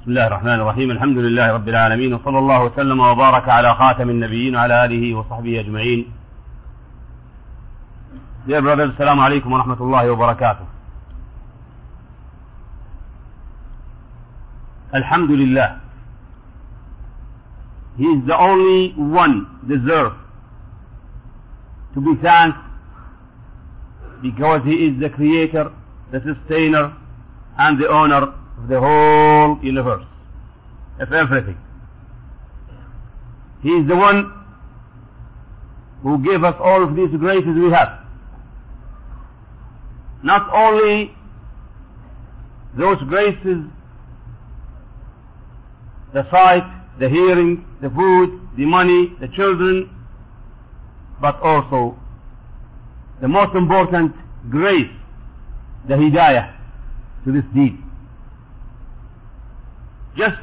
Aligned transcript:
بسم 0.00 0.10
الله 0.10 0.26
الرحمن 0.26 0.60
الرحيم. 0.60 0.90
الحمد 0.90 1.18
لله 1.18 1.52
رب 1.52 1.68
العالمين 1.68 2.14
وصلى 2.14 2.38
الله 2.38 2.64
وسلم 2.64 3.00
وبارك 3.00 3.48
على 3.48 3.74
خاتم 3.74 4.10
النبيين 4.10 4.56
وعلى 4.56 4.84
آله 4.84 5.14
وصحبه 5.14 5.60
أجمعين. 5.60 6.04
Dear 8.46 8.62
brothers, 8.62 8.90
السلام 8.90 9.20
عليكم 9.20 9.52
ورحمة 9.52 9.80
الله 9.80 10.10
وبركاته. 10.10 10.66
الحمد 14.94 15.30
لله. 15.30 15.80
He 17.98 18.04
is 18.04 18.26
the 18.26 18.38
only 18.38 18.94
one 18.96 19.46
deserved 19.68 20.16
to 21.92 22.00
be 22.00 22.14
thanked 22.22 22.58
because 24.22 24.62
He 24.64 24.76
is 24.86 24.98
the 24.98 25.10
creator, 25.10 25.70
the 26.10 26.20
sustainer 26.20 26.94
and 27.58 27.78
the 27.78 27.86
owner 27.86 28.39
of 28.60 28.68
the 28.68 28.78
whole 28.78 29.58
universe, 29.62 30.04
of 31.00 31.12
everything. 31.12 31.56
He 33.62 33.70
is 33.70 33.88
the 33.88 33.96
one 33.96 34.32
who 36.02 36.22
gave 36.24 36.44
us 36.44 36.54
all 36.60 36.82
of 36.82 36.96
these 36.96 37.10
graces 37.18 37.54
we 37.54 37.70
have. 37.70 38.00
Not 40.22 40.48
only 40.52 41.14
those 42.76 42.98
graces, 43.08 43.64
the 46.12 46.28
sight, 46.30 46.64
the 46.98 47.08
hearing, 47.08 47.64
the 47.80 47.90
food, 47.90 48.40
the 48.56 48.66
money, 48.66 49.14
the 49.20 49.28
children, 49.28 49.88
but 51.20 51.40
also 51.40 51.96
the 53.20 53.28
most 53.28 53.54
important 53.54 54.14
grace, 54.50 54.90
the 55.88 55.94
hidayah 55.94 56.54
to 57.24 57.32
this 57.32 57.44
deed. 57.54 57.78
Just 60.20 60.36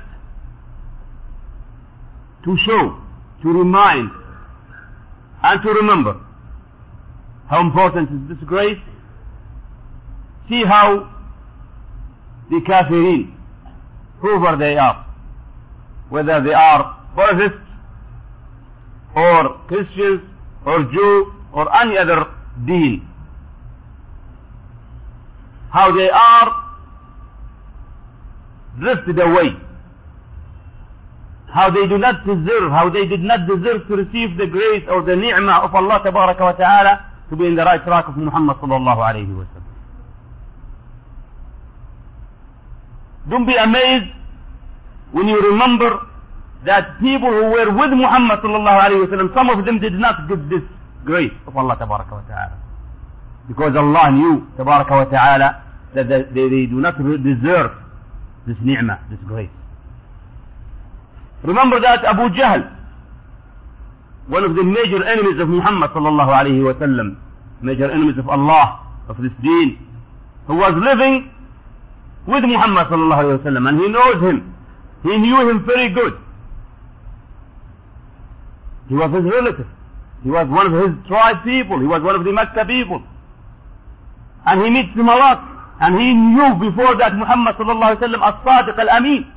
to 2.45 2.57
show, 2.65 2.97
to 3.43 3.47
remind, 3.47 4.09
and 5.43 5.61
to 5.61 5.69
remember 5.69 6.19
how 7.47 7.61
important 7.61 8.09
is 8.09 8.37
this 8.37 8.47
grace. 8.47 8.79
See 10.49 10.63
how 10.65 11.13
the 12.49 12.59
kafirin, 12.67 13.35
whoever 14.19 14.57
they 14.57 14.77
are, 14.77 15.05
whether 16.09 16.41
they 16.41 16.53
are 16.53 16.97
Buddhists 17.15 17.67
or 19.15 19.61
Christians 19.67 20.21
or 20.65 20.85
Jew 20.91 21.33
or 21.53 21.81
any 21.83 21.99
other 21.99 22.33
deen, 22.65 23.07
how 25.69 25.95
they 25.95 26.09
are 26.09 26.63
drifted 28.79 29.19
away, 29.19 29.66
how 31.57 31.71
they 31.71 31.87
do 31.87 31.97
not 31.97 32.23
deserve, 32.23 32.69
how 32.69 32.87
they 32.93 33.07
did 33.07 33.21
not 33.21 33.47
deserve 33.49 33.87
to 33.89 33.93
receive 33.97 34.37
the 34.37 34.45
grace 34.45 34.85
or 34.93 35.01
the 35.01 35.15
ni'mah 35.15 35.65
of 35.65 35.73
Allah 35.73 35.97
tabaraka 36.05 36.39
wa 36.49 36.51
ta'ala 36.53 36.93
to 37.31 37.35
be 37.35 37.47
in 37.47 37.55
the 37.55 37.65
right 37.65 37.83
track 37.83 38.05
of 38.07 38.15
Muhammad 38.15 38.57
sallallahu 38.61 39.01
alayhi 39.09 39.33
wa 39.35 39.45
sallam. 39.49 39.73
Don't 43.31 43.47
be 43.47 43.55
amazed 43.57 44.13
when 45.11 45.27
you 45.27 45.41
remember 45.41 45.89
that 46.69 46.99
people 47.01 47.33
who 47.33 47.49
were 47.49 47.73
with 47.73 47.91
Muhammad 48.05 48.37
sallallahu 48.45 48.79
alayhi 48.85 49.01
wa 49.01 49.11
sallam, 49.17 49.33
some 49.33 49.49
of 49.49 49.65
them 49.65 49.79
did 49.79 49.93
not 49.93 50.29
get 50.29 50.47
this 50.53 50.61
grace 51.05 51.33
of 51.47 51.57
Allah 51.57 51.75
tabaraka 51.81 52.11
wa 52.21 52.25
ta'ala. 52.29 52.57
Because 53.47 53.73
Allah 53.75 54.11
knew 54.11 54.45
tabaraka 54.61 54.91
wa 54.91 55.05
ta'ala 55.05 55.49
that 55.95 56.07
they, 56.07 56.49
they 56.53 56.65
do 56.69 56.77
not 56.85 56.97
deserve 57.01 57.71
this 58.45 58.57
ni'mah, 58.61 59.09
this 59.09 59.19
grace. 59.25 59.56
Remember 61.43 61.79
that 61.79 62.03
Abu 62.05 62.29
Jahl, 62.35 62.73
one 64.27 64.43
of 64.43 64.55
the 64.55 64.63
major 64.63 65.03
enemies 65.03 65.39
of 65.39 65.47
Muhammad 65.47 65.91
sallallahu 65.91 66.31
alayhi 66.33 66.63
wa 66.63 66.73
sallam, 66.73 67.17
major 67.61 67.89
enemies 67.91 68.17
of 68.17 68.27
Allah, 68.27 68.83
of 69.07 69.17
this 69.17 69.31
deen, 69.41 69.77
who 70.47 70.55
was 70.55 70.73
living 70.75 71.31
with 72.27 72.43
Muhammad 72.43 72.87
sallallahu 72.87 73.21
alayhi 73.23 73.39
wa 73.39 73.45
sallam, 73.45 73.69
and 73.69 73.79
he 73.79 73.87
knows 73.87 74.19
him. 74.21 74.53
He 75.03 75.17
knew 75.17 75.49
him 75.49 75.65
very 75.65 75.93
good. 75.93 76.13
He 78.89 78.95
was 78.95 79.11
his 79.13 79.23
relative. 79.23 79.67
He 80.23 80.29
was 80.31 80.47
one 80.49 80.67
of 80.67 80.73
his 80.73 81.07
tribe 81.07 81.43
people. 81.43 81.79
He 81.79 81.85
was 81.87 82.01
one 82.01 82.15
of 82.15 82.23
the 82.25 82.31
Makkah 82.31 82.65
people. 82.65 83.03
And 84.45 84.63
he 84.63 84.69
meets 84.71 84.95
him 84.95 85.07
a 85.07 85.15
lot. 85.15 85.43
And 85.79 85.99
he 85.99 86.13
knew 86.13 86.55
before 86.71 86.97
that 86.97 87.13
Muhammad 87.13 87.55
sallallahu 87.55 87.95
alayhi 87.95 88.01
wa 88.01 88.07
sallam 88.07 88.23
as-sadiq 88.25 88.77
al-amin. 88.79 89.36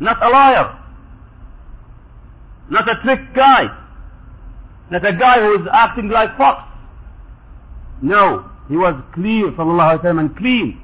Not 0.00 0.22
a 0.22 0.28
liar. 0.30 0.78
Not 2.70 2.88
a 2.88 3.02
trick 3.02 3.34
guy. 3.34 3.64
Not 4.90 5.06
a 5.06 5.12
guy 5.12 5.40
who 5.40 5.60
is 5.60 5.68
acting 5.72 6.08
like 6.08 6.36
fox. 6.36 6.62
No. 8.02 8.50
He 8.68 8.76
was 8.76 8.94
clear 9.12 9.50
sallallahu 9.52 10.00
alayhi 10.00 10.14
wa 10.14 10.20
and 10.20 10.36
clean. 10.36 10.80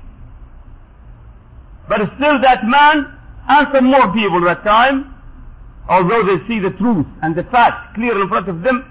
But 1.89 2.01
still 2.17 2.41
that 2.43 2.65
man 2.65 3.17
and 3.49 3.69
some 3.73 3.87
more 3.87 4.13
people 4.13 4.49
at 4.49 4.65
that 4.65 4.69
time, 4.69 5.15
although 5.89 6.23
they 6.27 6.47
see 6.49 6.59
the 6.59 6.71
truth 6.77 7.07
and 7.23 7.35
the 7.35 7.45
fact 7.45 7.95
clear 7.95 8.21
in 8.21 8.29
front 8.29 8.49
of 8.49 8.63
them, 8.63 8.85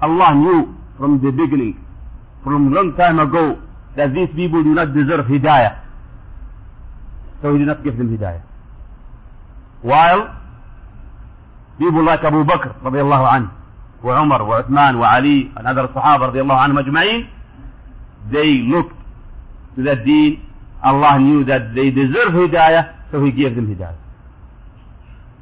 Allah 0.00 0.34
knew 0.34 0.74
from 0.96 1.20
the 1.22 1.30
beginning, 1.30 1.84
from 2.42 2.72
long 2.72 2.96
time 2.96 3.18
ago, 3.18 3.60
that 3.96 4.14
these 4.14 4.28
people 4.34 4.62
do 4.62 4.74
not 4.74 4.94
deserve 4.94 5.26
hidayah. 5.26 5.78
So 7.42 7.52
he 7.52 7.58
did 7.58 7.66
not 7.68 7.84
give 7.84 7.98
them 7.98 8.16
hidayah. 8.16 8.42
While 9.82 10.34
people 11.78 12.04
like 12.04 12.20
Abu 12.24 12.44
Bakr 12.44 12.80
radiallahu 12.82 13.24
anhu, 13.32 13.50
wa 14.02 14.22
Umar, 14.22 14.44
wa 14.44 14.62
Uthman, 14.62 14.98
wa 14.98 15.14
Ali, 15.14 15.50
and 15.56 15.66
other 15.66 15.88
Sahaba 15.94 16.32
radiallahu 16.32 16.60
anhu 16.66 16.82
majma'in, 16.82 17.28
they 18.32 18.62
looked 18.66 18.94
to 19.76 19.82
that 19.84 20.04
deen. 20.04 20.42
Allah 20.82 21.18
knew 21.18 21.44
that 21.44 21.74
they 21.74 21.90
deserve 21.90 22.32
hidayah, 22.34 23.10
so 23.10 23.24
he 23.24 23.32
gave 23.32 23.54
them 23.56 23.66
hidayah. 23.66 23.96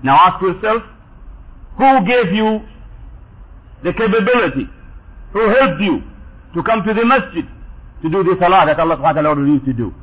Now 0.03 0.17
ask 0.17 0.43
yourself, 0.43 0.83
who 1.77 2.07
gave 2.07 2.33
you 2.33 2.61
the 3.85 3.93
capability, 3.93 4.69
who 5.33 5.49
helped 5.49 5.81
you 5.81 6.03
to 6.55 6.63
come 6.63 6.83
to 6.85 6.95
the 6.95 7.05
masjid 7.05 7.45
to 8.03 8.09
do 8.09 8.23
the 8.25 8.37
salah 8.41 8.65
that 8.67 8.79
Allah 8.81 8.97
ta'ala 8.97 9.29
ordered 9.31 9.47
you 9.49 9.61
to 9.61 9.73
do? 9.73 9.95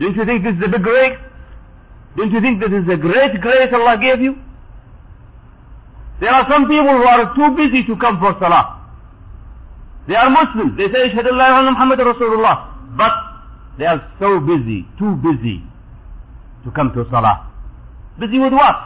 Don't 0.00 0.16
you 0.16 0.24
think 0.24 0.44
this 0.44 0.54
is 0.56 0.62
a 0.64 0.68
big 0.68 0.82
grace? 0.82 1.18
Don't 2.16 2.30
you 2.32 2.40
think 2.40 2.60
this 2.60 2.72
is 2.72 2.88
a 2.88 2.96
great 2.96 3.40
grace 3.40 3.72
Allah 3.72 3.98
gave 4.00 4.20
you? 4.20 4.34
There 6.20 6.30
are 6.30 6.46
some 6.48 6.62
people 6.66 6.96
who 6.96 7.04
are 7.04 7.34
too 7.34 7.56
busy 7.56 7.84
to 7.86 7.96
come 8.00 8.18
for 8.18 8.34
salah. 8.40 8.80
They 10.08 10.14
are 10.14 10.30
Muslims. 10.30 10.76
They 10.78 10.86
say, 10.88 11.10
Ashhadu 11.10 11.32
Allah 11.32 11.70
Muhammad 11.72 11.98
Rasulullah. 11.98 12.72
But 12.96 13.12
they 13.78 13.84
are 13.84 14.00
so 14.18 14.40
busy, 14.40 14.86
too 14.98 15.16
busy 15.16 15.62
to 16.64 16.70
come 16.70 16.92
to 16.94 17.04
salah. 17.10 17.52
Busy 18.18 18.38
with 18.38 18.52
what? 18.52 18.76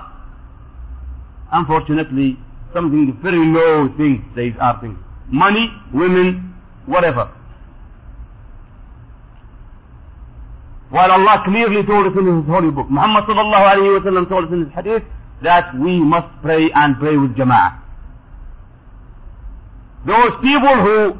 Unfortunately, 1.52 2.36
something 2.74 3.16
very 3.22 3.38
low 3.38 3.88
things 3.96 4.22
they 4.34 4.52
are 4.60 4.80
things. 4.80 4.98
Money, 5.28 5.70
women, 5.94 6.54
whatever. 6.86 7.30
While 10.90 11.10
Allah 11.12 11.42
clearly 11.44 11.86
told 11.86 12.06
us 12.06 12.18
in 12.18 12.26
His 12.26 12.46
holy 12.46 12.70
book, 12.70 12.90
Muhammad 12.90 13.24
sallallahu 13.24 13.66
alayhi 13.74 13.94
wa 13.98 14.10
sallam 14.10 14.28
told 14.28 14.44
us 14.46 14.52
in 14.52 14.64
His 14.66 14.74
hadith 14.74 15.04
that 15.42 15.72
we 15.78 16.00
must 16.02 16.28
pray 16.42 16.70
and 16.74 16.98
pray 16.98 17.16
with 17.16 17.36
jama'ah. 17.36 17.78
Those 20.06 20.34
people 20.42 20.74
who 20.82 21.14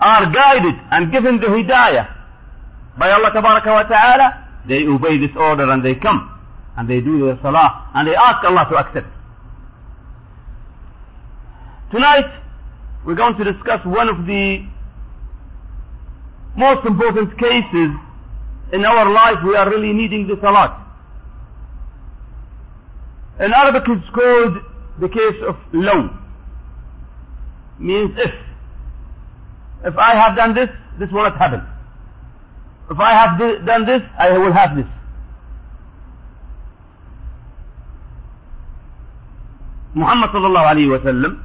are 0.00 0.32
guided 0.32 0.74
and 0.90 1.12
given 1.12 1.40
the 1.40 1.46
hidayah 1.46 2.08
by 2.98 3.10
Allah 3.10 3.30
wa 3.34 3.82
ta'ala, 3.82 4.48
they 4.66 4.86
obey 4.86 5.18
this 5.18 5.36
order 5.36 5.70
and 5.70 5.84
they 5.84 5.94
come 5.94 6.28
and 6.76 6.88
they 6.88 7.00
do 7.00 7.26
their 7.26 7.38
salah 7.42 7.90
and 7.94 8.08
they 8.08 8.14
ask 8.14 8.44
Allah 8.44 8.66
to 8.70 8.76
accept. 8.76 9.06
Tonight, 11.90 12.32
we're 13.04 13.14
going 13.14 13.36
to 13.36 13.44
discuss 13.44 13.84
one 13.84 14.08
of 14.08 14.24
the 14.26 14.64
most 16.56 16.86
important 16.86 17.38
cases 17.38 17.90
in 18.72 18.84
our 18.84 19.10
life 19.10 19.38
we 19.44 19.54
are 19.56 19.68
really 19.68 19.92
needing 19.92 20.26
the 20.26 20.36
salat. 20.40 20.78
In 23.40 23.52
Arabic 23.52 23.82
it's 23.88 24.10
called 24.14 24.56
the 25.00 25.08
case 25.08 25.42
of 25.46 25.56
law. 25.72 26.08
Means 27.78 28.12
if. 28.16 28.32
If 29.84 29.96
I 29.98 30.14
have 30.14 30.36
done 30.36 30.54
this, 30.54 30.68
this 30.98 31.10
will 31.10 31.24
not 31.24 31.36
happen. 31.36 31.66
If 32.90 32.98
I 32.98 33.12
have 33.12 33.66
done 33.66 33.84
this, 33.86 34.02
I 34.18 34.38
will 34.38 34.52
have 34.52 34.76
this. 34.76 34.86
Muhammad 39.94 40.30
sallallahu 40.30 40.72
alayhi 40.72 40.90
wa 40.90 41.04
sallam, 41.04 41.42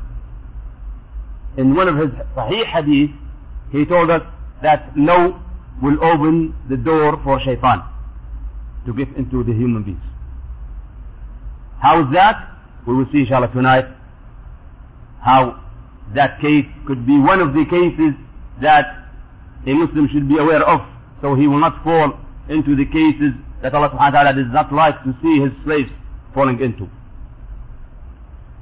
in 1.57 1.75
one 1.75 1.88
of 1.88 1.97
his 1.97 2.09
Sahih 2.35 2.65
hadith, 2.65 3.12
he 3.71 3.85
told 3.85 4.09
us 4.12 4.21
that 4.62 4.95
no 4.95 5.41
will 5.81 6.03
open 6.03 6.56
the 6.69 6.77
door 6.77 7.19
for 7.24 7.39
shaitan. 7.39 7.83
to 8.88 8.94
get 8.94 9.09
into 9.18 9.44
the 9.44 9.51
human 9.53 9.83
beings. 9.83 10.01
How 11.79 12.01
is 12.01 12.13
that? 12.13 12.57
We 12.88 12.95
will 12.95 13.06
see 13.12 13.19
inshallah 13.19 13.51
tonight 13.53 13.85
how 15.21 15.62
that 16.15 16.39
case 16.39 16.65
could 16.88 17.06
be 17.06 17.19
one 17.19 17.41
of 17.41 17.53
the 17.53 17.65
cases 17.69 18.15
that 18.62 18.85
a 19.68 19.74
Muslim 19.74 20.07
should 20.12 20.27
be 20.29 20.38
aware 20.38 20.63
of 20.63 20.79
so 21.21 21.35
he 21.35 21.47
will 21.47 21.59
not 21.59 21.83
fall 21.83 22.18
into 22.47 22.75
the 22.77 22.85
cases 22.85 23.35
that 23.62 23.75
Allah 23.75 23.89
subhanahu 23.89 24.13
wa 24.13 24.24
ta'ala 24.24 24.33
does 24.33 24.53
not 24.53 24.71
like 24.71 25.03
to 25.03 25.12
see 25.21 25.41
his 25.41 25.51
slaves 25.65 25.91
falling 26.33 26.62
into. 26.62 26.88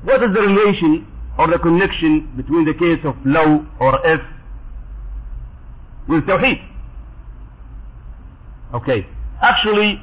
What 0.04 0.24
is 0.24 0.34
the 0.34 0.42
relation 0.42 1.06
or 1.38 1.48
the 1.48 1.60
connection 1.60 2.34
between 2.36 2.66
the 2.66 2.74
case 2.74 3.00
of 3.06 3.16
law 3.26 3.64
or 3.80 4.00
if 4.08 4.22
with 6.08 6.24
Tawheed? 6.26 6.75
Okay. 8.74 9.06
Actually, 9.42 10.02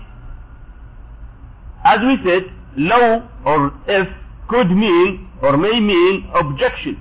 as 1.84 1.98
we 2.00 2.18
said, 2.24 2.42
law 2.76 3.28
or 3.44 3.72
if 3.86 4.08
could 4.48 4.70
mean 4.70 5.28
or 5.42 5.56
may 5.56 5.80
mean 5.80 6.30
objection 6.34 7.00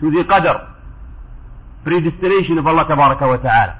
to 0.00 0.10
the 0.10 0.24
qadr, 0.24 0.74
predestination 1.84 2.58
of 2.58 2.66
Allah 2.66 2.86
wa 2.88 3.36
ta'ala. 3.36 3.76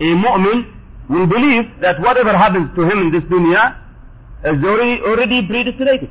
A 0.00 0.10
mu'min 0.24 0.74
will 1.08 1.26
believe 1.26 1.64
that 1.80 2.00
whatever 2.00 2.36
happens 2.36 2.74
to 2.74 2.82
him 2.82 2.98
in 2.98 3.12
this 3.12 3.22
dunya 3.24 3.76
is 4.44 4.64
already, 4.64 5.00
already 5.02 5.46
predestinated, 5.46 6.10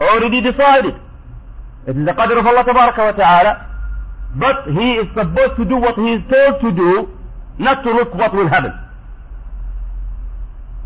already 0.00 0.40
decided. 0.40 0.94
It 1.86 1.96
is 1.96 2.06
the 2.06 2.12
qadr 2.12 2.38
of 2.38 2.46
Allah 2.46 2.64
wa 2.66 3.12
ta'ala, 3.12 3.52
but 4.36 4.66
he 4.72 4.94
is 4.94 5.06
supposed 5.14 5.56
to 5.58 5.64
do 5.64 5.76
what 5.76 5.94
he 5.94 6.14
is 6.14 6.22
told 6.30 6.60
to 6.62 6.70
do, 6.72 7.08
not 7.62 7.82
to 7.84 7.90
look 7.92 8.14
what 8.14 8.34
will 8.34 8.48
happen. 8.48 8.72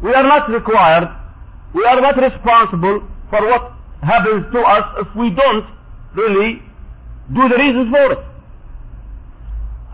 We 0.02 0.12
are 0.12 0.22
not 0.22 0.48
required, 0.50 1.08
we 1.74 1.84
are 1.84 2.00
not 2.00 2.16
responsible 2.16 3.02
for 3.30 3.40
what 3.48 3.72
happens 4.02 4.44
to 4.52 4.60
us 4.60 4.84
if 5.00 5.08
we 5.16 5.30
don't 5.34 5.66
really 6.14 6.62
do 7.34 7.48
the 7.48 7.56
reasons 7.56 7.90
for 7.90 8.12
it. 8.12 8.18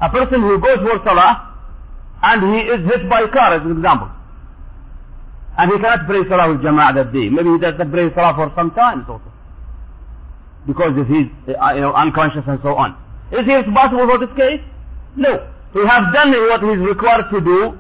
A 0.02 0.11
person 0.11 0.43
who 0.43 0.58
goes 0.61 0.79
for 0.79 0.99
salah 1.05 1.55
and 2.23 2.55
he 2.55 2.61
is 2.69 2.81
hit 2.87 3.08
by 3.08 3.20
a 3.23 3.29
car 3.31 3.55
as 3.55 3.62
an 3.62 3.73
example. 3.79 4.11
And 5.56 5.70
he 5.70 5.79
cannot 5.79 6.06
pray 6.06 6.23
salah 6.29 6.50
with 6.50 6.62
jama'ah 6.62 6.94
that 6.94 7.12
day. 7.12 7.29
Maybe 7.29 7.50
he 7.50 7.58
does 7.58 7.75
not 7.79 7.90
pray 7.90 8.11
salah 8.14 8.34
for 8.34 8.52
some 8.56 8.70
time 8.73 9.06
also. 9.08 9.31
Because 10.67 10.93
if 10.96 11.06
he's 11.08 11.31
uh, 11.55 11.75
you 11.75 11.81
know, 11.82 11.93
unconscious 11.93 12.43
and 12.46 12.58
so 12.62 12.75
on. 12.75 12.96
Is 13.32 13.44
he 13.46 13.55
responsible 13.55 14.06
for 14.06 14.19
this 14.19 14.34
case? 14.37 14.61
No. 15.17 15.49
He 15.74 15.80
has 15.86 16.04
done 16.13 16.31
what 16.50 16.62
he 16.63 16.69
is 16.69 16.81
required 16.88 17.25
to 17.31 17.42
do 17.42 17.77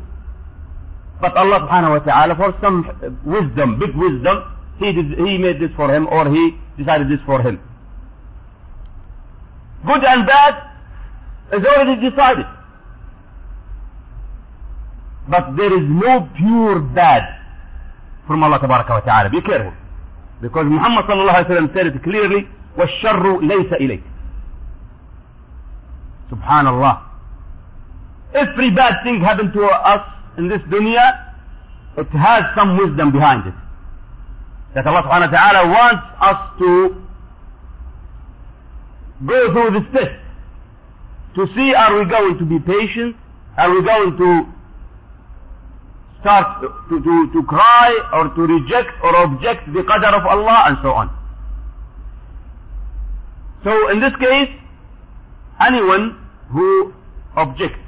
but 1.19 1.35
Allah 1.35 1.65
subhanahu 1.65 1.97
wa 1.97 1.99
ta'ala 2.05 2.35
for 2.35 2.53
some 2.61 2.85
wisdom, 3.25 3.79
big 3.79 3.95
wisdom, 3.95 4.37
he, 4.77 4.93
did, 4.93 5.17
he 5.17 5.37
made 5.39 5.59
this 5.59 5.71
for 5.75 5.93
him 5.93 6.05
or 6.07 6.29
he 6.29 6.53
decided 6.77 7.09
this 7.09 7.19
for 7.25 7.41
him. 7.41 7.59
Good 9.85 10.03
and 10.03 10.27
bad 10.27 10.53
is 11.53 11.65
already 11.65 12.09
decided. 12.09 12.45
But 15.29 15.55
there 15.57 15.73
is 15.75 15.85
no 15.89 16.29
pure 16.37 16.79
bad 16.81 17.23
from 18.27 18.43
Allah 18.43 18.59
tabaraka 18.59 18.89
wa 18.89 18.99
ta'ala. 19.01 19.29
Be 19.29 19.41
careful. 19.41 19.73
Because 20.41 20.65
Muhammad 20.69 21.05
sallallahu 21.05 21.33
alayhi 21.35 21.49
wa 21.49 21.55
sallam 21.55 21.73
said 21.73 21.87
it 21.87 22.03
clearly, 22.03 22.47
وَالشَّرُّ 22.77 23.41
لَيْسَ 23.41 23.73
إِلَيْكَ 23.81 24.03
Subhanallah. 26.29 27.01
Every 28.34 28.74
bad 28.74 29.02
thing 29.04 29.20
happened 29.20 29.52
to 29.52 29.64
us 29.64 30.06
in 30.38 30.48
this 30.48 30.60
dunya, 30.62 31.34
it 31.96 32.08
has 32.08 32.42
some 32.56 32.78
wisdom 32.78 33.12
behind 33.12 33.46
it. 33.46 33.54
That 34.74 34.86
Allah 34.86 35.02
subhanahu 35.02 35.32
wa 35.32 35.36
ta'ala 35.38 35.68
wants 35.68 36.04
us 36.20 36.38
to 36.58 36.70
go 39.26 39.52
through 39.52 39.80
this 39.80 39.88
test. 39.92 40.16
To 41.36 41.46
see 41.54 41.74
are 41.74 41.98
we 41.98 42.08
going 42.08 42.38
to 42.38 42.44
be 42.44 42.58
patient? 42.58 43.16
Are 43.56 43.70
we 43.70 43.84
going 43.84 44.16
to 44.16 44.52
start 46.22 46.62
to, 46.88 47.02
to, 47.02 47.14
to 47.34 47.42
cry 47.46 47.90
or 48.14 48.30
to 48.34 48.42
reject 48.42 48.90
or 49.02 49.14
object 49.16 49.66
the 49.74 49.82
qadr 49.82 50.14
of 50.14 50.24
Allah 50.24 50.70
and 50.70 50.78
so 50.82 50.90
on. 50.94 51.10
So 53.64 53.90
in 53.90 54.00
this 54.00 54.14
case, 54.18 54.50
anyone 55.60 56.16
who 56.50 56.94
objects 57.36 57.81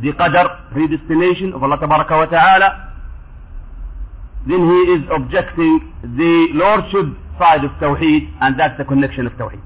the 0.00 0.12
qadr, 0.12 0.70
predestination 0.72 1.52
of 1.52 1.62
Allah 1.62 1.78
Tabaraka 1.78 2.10
wa 2.10 2.26
Ta'ala, 2.26 2.88
then 4.46 4.60
he 4.60 4.92
is 4.92 5.02
objecting 5.10 5.92
the 6.02 6.48
lordship 6.54 7.06
side 7.38 7.64
of 7.64 7.70
Tawheed, 7.72 8.32
and 8.40 8.58
that's 8.58 8.78
the 8.78 8.84
connection 8.84 9.26
of 9.26 9.32
Tawheed. 9.32 9.62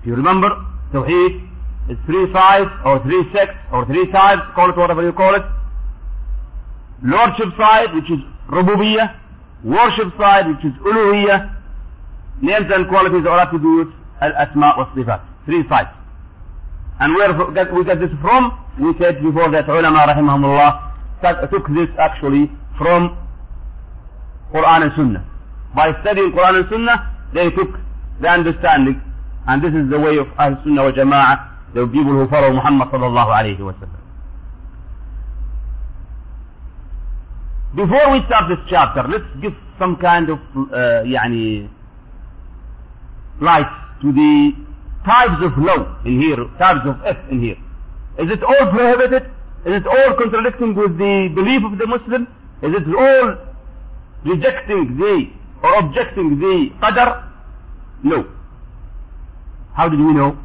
If 0.00 0.06
you 0.06 0.16
remember, 0.16 0.48
Tawheed 0.92 1.48
is 1.88 1.98
three 2.06 2.32
sides, 2.32 2.70
or 2.84 3.02
three 3.02 3.24
sects, 3.32 3.56
or 3.72 3.86
three 3.86 4.10
types, 4.10 4.42
call 4.54 4.70
it 4.70 4.76
whatever 4.76 5.02
you 5.02 5.12
call 5.12 5.34
it. 5.34 5.42
Lordship 7.02 7.48
side, 7.56 7.94
which 7.94 8.10
is 8.10 8.18
Rububiyyah, 8.48 9.16
worship 9.64 10.12
side, 10.18 10.48
which 10.48 10.64
is 10.64 10.72
Uluhiyyah, 10.80 11.56
names 12.42 12.66
and 12.74 12.88
qualities 12.88 13.24
or 13.26 13.38
attributes, 13.38 13.92
Al-Asma 14.20 14.74
wa 14.76 14.90
Sifat. 14.94 15.22
Three 15.46 15.62
sides. 15.68 15.90
And 16.99 17.15
where 17.15 17.31
we 17.73 17.83
get 17.85 17.99
this 17.99 18.11
from? 18.21 18.51
We 18.79 18.93
said 18.99 19.21
before 19.23 19.49
that 19.51 19.69
ulama 19.69 20.05
rahimahumullah 20.11 21.49
took 21.49 21.67
this 21.69 21.87
actually 21.97 22.51
from 22.77 23.15
Quran 24.53 24.83
and 24.83 24.91
Sunnah. 24.95 25.25
By 25.75 25.91
studying 26.01 26.31
Quran 26.31 26.59
and 26.59 26.65
Sunnah, 26.69 26.97
they 27.33 27.49
took 27.51 27.69
the 28.21 28.27
understanding, 28.27 29.01
and 29.47 29.63
this 29.63 29.73
is 29.73 29.89
the 29.89 29.99
way 29.99 30.17
of 30.17 30.27
Ahl 30.37 30.57
Sunnah 30.63 30.83
wa 30.83 30.91
Jama'ah, 30.91 31.73
the 31.73 31.85
people 31.87 32.13
who 32.13 32.27
follow 32.29 32.51
Muhammad 32.51 32.89
sallallahu 32.89 33.31
alayhi 33.31 33.59
wa 33.59 33.73
sallam. 33.73 33.99
Before 37.75 38.11
we 38.11 38.19
start 38.25 38.49
this 38.49 38.59
chapter, 38.69 39.03
let's 39.07 39.29
give 39.41 39.53
some 39.77 39.95
kind 39.97 40.29
of 40.29 40.39
uh, 40.55 41.03
يعني 41.05 41.69
light 43.41 43.69
to 44.01 44.11
the 44.11 44.53
types 45.04 45.40
of 45.42 45.52
law 45.58 45.96
in 46.04 46.20
here, 46.20 46.36
types 46.58 46.86
of 46.86 46.96
F 47.04 47.16
in 47.30 47.40
here. 47.40 47.56
Is 48.18 48.30
it 48.30 48.42
all 48.42 48.70
prohibited? 48.70 49.30
Is 49.66 49.80
it 49.80 49.86
all 49.86 50.16
contradicting 50.18 50.74
with 50.74 50.96
the 50.98 51.28
belief 51.34 51.62
of 51.64 51.78
the 51.78 51.86
Muslim? 51.86 52.28
Is 52.62 52.72
it 52.74 52.86
all 52.94 53.36
rejecting 54.24 54.96
the 54.96 55.30
or 55.62 55.74
objecting 55.80 56.38
the 56.38 56.70
qadr? 56.80 57.30
No. 58.02 58.28
How 59.74 59.88
did 59.88 59.98
we 59.98 60.12
know? 60.12 60.38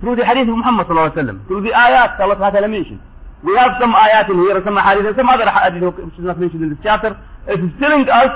Through 0.00 0.16
the 0.16 0.24
hadith 0.26 0.48
of 0.48 0.56
Muhammad 0.56 0.86
sallallahu 0.86 1.12
alaihi 1.12 1.24
wasallam, 1.24 1.46
through 1.46 1.62
the 1.62 1.70
ayat 1.70 2.20
Allah 2.20 2.36
ta'ala 2.36 2.68
mentioned. 2.68 3.00
We 3.44 3.56
have 3.56 3.72
some 3.80 3.92
ayat 3.92 4.28
in 4.28 4.38
here, 4.40 4.60
some 4.64 4.76
hadith, 4.76 5.16
some 5.16 5.28
other 5.28 5.48
hadith 5.48 5.94
which 5.94 6.18
is 6.18 6.24
not 6.24 6.40
mentioned 6.40 6.62
in 6.64 6.70
this 6.70 6.78
chapter. 6.82 7.16
It 7.46 7.60
is 7.60 7.70
telling 7.80 8.08
us 8.08 8.32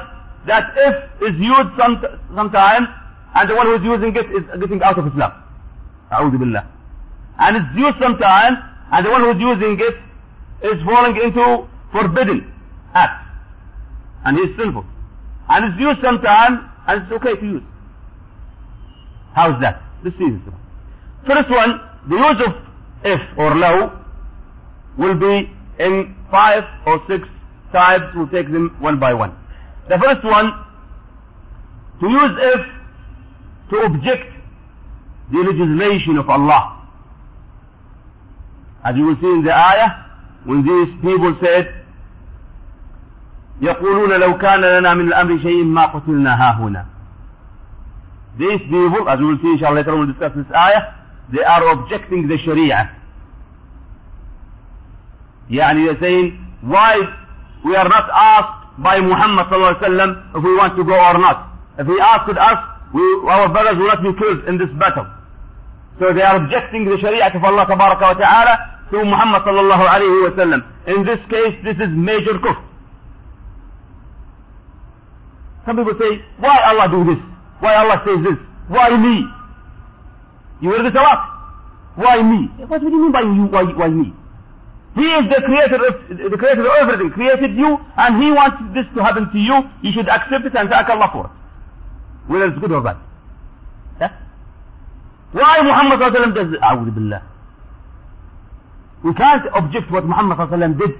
that 0.46 0.72
if 0.76 0.94
is 1.32 1.36
used 1.40 1.72
some 1.76 2.00
sometime, 2.34 2.86
and 3.34 3.50
the 3.50 3.54
one 3.54 3.66
who 3.66 3.74
is 3.76 3.84
using 3.84 4.14
it 4.14 4.28
is 4.30 4.44
getting 4.60 4.82
out 4.82 4.98
of 4.98 5.06
Islam. 5.06 5.32
A'udhu 6.10 6.38
billah. 6.38 6.66
And 7.38 7.56
it's 7.56 7.76
used 7.76 7.96
sometimes 8.00 8.58
and 8.92 9.06
the 9.06 9.10
one 9.10 9.22
who 9.22 9.30
is 9.30 9.40
using 9.40 9.78
it 9.80 9.96
is 10.66 10.82
falling 10.84 11.16
into 11.16 11.68
forbidden 11.92 12.52
act. 12.94 13.26
And 14.24 14.36
he 14.36 14.42
is 14.42 14.56
sinful. 14.58 14.84
And 15.48 15.72
it's 15.72 15.80
used 15.80 16.00
sometimes 16.02 16.60
and 16.86 17.02
it's 17.02 17.12
okay 17.12 17.36
to 17.36 17.46
use. 17.46 17.62
How 19.34 19.54
is 19.54 19.60
that? 19.60 19.82
This 20.02 20.14
one. 20.18 20.42
First 21.26 21.50
one, 21.50 21.80
the 22.08 22.16
use 22.16 22.40
of 22.46 22.52
if 23.04 23.20
or 23.38 23.54
law 23.54 24.04
will 24.98 25.14
be 25.14 25.50
in 25.78 26.16
five 26.30 26.64
or 26.86 27.00
six 27.08 27.26
types. 27.72 28.04
We'll 28.14 28.28
take 28.28 28.50
them 28.50 28.76
one 28.80 28.98
by 28.98 29.14
one. 29.14 29.36
The 29.88 29.98
first 29.98 30.24
one, 30.24 30.52
to 32.00 32.08
use 32.08 32.32
if 32.38 32.60
to 33.70 33.76
object 33.86 34.39
the 35.32 35.38
legislation 35.38 36.18
of 36.18 36.28
Allah. 36.28 36.76
As 38.84 38.96
you 38.96 39.04
will 39.06 39.16
see 39.20 39.26
in 39.28 39.44
the 39.44 39.52
ayah, 39.52 39.90
when 40.44 40.62
these 40.64 40.94
people 41.02 41.36
said, 41.42 41.76
يقولون 43.60 44.20
لو 44.20 44.38
كان 44.38 44.60
لنا 44.60 44.94
من 44.94 45.08
الأمر 45.08 45.38
شيء 45.42 45.64
ما 45.64 45.86
قتلنا 45.86 46.34
ها 46.34 46.58
هنا. 46.58 46.86
These 48.38 48.60
people, 48.70 49.08
as 49.08 49.18
we 49.18 49.26
will 49.26 49.38
see 49.42 49.52
inshallah 49.52 49.76
later 49.76 49.96
we'll 49.96 50.06
discuss 50.06 50.32
this 50.34 50.46
ayah, 50.56 50.94
they 51.32 51.42
are 51.42 51.68
objecting 51.72 52.26
the 52.28 52.38
Sharia. 52.38 52.90
يعني 55.50 55.84
they're 55.84 56.00
saying, 56.00 56.46
why 56.62 56.96
we 57.64 57.76
are 57.76 57.88
not 57.88 58.08
asked 58.12 58.60
by 58.78 58.98
Muhammad 59.00 59.46
sallallahu 59.46 59.76
alaihi 59.76 59.84
wasallam 59.84 60.36
if 60.36 60.42
we 60.44 60.56
want 60.56 60.76
to 60.76 60.84
go 60.84 60.94
or 60.94 61.18
not. 61.18 61.50
If 61.78 61.86
he 61.86 61.96
asked 62.00 62.30
us, 62.30 62.58
we, 62.94 63.02
our 63.28 63.48
brothers 63.48 63.76
will 63.78 63.88
not 63.88 64.02
be 64.02 64.12
killed 64.18 64.44
in 64.48 64.58
this 64.58 64.70
battle. 64.78 65.06
So 66.00 66.14
they 66.14 66.22
are 66.22 66.36
objecting 66.42 66.86
the 66.86 66.96
Sharia 66.98 67.28
of 67.28 67.44
Allah 67.44 67.66
tabaraka 67.68 68.00
wa 68.00 68.14
ta'ala 68.16 68.54
to 68.90 69.04
Muhammad 69.04 69.42
sallallahu 69.44 69.84
alayhi 69.84 70.22
wa 70.24 70.32
sallam. 70.32 70.60
In 70.88 71.04
this 71.04 71.20
case, 71.28 71.54
this 71.62 71.76
is 71.76 71.92
major 71.92 72.40
kufr. 72.40 72.56
Some 75.66 75.76
people 75.76 75.92
say, 76.00 76.24
why 76.40 76.56
Allah 76.72 76.88
do 76.88 77.04
this? 77.04 77.20
Why 77.60 77.74
Allah 77.76 78.00
says 78.06 78.16
this? 78.24 78.38
Why 78.68 78.96
me? 78.96 79.28
You 80.62 80.72
hear 80.72 80.82
this 80.82 80.96
a 80.96 81.04
lot. 81.04 81.20
Why 81.96 82.22
me? 82.22 82.48
What 82.66 82.80
do 82.80 82.88
you 82.88 82.96
mean 83.02 83.12
by 83.12 83.20
you? 83.20 83.44
Why, 83.52 83.62
why 83.76 83.88
me? 83.88 84.14
He 84.96 85.04
is 85.04 85.28
the 85.28 85.42
creator 85.44 85.78
of, 85.86 85.94
the 86.32 86.36
creator 86.38 86.64
of 86.64 86.72
everything, 86.80 87.10
created 87.12 87.54
you, 87.54 87.76
and 87.96 88.22
He 88.22 88.32
wants 88.32 88.56
this 88.74 88.86
to 88.96 89.04
happen 89.04 89.30
to 89.30 89.38
you. 89.38 89.68
You 89.82 89.92
should 89.92 90.08
accept 90.08 90.46
it 90.48 90.56
and 90.56 90.68
thank 90.70 90.88
Allah 90.88 91.10
for 91.12 91.24
it. 91.28 91.32
Whether 92.32 92.46
it's 92.46 92.58
good 92.58 92.72
or 92.72 92.80
bad. 92.80 92.96
Why 95.32 95.62
Muhammad 95.62 96.00
sallallahu 96.00 96.10
alaihi 96.10 96.34
wasallam 96.34 96.34
does 96.34 96.50
A'udhu 96.58 96.94
billah. 96.94 97.22
We 99.04 99.14
can't 99.14 99.46
object 99.54 99.90
what 99.90 100.04
Muhammad 100.04 100.38
sallallahu 100.38 100.58
alaihi 100.58 100.74
wasallam 100.74 100.78
did, 100.82 100.92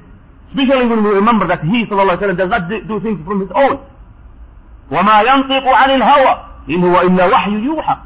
especially 0.54 0.86
when 0.86 1.02
we 1.04 1.10
remember 1.10 1.46
that 1.50 1.62
he 1.66 1.82
sallallahu 1.90 2.14
alaihi 2.14 2.22
wasallam 2.22 2.38
does 2.38 2.50
not 2.50 2.62
do 2.70 2.96
things 3.02 3.18
from 3.26 3.40
his 3.42 3.50
own. 3.54 3.78
وما 4.90 5.20
ينطق 5.22 5.64
عن 5.68 5.90
الهوى 5.90 6.34
إن 6.68 6.84
هو 6.84 7.00
إلا 7.00 7.26
وحي 7.26 7.50
يوحى 7.50 7.96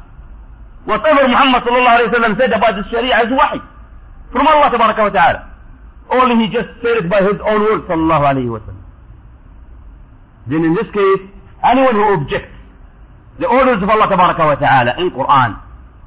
Whatever 0.85 1.27
Muhammad 1.27 1.63
sallallahu 1.63 1.95
alayhi 1.97 2.09
wa 2.13 2.17
sallam 2.17 2.37
said 2.37 2.53
about 2.53 2.75
the 2.77 2.83
Sharia 2.93 3.25
is 3.25 3.31
wahi. 3.33 3.57
From 4.31 4.45
Allah 4.47 4.69
wa 4.69 5.09
ta'ala. 5.09 5.49
Only 6.11 6.45
he 6.45 6.53
just 6.53 6.69
said 6.81 7.01
it 7.01 7.09
by 7.09 7.21
his 7.25 7.41
own 7.41 7.61
words 7.65 7.85
sallallahu 7.89 8.21
alayhi 8.21 8.49
wa 8.53 8.59
sallam. 8.61 8.85
Then 10.45 10.61
in 10.63 10.75
this 10.75 10.85
case, 10.93 11.21
anyone 11.65 11.95
who 11.95 12.05
objects 12.21 12.53
the 13.39 13.47
orders 13.47 13.81
of 13.81 13.89
Allah 13.89 14.05
wa 14.13 14.55
ta'ala 14.55 14.93
in 15.01 15.09
Quran 15.09 15.64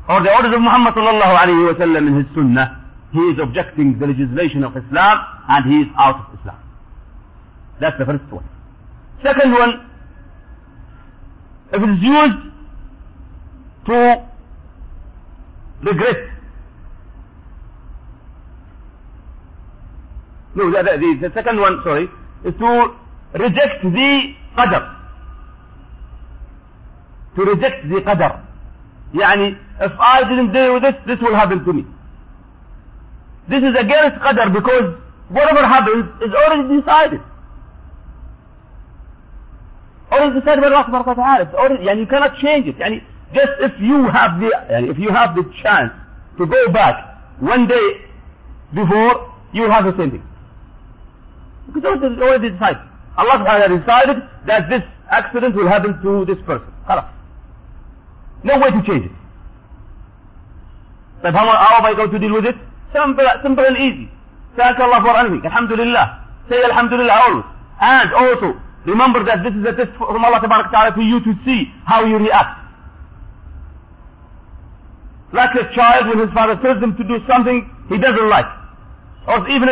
or 0.08 0.22
the 0.22 0.30
orders 0.32 0.54
of 0.54 0.60
Muhammad 0.60 0.94
sallallahu 0.94 1.34
alayhi 1.36 1.66
wa 1.68 1.74
sallam 1.78 2.08
in 2.08 2.16
his 2.16 2.26
sunnah, 2.34 2.84
he 3.12 3.20
is 3.32 3.38
objecting 3.42 3.98
the 3.98 4.06
legislation 4.06 4.64
of 4.64 4.76
Islam 4.76 5.18
and 5.48 5.72
he 5.72 5.78
is 5.84 5.88
out 5.98 6.16
of 6.16 6.38
Islam. 6.38 6.58
That's 7.80 7.98
the 7.98 8.06
first 8.06 8.24
one. 8.32 8.44
Second 9.22 9.52
one, 9.52 9.90
if 11.72 11.82
it 11.82 11.90
is 11.90 12.02
used 12.02 12.38
to 13.86 14.28
regret. 15.82 16.16
No, 20.54 20.70
the, 20.70 20.82
the, 20.82 21.28
the 21.28 21.34
second 21.34 21.60
one, 21.60 21.80
sorry, 21.84 22.08
is 22.44 22.54
to 22.58 22.96
reject 23.34 23.82
the 23.82 24.34
qadr. 24.56 24.94
To 27.36 27.42
reject 27.44 27.88
the 27.88 28.00
qadr. 28.00 28.47
Yani, 29.14 29.56
if 29.80 29.92
I 29.98 30.28
didn't 30.28 30.52
deal 30.52 30.74
with 30.74 30.82
this, 30.82 30.94
this 31.06 31.18
will 31.20 31.34
happen 31.34 31.64
to 31.64 31.72
me. 31.72 31.86
This 33.48 33.62
is 33.62 33.74
against 33.78 34.20
Qadr 34.20 34.52
because 34.52 35.00
whatever 35.30 35.66
happens 35.66 36.04
is 36.20 36.34
already 36.34 36.80
decided. 36.80 37.20
Already 40.12 40.40
decided 40.40 40.60
by 40.60 40.68
Allah 40.68 40.84
subhanahu 40.84 41.06
wa 41.06 41.14
ta'ala. 41.14 41.52
Already, 41.56 41.84
yani 41.84 42.00
you 42.00 42.06
cannot 42.06 42.36
change 42.38 42.66
it. 42.66 42.76
Yani 42.76 43.00
just 43.32 43.52
if 43.60 43.72
you 43.80 44.08
have 44.08 44.40
the, 44.40 44.52
yani 44.70 44.90
if 44.90 44.98
you 44.98 45.10
have 45.10 45.34
the 45.34 45.44
chance 45.62 45.92
to 46.36 46.46
go 46.46 46.72
back 46.72 46.96
one 47.40 47.66
day 47.66 48.04
before, 48.74 49.32
you 49.52 49.62
will 49.62 49.72
have 49.72 49.84
the 49.84 49.96
same 49.96 50.10
thing. 50.10 50.24
Because 51.72 51.98
it 52.02 52.12
is 52.12 52.18
already 52.18 52.50
decided. 52.50 52.82
Allah 53.16 53.40
subhanahu 53.40 53.48
wa 53.48 53.66
ta'ala 53.66 53.78
decided 53.80 54.16
that 54.46 54.68
this 54.68 54.82
accident 55.10 55.54
will 55.56 55.68
happen 55.68 56.00
to 56.02 56.24
this 56.24 56.38
person. 56.44 56.68
no 58.43 58.59
way 58.59 58.69
to 58.71 58.81
change 58.87 59.05
it 59.05 59.15
طيب 61.23 61.33
how, 61.33 61.45
how 61.45 61.77
am 61.79 61.85
I 61.85 61.93
going 61.93 62.11
to 62.11 62.19
deal 62.19 62.33
with 62.33 62.45
it 62.45 62.55
simple, 62.93 63.25
simple 63.43 63.65
and 63.65 63.77
easy 63.77 64.09
thank 64.57 64.79
Allah 64.79 64.99
for 65.01 65.15
anything 65.17 65.45
alhamdulillah 65.45 66.05
say 66.49 66.63
alhamdulillah 66.63 67.15
always 67.25 67.45
and 67.81 68.13
also 68.13 68.59
remember 68.85 69.23
that 69.23 69.43
this 69.43 69.53
is 69.53 69.63
a 69.65 69.73
test 69.73 69.91
from 69.97 70.23
Allah 70.25 70.41
ta'ala 70.41 70.93
for 70.93 71.01
you 71.01 71.19
to 71.23 71.31
see 71.45 71.71
how 71.85 72.03
you 72.05 72.17
react 72.17 72.63
like 75.33 75.49
a 75.55 75.65
child 75.75 76.07
when 76.07 76.19
his 76.19 76.29
father 76.33 76.55
tells 76.61 76.81
him 76.81 76.95
to 76.95 77.03
do 77.03 77.17
something 77.27 77.67
he 77.89 77.97
doesn't 77.97 78.29
like. 78.29 78.45
Or 79.27 79.49
even 79.49 79.69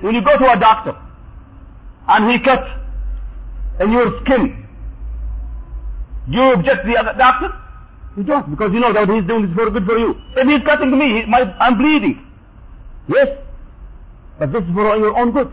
when 0.00 0.14
you 0.14 0.22
go 0.22 0.38
to 0.38 0.52
a 0.52 0.58
doctor 0.58 0.94
and 2.08 2.30
he 2.30 2.38
cuts 2.44 2.68
in 3.80 3.90
your 3.90 4.20
skin, 4.22 4.66
do 6.30 6.36
you 6.36 6.52
object 6.52 6.86
to 6.86 6.92
the 6.92 6.96
other 6.96 7.18
doctor? 7.18 7.50
You 8.17 8.23
don't 8.23 8.49
because 8.49 8.71
you 8.73 8.79
know 8.79 8.93
that 8.93 9.07
what 9.07 9.15
he's 9.15 9.27
doing 9.27 9.45
this 9.47 9.55
for 9.55 9.69
good 9.69 9.85
for 9.85 9.97
you. 9.97 10.15
If 10.35 10.47
he's 10.47 10.63
cutting 10.65 10.97
me, 10.97 11.21
he, 11.21 11.25
my, 11.27 11.41
I'm 11.59 11.77
bleeding. 11.77 12.25
Yes, 13.07 13.27
but 14.39 14.51
this 14.51 14.63
is 14.63 14.73
for 14.73 14.95
your 14.97 15.17
own 15.17 15.31
good. 15.31 15.51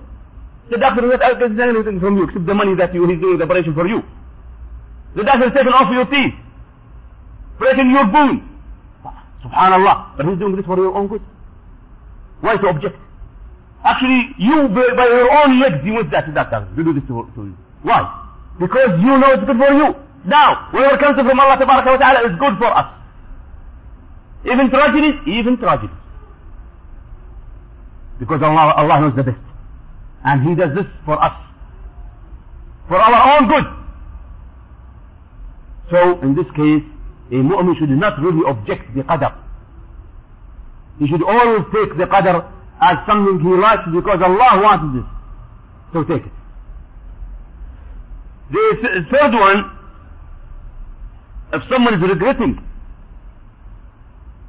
The 0.71 0.78
doctor 0.78 1.12
is 1.12 1.19
not 1.19 1.38
getting 1.38 1.59
anything 1.59 1.99
from 1.99 2.16
you 2.16 2.25
except 2.25 2.47
the 2.47 2.54
money 2.54 2.75
that 2.76 2.95
you, 2.95 3.07
he's 3.09 3.21
doing 3.21 3.38
the 3.38 3.45
operation 3.45 3.75
for 3.75 3.87
you. 3.87 4.02
The 5.16 5.25
doctor 5.25 5.47
is 5.47 5.52
taking 5.54 5.73
off 5.73 5.90
your 5.92 6.07
teeth, 6.07 6.35
breaking 7.59 7.90
your 7.90 8.07
bone. 8.07 8.49
Subhanallah. 9.45 10.16
But 10.16 10.26
he's 10.26 10.38
doing 10.38 10.54
this 10.54 10.64
for 10.64 10.76
your 10.76 10.95
own 10.95 11.09
good. 11.09 11.21
Why 12.40 12.57
to 12.57 12.69
object? 12.69 12.97
Actually, 13.85 14.35
you 14.38 14.69
by, 14.69 14.95
by 14.95 15.07
your 15.07 15.31
own 15.31 15.59
legs, 15.59 15.83
you 15.85 15.95
went 15.95 16.11
that 16.12 16.26
to 16.26 16.33
that 16.33 16.50
doctor 16.50 16.75
to 16.76 16.85
do 16.85 16.92
this 16.95 17.02
to, 17.09 17.26
to 17.35 17.42
you. 17.50 17.57
Why? 17.83 18.07
Because 18.61 19.00
you 19.00 19.19
know 19.19 19.35
it's 19.35 19.45
good 19.45 19.59
for 19.59 19.73
you. 19.75 19.95
Now, 20.25 20.69
whatever 20.73 20.99
comes 20.99 21.17
from 21.17 21.41
Allah 21.41 21.59
wa 21.59 21.97
ta'ala 21.97 22.31
is 22.31 22.38
good 22.38 22.59
for 22.59 22.71
us. 22.71 22.95
Even 24.45 24.71
tragedies, 24.71 25.14
even 25.26 25.57
tragedies. 25.59 25.97
Because 28.19 28.43
Allah, 28.43 28.75
Allah 28.76 29.00
knows 29.00 29.17
the 29.17 29.25
best. 29.25 29.38
And 30.25 30.49
He 30.49 30.55
does 30.55 30.75
this 30.75 30.87
for 31.05 31.23
us. 31.23 31.35
For 32.88 32.97
our 32.97 33.38
own 33.38 33.49
good. 33.49 33.64
So, 35.91 36.21
in 36.23 36.35
this 36.35 36.47
case, 36.55 36.85
a 37.31 37.35
mu'min 37.35 37.79
should 37.79 37.91
not 37.91 38.21
really 38.21 38.43
object 38.47 38.95
the 38.95 39.02
qadr. 39.02 39.35
He 40.99 41.09
should 41.09 41.23
always 41.23 41.64
take 41.73 41.97
the 41.97 42.05
qadr 42.05 42.47
as 42.81 42.97
something 43.07 43.41
he 43.41 43.55
likes 43.57 43.83
because 43.95 44.21
Allah 44.23 44.61
wants 44.62 44.99
this. 44.99 45.09
So 45.93 46.05
take 46.05 46.26
it. 46.26 46.33
The 48.50 49.07
third 49.11 49.33
one, 49.33 49.79
if 51.52 51.62
someone 51.71 51.94
is 51.94 52.00
regretting, 52.00 52.59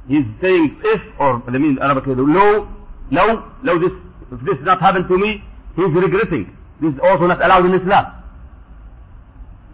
he's 0.08 0.24
saying 0.40 0.80
if 0.82 1.00
or 1.18 1.42
I 1.46 1.58
mean 1.58 1.78
Arabic 1.80 2.06
no, 2.06 2.68
no, 3.10 3.52
no 3.62 3.78
this 3.78 3.92
if 4.32 4.40
this 4.44 4.56
not 4.62 4.80
happened 4.80 5.08
to 5.08 5.18
me, 5.18 5.44
he's 5.76 5.92
regretting. 5.92 6.56
This 6.80 6.94
is 6.94 7.00
also 7.02 7.26
not 7.26 7.44
allowed 7.44 7.66
in 7.66 7.74
Islam. 7.74 8.06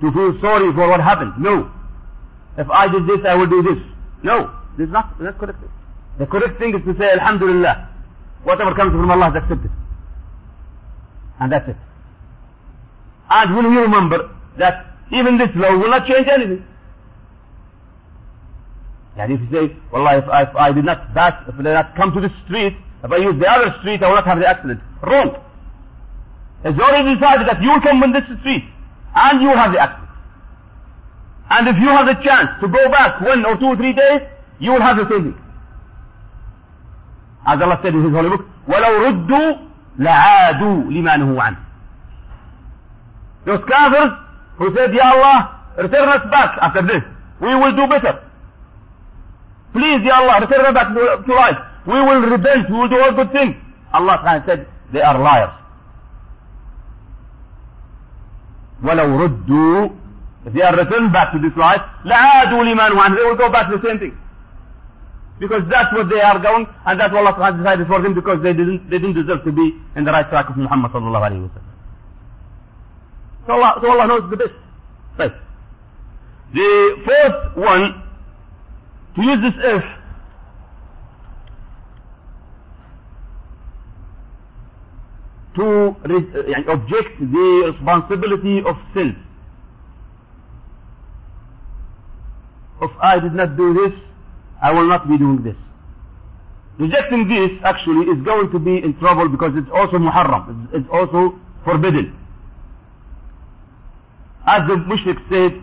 To 0.00 0.12
feel 0.12 0.40
sorry 0.40 0.72
for 0.74 0.88
what 0.88 1.00
happened. 1.00 1.34
No. 1.38 1.70
If 2.58 2.68
I 2.70 2.88
did 2.88 3.06
this, 3.06 3.20
I 3.26 3.34
will 3.34 3.46
do 3.46 3.62
this. 3.62 3.78
No, 4.22 4.52
this 4.76 4.86
is 4.86 4.92
not, 4.92 5.20
not 5.20 5.38
correct. 5.38 5.58
The 6.18 6.26
correct 6.26 6.58
thing 6.58 6.74
is 6.74 6.84
to 6.84 6.98
say, 6.98 7.10
Alhamdulillah. 7.12 7.88
Whatever 8.42 8.74
comes 8.74 8.92
from 8.92 9.10
Allah 9.10 9.30
is 9.30 9.36
accepted. 9.42 9.70
And 11.40 11.52
that's 11.52 11.68
it. 11.68 11.76
And 13.30 13.54
will 13.54 13.70
you 13.72 13.80
remember 13.80 14.30
that 14.58 14.86
even 15.12 15.38
this 15.38 15.48
law 15.54 15.76
will 15.76 15.90
not 15.90 16.06
change 16.06 16.26
anything? 16.28 16.64
And 19.19 19.31
if 19.31 19.39
you 19.39 19.47
say, 19.51 19.75
Wallah, 19.91 20.17
if 20.19 20.27
I, 20.27 20.43
if 20.43 20.55
I 20.55 20.71
did 20.73 20.85
not 20.85 21.13
pass, 21.13 21.33
if 21.47 21.55
I 21.55 21.63
did 21.63 21.73
not 21.73 21.95
come 21.95 22.11
to 22.13 22.21
the 22.21 22.29
street, 22.45 22.75
if 23.03 23.11
I 23.11 23.17
use 23.17 23.39
the 23.39 23.47
other 23.47 23.73
street, 23.79 24.03
I 24.03 24.07
will 24.09 24.15
not 24.15 24.27
have 24.27 24.39
the 24.39 24.47
accident. 24.47 24.81
Wrong. 25.01 25.39
It's 26.65 26.79
already 26.79 27.15
decided 27.15 27.47
that 27.47 27.61
you 27.61 27.69
will 27.71 27.81
come 27.81 28.03
in 28.03 28.11
this 28.11 28.25
street, 28.41 28.65
and 29.15 29.41
you 29.41 29.49
will 29.49 29.57
have 29.57 29.71
the 29.71 29.79
accident. 29.79 30.09
And 31.49 31.67
if 31.69 31.77
you 31.79 31.87
have 31.89 32.07
the 32.07 32.17
chance 32.25 32.49
to 32.61 32.67
go 32.67 32.89
back 32.89 33.21
one 33.21 33.45
or 33.45 33.55
two 33.57 33.67
or 33.71 33.77
three 33.77 33.93
days, 33.93 34.21
you 34.59 34.71
will 34.71 34.81
have 34.81 34.97
the 34.97 35.05
same 35.09 35.31
thing. 35.31 35.41
As 37.45 37.61
Allah 37.61 37.79
said 37.83 37.93
in 37.93 38.03
His 38.03 38.11
holy 38.11 38.29
book, 38.29 38.45
وَلَوْ 38.67 38.91
رُدُّوا 39.05 39.59
لَعَادُوا 39.99 40.89
لِمَا 40.89 41.13
نُهُوا 41.21 41.39
عَنْهُ 41.41 41.57
Those 43.45 43.59
kafirs 43.69 44.11
who 44.57 44.75
said, 44.75 44.93
Ya 44.93 45.13
Allah, 45.13 45.61
return 45.77 46.09
us 46.09 46.25
back 46.31 46.57
after 46.61 46.81
this. 46.81 47.03
We 47.39 47.53
will 47.53 47.75
do 47.75 47.85
better. 47.87 48.25
Please, 49.73 50.01
Ya 50.05 50.15
Allah, 50.23 50.39
return 50.41 50.65
us 50.65 50.73
back 50.73 50.93
to, 50.95 51.01
to 51.27 51.33
life. 51.35 51.59
We 51.85 51.99
will 51.99 52.21
repent. 52.31 52.69
We 52.69 52.77
will 52.77 52.89
do 52.89 52.99
all 53.01 53.13
good 53.13 53.31
things. 53.31 53.55
Allah 53.93 54.43
said, 54.45 54.67
they 54.93 55.01
are 55.01 55.17
liars. 55.19 55.53
وَلَوْ 58.83 59.07
رُدُّوا 59.23 60.05
if 60.45 60.53
they 60.53 60.61
are 60.61 60.75
returned 60.77 61.11
back 61.11 61.33
to 61.33 61.39
this 61.39 61.57
life, 61.57 61.81
لَعَادُوا 62.05 62.61
لِمَنْ 62.69 62.91
وَعَنْ 62.93 63.15
They 63.17 63.23
will 63.23 63.35
go 63.35 63.51
back 63.51 63.67
to 63.71 63.77
the 63.77 63.83
same 63.87 63.97
thing. 63.97 64.15
Because 65.39 65.63
that's 65.69 65.91
what 65.91 66.07
they 66.07 66.21
are 66.21 66.39
going, 66.39 66.67
and 66.85 66.99
that's 66.99 67.11
what 67.11 67.25
Allah 67.25 67.33
has 67.51 67.57
decided 67.59 67.87
for 67.87 67.99
them 68.01 68.13
because 68.13 68.41
they 68.43 68.53
didn't, 68.53 68.87
they 68.89 68.99
didn't 68.99 69.15
deserve 69.19 69.43
to 69.43 69.51
be 69.51 69.73
in 69.97 70.05
the 70.05 70.11
right 70.11 70.29
track 70.29 70.49
of 70.49 70.55
Muhammad 70.55 70.91
sallallahu 70.93 71.25
alayhi 71.27 71.43
wa 71.43 71.51
sallam. 71.57 71.73
So 73.47 73.51
Allah, 73.53 73.71
so 73.81 73.85
Allah 73.91 74.07
knows 74.07 74.29
the 74.29 74.37
best. 74.37 74.53
Right. 75.17 75.33
The 76.53 76.69
fourth 77.03 77.57
one, 77.57 77.83
we 79.20 79.26
use 79.26 79.42
this 79.42 79.52
if. 79.62 79.82
To 85.56 85.96
eh, 86.08 86.72
object 86.72 87.20
the 87.20 87.72
responsibility 87.74 88.62
of 88.64 88.76
self. 88.94 89.14
If 92.80 92.90
I 93.02 93.20
did 93.20 93.34
not 93.34 93.58
do 93.58 93.74
this, 93.74 93.92
I 94.62 94.72
will 94.72 94.88
not 94.88 95.06
be 95.06 95.18
doing 95.18 95.42
this. 95.42 95.56
Rejecting 96.78 97.28
this 97.28 97.50
actually 97.62 98.06
is 98.06 98.24
going 98.24 98.50
to 98.52 98.58
be 98.58 98.78
in 98.78 98.98
trouble 99.00 99.28
because 99.28 99.52
it's 99.54 99.68
also 99.70 99.98
muharram. 99.98 100.66
It's 100.72 100.88
also 100.90 101.38
forbidden. 101.62 102.16
As 104.46 104.62
the 104.66 104.76
mushrik 104.76 105.20
said, 105.28 105.62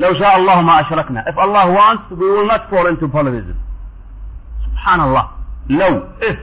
لو 0.00 0.14
شاء 0.14 0.36
الله 0.36 0.60
ما 0.60 0.80
أشركنا. 0.80 1.24
If 1.28 1.38
Allah 1.38 1.72
wants, 1.72 2.10
we 2.10 2.30
will 2.30 2.46
not 2.46 2.70
fall 2.70 2.86
into 2.86 3.08
polytheism. 3.08 3.56
Subhanallah. 4.64 5.30
Low. 5.68 6.12
If. 6.20 6.38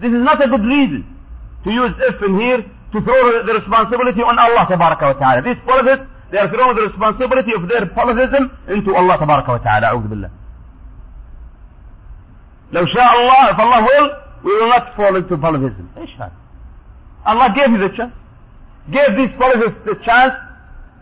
This 0.00 0.12
is 0.12 0.22
not 0.22 0.42
a 0.44 0.48
good 0.48 0.64
reason 0.64 1.06
to 1.64 1.70
use 1.70 1.92
if 2.00 2.22
in 2.22 2.38
here 2.38 2.58
to 2.92 3.00
throw 3.00 3.42
the 3.46 3.54
responsibility 3.54 4.20
on 4.20 4.38
Allah 4.38 4.66
tabaraka 4.68 5.02
wa 5.02 5.12
ta'ala. 5.14 5.42
These 5.42 5.62
polytheists, 5.64 6.06
they 6.30 6.38
are 6.38 6.48
throwing 6.48 6.76
the 6.76 6.82
responsibility 6.82 7.52
of 7.56 7.68
their 7.68 7.86
polytheism 7.86 8.50
into 8.68 8.94
Allah 8.94 9.16
tabaraka 9.18 9.48
wa 9.48 9.58
ta'ala. 9.58 9.86
أعوذ 9.88 10.08
بالله. 10.08 10.30
لو 12.72 12.86
شاء 12.86 13.12
الله, 13.14 13.50
if 13.52 13.58
Allah 13.58 13.80
will, 13.82 14.10
we 14.44 14.52
will 14.60 14.68
not 14.68 14.96
fall 14.96 15.16
into 15.16 15.36
polytheism. 15.38 15.88
إيش 15.96 16.16
هذا? 16.20 16.32
Allah 17.24 17.54
gave 17.54 17.70
you 17.70 17.78
the 17.78 17.96
chance. 17.96 18.12
Gave 18.90 19.16
these 19.16 19.30
polytheists 19.38 19.80
the 19.86 19.94
chance 20.04 20.34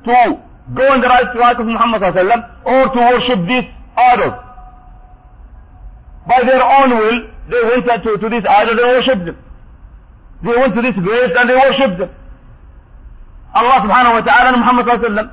to 0.06 0.42
go 0.74 0.86
in 0.94 1.02
the 1.02 1.08
right 1.08 1.30
track 1.34 1.60
of 1.60 1.66
Muhammad 1.68 2.02
or 2.02 2.90
to 2.90 3.00
worship 3.00 3.40
these 3.48 3.68
idols. 3.98 4.34
By 6.28 6.42
their 6.46 6.62
own 6.64 6.90
will, 6.98 7.20
they 7.50 7.62
went 7.70 7.86
to, 8.04 8.18
to 8.18 8.30
these 8.30 8.46
idols 8.50 8.78
and 8.82 8.90
worshipped 8.98 9.26
them. 9.26 9.38
They 10.44 10.56
went 10.58 10.74
to 10.76 10.82
these 10.82 10.98
graves 10.98 11.34
and 11.38 11.50
they 11.50 11.54
worshipped 11.56 12.00
them. 12.00 12.10
Allah 13.54 13.78
subhanahu 13.86 14.20
wa 14.20 14.24
ta'ala 14.26 14.48
and 14.52 14.60
Muhammad 14.60 14.86
sallallahu 14.86 15.06
alaihi 15.06 15.16
wasallam 15.16 15.30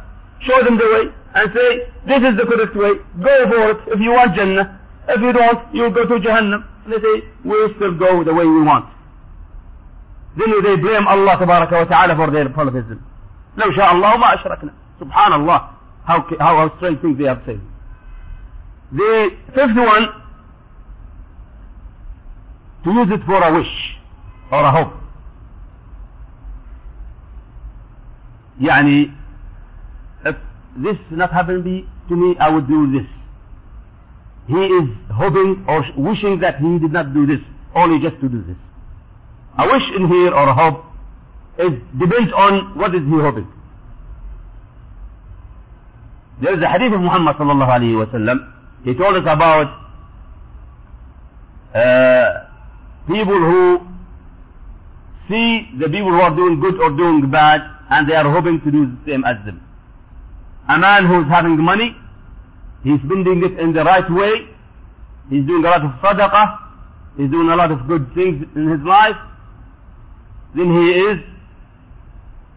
show 0.46 0.58
them 0.64 0.76
the 0.78 0.88
way 0.94 1.04
and 1.34 1.46
say, 1.56 1.68
this 2.06 2.22
is 2.28 2.36
the 2.36 2.44
correct 2.46 2.76
way, 2.76 2.92
go 3.18 3.34
for 3.50 3.62
it 3.72 3.80
if 3.88 4.00
you 4.00 4.12
want 4.12 4.36
Jannah. 4.36 4.78
If 5.08 5.20
you 5.20 5.32
don't, 5.32 5.74
you'll 5.74 5.90
go 5.90 6.06
to 6.06 6.20
Jahannam. 6.20 6.62
They 6.86 7.00
say, 7.00 7.14
we 7.44 7.56
still 7.76 7.98
go 7.98 8.22
the 8.22 8.34
way 8.34 8.44
we 8.44 8.62
want. 8.62 8.86
Then 10.36 10.50
they 10.62 10.76
blame 10.76 11.06
Allah 11.08 11.36
tabaraka 11.40 11.72
wa 11.72 11.84
ta'ala 11.84 12.14
for 12.16 12.30
their 12.30 12.48
polytheism. 12.50 13.02
لو 13.56 13.72
شاء 13.72 13.92
الله 13.92 14.16
ما 14.16 14.34
أشركنا. 14.34 14.72
سبحان 15.00 15.32
الله. 15.32 15.60
How, 16.04 16.20
how, 16.38 16.56
how 16.56 16.76
strange 16.78 17.00
things 17.00 17.18
they 17.18 17.24
have 17.24 17.42
said. 17.46 17.60
The 18.92 19.30
fifth 19.54 19.76
one, 19.76 20.08
to 22.84 22.90
use 22.90 23.08
it 23.10 23.24
for 23.24 23.42
a 23.42 23.54
wish 23.54 23.96
or 24.50 24.64
a 24.64 24.72
hope. 24.72 24.92
يعني 28.60 29.12
if 30.24 30.36
this 30.76 30.96
not 31.10 31.32
happen 31.32 31.62
be 31.62 31.88
to 32.08 32.16
me 32.16 32.36
I 32.38 32.50
would 32.50 32.68
do 32.68 32.92
this 32.92 33.08
he 34.46 34.54
is 34.54 34.88
hoping 35.10 35.64
or 35.68 35.84
wishing 35.96 36.40
that 36.40 36.56
he 36.58 36.78
did 36.78 36.92
not 36.92 37.14
do 37.14 37.26
this 37.26 37.40
only 37.74 37.98
just 37.98 38.20
to 38.20 38.28
do 38.28 38.42
this 38.42 38.56
a 39.58 39.66
wish 39.66 39.82
in 39.96 40.06
here 40.06 40.34
or 40.34 40.48
a 40.48 40.54
hope 40.54 40.84
is 41.58 41.72
depends 41.98 42.32
on 42.36 42.78
what 42.78 42.94
is 42.94 43.02
he 43.02 43.18
hoping 43.26 43.48
there 46.40 46.56
is 46.56 46.62
a 46.62 46.68
hadith 46.68 46.92
of 46.94 47.00
Muhammad 47.00 47.36
sallallahu 47.36 47.76
alayhi 47.78 47.98
wa 47.98 48.06
sallam 48.06 48.52
he 48.84 48.94
told 48.94 49.16
us 49.16 49.22
about 49.22 49.82
uh, 51.74 52.46
people 53.06 53.38
who 53.38 53.80
see 55.28 55.68
the 55.78 55.86
people 55.88 56.10
who 56.10 56.20
are 56.20 56.34
doing 56.34 56.60
good 56.60 56.80
or 56.80 56.90
doing 56.90 57.30
bad 57.30 57.60
and 57.90 58.08
they 58.08 58.14
are 58.14 58.30
hoping 58.30 58.60
to 58.60 58.70
do 58.70 58.86
the 58.86 58.98
same 59.10 59.24
as 59.24 59.36
them. 59.44 59.60
A 60.68 60.78
man 60.78 61.06
who 61.06 61.22
is 61.22 61.28
having 61.28 61.56
money, 61.62 61.96
he's 62.82 63.00
spending 63.04 63.42
it 63.44 63.58
in 63.58 63.72
the 63.72 63.84
right 63.84 64.08
way, 64.10 64.48
he's 65.30 65.46
doing 65.46 65.64
a 65.64 65.68
lot 65.68 65.84
of 65.84 65.90
sadaqah, 66.02 66.58
he's 67.16 67.30
doing 67.30 67.48
a 67.48 67.56
lot 67.56 67.70
of 67.70 67.86
good 67.86 68.06
things 68.14 68.44
in 68.56 68.68
his 68.68 68.80
life, 68.80 69.16
then 70.54 70.70
he 70.70 70.86
is 70.90 71.18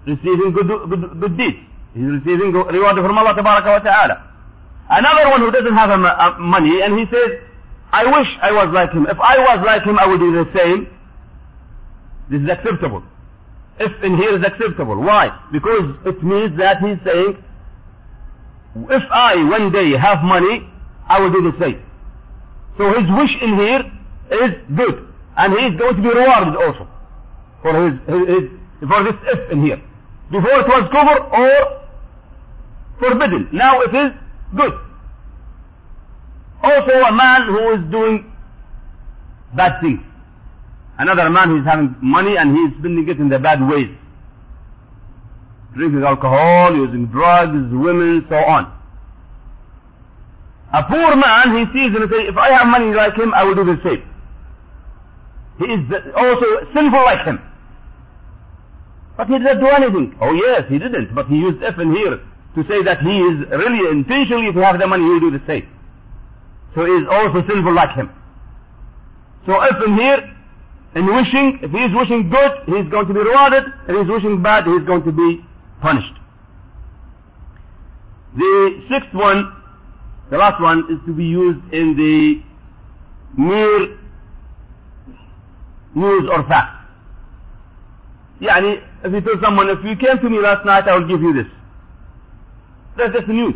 receiving 0.06 0.54
good, 0.54 0.68
good, 0.68 1.20
good 1.20 1.38
deeds. 1.38 1.58
He's 1.94 2.06
receiving 2.06 2.52
reward 2.52 2.96
from 2.96 3.18
Allah 3.18 3.36
wa 3.36 3.80
ta'ala. 3.80 4.32
Another 4.90 5.30
one 5.30 5.42
who 5.42 5.52
doesn't 5.52 5.76
have 5.76 5.90
a, 5.90 5.98
a 5.98 6.40
money 6.40 6.82
and 6.84 7.00
he 7.00 7.06
says, 7.10 7.42
I 7.92 8.06
wish 8.06 8.28
I 8.42 8.52
was 8.52 8.70
like 8.74 8.92
him. 8.92 9.08
If 9.10 9.18
I 9.20 9.38
was 9.40 9.64
like 9.66 9.84
him, 9.84 9.98
I 9.98 10.06
would 10.06 10.20
do 10.20 10.32
the 10.32 10.46
same. 10.54 10.88
This 12.30 12.42
is 12.42 12.50
acceptable. 12.50 13.04
If 13.80 13.92
in 14.04 14.18
here 14.18 14.38
is 14.38 14.44
acceptable. 14.44 15.02
Why? 15.02 15.32
Because 15.52 15.96
it 16.06 16.24
means 16.24 16.58
that 16.58 16.80
he's 16.80 17.00
saying, 17.06 17.44
if 18.90 19.04
I 19.12 19.36
one 19.50 19.72
day 19.72 19.96
have 19.98 20.24
money, 20.24 20.68
I 21.08 21.20
will 21.20 21.32
do 21.32 21.52
the 21.52 21.58
same. 21.60 21.82
So 22.78 22.88
his 23.00 23.08
wish 23.10 23.32
in 23.42 23.56
here 23.56 23.82
is 24.32 24.52
good. 24.76 25.08
And 25.38 25.54
he 25.54 25.66
is 25.68 25.80
going 25.80 25.96
to 25.96 26.02
be 26.02 26.10
rewarded 26.10 26.56
also 26.56 26.88
for 27.62 27.72
his, 27.80 28.00
his, 28.08 28.28
his 28.28 28.44
for 28.88 29.04
this 29.04 29.16
if 29.24 29.52
in 29.52 29.64
here. 29.64 29.82
Before 30.32 30.60
it 30.60 30.68
was 30.68 30.90
covered 30.92 31.22
or 31.32 31.86
forbidden. 33.00 33.50
Now 33.52 33.82
it 33.82 33.94
is 33.94 34.12
good. 34.56 34.74
Also 36.64 36.92
a 36.92 37.12
man 37.14 37.48
who 37.48 37.74
is 37.74 37.92
doing 37.92 38.32
bad 39.56 39.82
things. 39.82 40.02
Another 40.98 41.30
man 41.30 41.50
who 41.50 41.60
is 41.60 41.66
having 41.66 41.96
money 42.02 42.38
and 42.38 42.56
he 42.56 42.62
is 42.64 42.74
spending 42.80 43.08
it 43.08 43.20
in 43.20 43.30
the 43.30 43.38
bad 43.38 43.62
ways. 43.68 43.90
Drinking 45.76 46.04
alcohol, 46.04 46.74
using 46.76 47.06
drugs, 47.08 47.52
women, 47.72 48.26
so 48.30 48.36
on. 48.36 48.72
A 50.74 50.84
poor 50.84 51.16
man, 51.16 51.56
he 51.56 51.66
sees 51.74 51.96
and 51.96 52.10
says, 52.10 52.28
if 52.28 52.38
I 52.38 52.52
have 52.58 52.68
money 52.68 52.94
like 52.94 53.14
him, 53.16 53.34
I 53.34 53.44
will 53.44 53.56
do 53.56 53.66
the 53.66 53.78
same. 53.84 54.04
He 55.60 55.66
is 55.66 55.86
also 56.16 56.46
sinful 56.74 57.04
like 57.04 57.26
him. 57.26 57.40
But 59.18 59.28
he 59.28 59.38
didn't 59.40 59.60
do 59.60 59.68
anything. 59.68 60.16
Oh 60.22 60.34
yes, 60.34 60.64
he 60.70 60.78
didn't. 60.78 61.16
But 61.16 61.28
he 61.28 61.36
used 61.36 61.62
if 61.62 61.80
in 61.80 61.96
here 61.96 62.20
to 62.56 62.64
say 62.68 62.84
that 62.84 63.00
he 63.02 63.20
is 63.20 63.48
really 63.52 63.92
intentionally 63.92 64.52
to 64.52 64.60
have 64.64 64.80
the 64.80 64.88
money, 64.88 65.04
he 65.04 65.10
will 65.10 65.32
do 65.32 65.32
the 65.32 65.44
same. 65.48 65.68
So 66.74 66.86
he 66.86 66.92
is 66.92 67.08
also 67.10 67.44
sinful 67.48 67.74
like 67.74 67.96
him. 67.96 68.10
So 69.46 69.62
if 69.62 69.76
in 69.86 69.96
here, 69.96 70.20
in 70.96 71.06
wishing, 71.06 71.60
if 71.62 71.72
he 71.72 71.78
is 71.78 71.92
wishing 71.94 72.30
good, 72.30 72.52
he 72.66 72.74
is 72.74 72.90
going 72.90 73.08
to 73.08 73.14
be 73.14 73.20
rewarded. 73.20 73.64
If 73.88 73.96
he 73.96 74.02
is 74.02 74.08
wishing 74.08 74.42
bad, 74.42 74.66
he 74.66 74.72
is 74.72 74.86
going 74.86 75.04
to 75.04 75.12
be 75.12 75.46
punished. 75.82 76.16
The 78.36 78.84
sixth 78.90 79.14
one, 79.14 79.52
the 80.30 80.38
last 80.38 80.62
one, 80.62 80.80
is 80.92 81.00
to 81.06 81.14
be 81.14 81.26
used 81.26 81.74
in 81.74 81.96
the 81.96 82.42
mere 83.38 83.98
news 85.96 86.30
or 86.30 86.44
fact. 86.48 86.85
يعني, 88.41 88.83
if 89.05 89.13
you 89.13 89.21
tell 89.21 89.41
someone, 89.43 89.69
if 89.69 89.85
you 89.85 89.97
came 89.97 90.19
to 90.19 90.31
me 90.31 90.39
last 90.41 90.65
night, 90.65 90.89
I 90.89 90.97
will 90.97 91.09
give 91.09 91.21
you 91.23 91.33
this. 91.33 91.47
That's 92.97 93.13
just 93.13 93.27
the 93.27 93.33
news. 93.33 93.55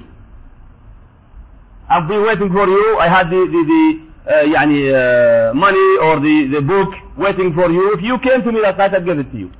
I've 1.88 2.08
been 2.08 2.22
waiting 2.22 2.50
for 2.50 2.66
you. 2.66 2.98
I 2.98 3.08
had 3.08 3.28
the, 3.28 3.44
the, 3.44 3.62
the 3.72 4.04
uh, 4.26 4.44
يعني, 4.44 4.80
uh, 4.88 5.54
money 5.54 5.98
or 6.00 6.20
the, 6.20 6.48
the 6.54 6.60
book 6.62 6.94
waiting 7.16 7.52
for 7.54 7.70
you. 7.70 7.94
If 7.94 8.02
you 8.02 8.18
came 8.20 8.42
to 8.42 8.52
me 8.52 8.60
last 8.60 8.78
night, 8.78 8.94
I'd 8.94 9.04
give 9.04 9.18
it 9.18 9.30
to 9.32 9.38
you. 9.38 9.50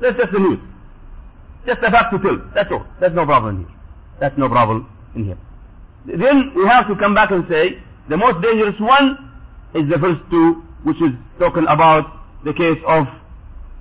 That's 0.00 0.16
just 0.16 0.32
the 0.32 0.38
news. 0.40 0.58
Just 1.66 1.78
a 1.82 1.90
fact 1.90 2.12
to 2.12 2.18
tell. 2.18 2.38
That's 2.54 2.70
all. 2.72 2.84
That's 3.00 3.14
no 3.14 3.24
problem 3.24 3.64
here. 3.64 3.74
That's 4.20 4.36
no 4.36 4.48
problem 4.48 4.88
in 5.14 5.24
here. 5.24 5.38
Then 6.06 6.52
we 6.56 6.66
have 6.66 6.88
to 6.88 6.96
come 6.96 7.14
back 7.14 7.30
and 7.30 7.44
say 7.48 7.78
the 8.08 8.16
most 8.16 8.42
dangerous 8.42 8.74
one 8.80 9.30
is 9.74 9.88
the 9.88 9.98
first 9.98 10.20
two, 10.30 10.62
which 10.82 10.96
is 10.96 11.14
talking 11.38 11.64
about 11.68 12.04
the 12.44 12.52
case 12.52 12.78
of 12.86 13.06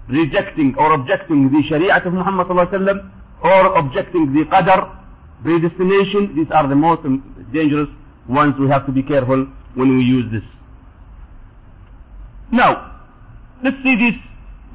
rejecting 0.09 0.75
or 0.79 0.93
objecting 0.95 1.51
the 1.51 1.63
Sharia 1.69 1.97
of 1.97 2.13
Muhammad 2.13 2.47
sallallahu 2.47 2.73
alaihi 2.73 2.81
wasallam 2.81 3.11
or 3.43 3.77
objecting 3.77 4.33
the 4.33 4.45
Qadar, 4.45 4.97
predestination. 5.43 6.35
These 6.37 6.51
are 6.51 6.69
the 6.69 6.75
most 6.75 7.03
dangerous 7.53 7.89
ones. 8.29 8.55
We 8.59 8.69
have 8.69 8.87
to 8.87 8.93
be 8.93 9.03
careful 9.03 9.47
when 9.75 9.97
we 9.97 10.03
use 10.05 10.31
this. 10.33 10.43
Now, 12.53 13.03
let's 13.63 13.77
see 13.83 13.97
these 13.97 14.19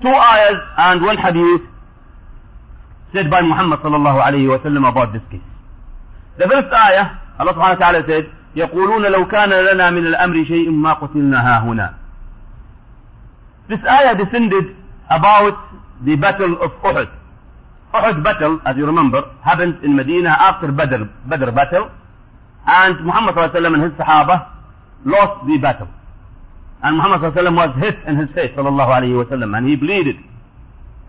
two 0.02 0.10
ayahs 0.10 0.60
and 0.78 1.02
one 1.02 1.17
hadith 1.17 1.62
said 3.13 3.30
by 3.30 3.41
Muhammad 3.41 3.80
sallallahu 3.80 4.20
alayhi 4.20 4.50
wa 4.50 4.60
sallam 4.60 4.88
about 4.88 5.13
this 5.13 5.24
case. 5.32 5.41
The 6.38 6.48
first 6.48 6.72
ayah, 6.72 7.20
Allah 7.39 7.54
subhanahu 7.54 7.80
wa 7.80 7.84
ta'ala 7.91 8.04
said, 8.08 8.26
يقولون 8.56 9.06
لو 9.12 9.28
كان 9.28 9.50
لنا 9.50 9.91
من 9.91 10.08
الأمر 10.08 10.44
شيء 10.44 10.70
ما 10.72 10.94
قتلنا 10.94 11.63
هنا. 11.63 11.94
This 13.70 13.80
ayah 13.88 14.15
descended 14.15 14.76
about 15.12 15.58
the 16.06 16.15
battle 16.15 16.54
of 16.62 16.71
Uhud. 16.82 17.10
Uhud 17.93 18.24
battle, 18.24 18.60
as 18.65 18.78
you 18.78 18.86
remember, 18.86 19.21
happened 19.43 19.84
in 19.84 19.95
Medina 19.95 20.30
after 20.30 20.71
Badr, 20.71 21.04
Badr 21.28 21.52
battle. 21.52 21.89
And 22.65 23.06
Muhammad 23.06 23.36
sallam 23.36 23.74
and 23.76 23.84
his 23.84 23.91
Sahaba 24.00 24.47
lost 25.06 25.45
the 25.47 25.58
battle. 25.58 25.88
And 26.84 26.97
Muhammad 26.97 27.34
sallam 27.36 27.56
was 27.56 27.76
hit 27.84 27.95
in 28.08 28.15
his 28.17 28.30
face 28.34 28.52
sallallahu 28.56 28.91
alayhi 29.00 29.17
wa 29.17 29.26
sallam 29.26 29.58
and 29.58 29.67
he 29.67 29.76
bleeded. 29.76 30.15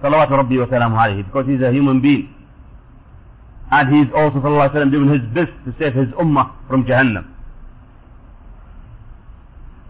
Salawatu 0.03 0.31
Rabbi 0.37 0.57
wa 0.59 0.67
salamu 0.67 0.97
alayhi 0.99 1.25
because 1.25 1.47
he's 1.47 1.61
a 1.62 1.71
human 1.71 2.01
being. 2.03 2.29
And 3.71 3.88
he's 3.95 4.12
also 4.15 4.38
sallallahu 4.41 4.71
alayhi 4.71 4.75
wa 4.75 4.81
sallam 4.81 4.91
doing 4.91 5.11
his 5.15 5.23
best 5.33 5.53
to 5.65 5.71
save 5.79 5.95
his 5.95 6.09
ummah 6.19 6.51
from 6.69 6.85
Jahannam. 6.85 7.29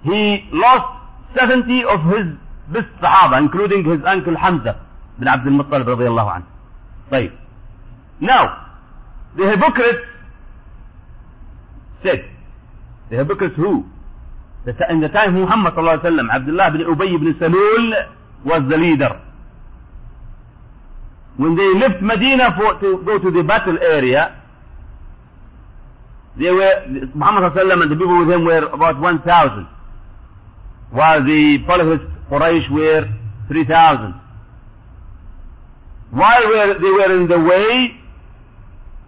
He 0.05 0.44
lost 0.53 1.01
70 1.38 1.85
of 1.85 2.01
his 2.12 2.27
Sahaba 3.00 3.38
including 3.38 3.85
his 3.85 4.00
uncle 4.06 4.37
Hamza 4.37 4.80
bin 5.18 5.28
Abdul 5.28 5.52
Muttalib 5.52 5.87
radiallahu 5.87 6.30
anhu. 6.37 6.46
طيب. 7.11 7.32
Now, 8.20 8.68
the 9.37 9.48
hypocrites 9.50 10.06
said, 12.02 12.24
the 13.11 13.16
hypocrites 13.16 13.56
who? 13.56 13.85
In 14.88 15.00
the 15.00 15.08
time 15.08 15.35
Muhammad 15.35 15.74
sallallahu 15.74 16.00
alayhi 16.00 16.04
wa 16.04 16.11
sallam, 16.11 16.28
Abdullah 16.35 16.70
bin 16.70 16.80
Ubay 16.82 17.18
bin 17.18 17.35
Salul 17.35 18.08
was 18.44 18.62
the 18.70 18.76
leader. 18.76 19.20
When 21.37 21.56
they 21.56 21.74
left 21.80 22.00
Medina 22.00 22.54
for, 22.56 22.78
to 22.78 23.02
go 23.04 23.18
to 23.18 23.30
the 23.30 23.42
battle 23.42 23.78
area, 23.80 24.40
they 26.38 26.50
were, 26.50 26.87
Muhammad 27.14 27.52
sallallahu 27.52 27.54
alayhi 27.54 27.54
wa 27.54 27.62
sallam 27.62 27.82
and 27.82 27.90
the 27.90 27.96
people 27.96 28.18
with 28.20 28.30
him 28.30 28.44
were 28.44 28.66
about 28.68 29.00
1,000. 29.00 29.66
While 30.92 31.24
the 31.24 31.58
polytheist 31.66 32.04
Quraysh 32.33 32.71
were 32.73 33.05
3,000. 33.49 34.14
While 36.12 36.49
they 36.81 36.90
were 36.90 37.16
in 37.21 37.29
the 37.29 37.38
way, 37.38 37.92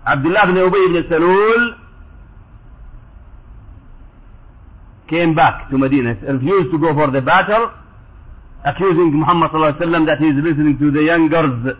Abdullah 0.07 0.43
ibn 0.45 0.57
Ubay 0.57 0.85
ibn 0.91 1.11
Salul 1.11 1.79
came 5.09 5.35
back 5.35 5.71
to 5.71 5.79
Medina, 5.79 6.15
refused 6.15 6.71
to 6.73 6.79
go 6.79 6.93
for 6.93 7.11
the 7.11 7.23
battle, 7.23 7.71
accusing 8.67 9.13
Muhammad 9.15 9.51
that 9.53 10.19
he 10.21 10.27
is 10.29 10.37
listening 10.45 10.79
to 10.79 10.91
the 10.91 11.03
young 11.05 11.29
girls, 11.29 11.77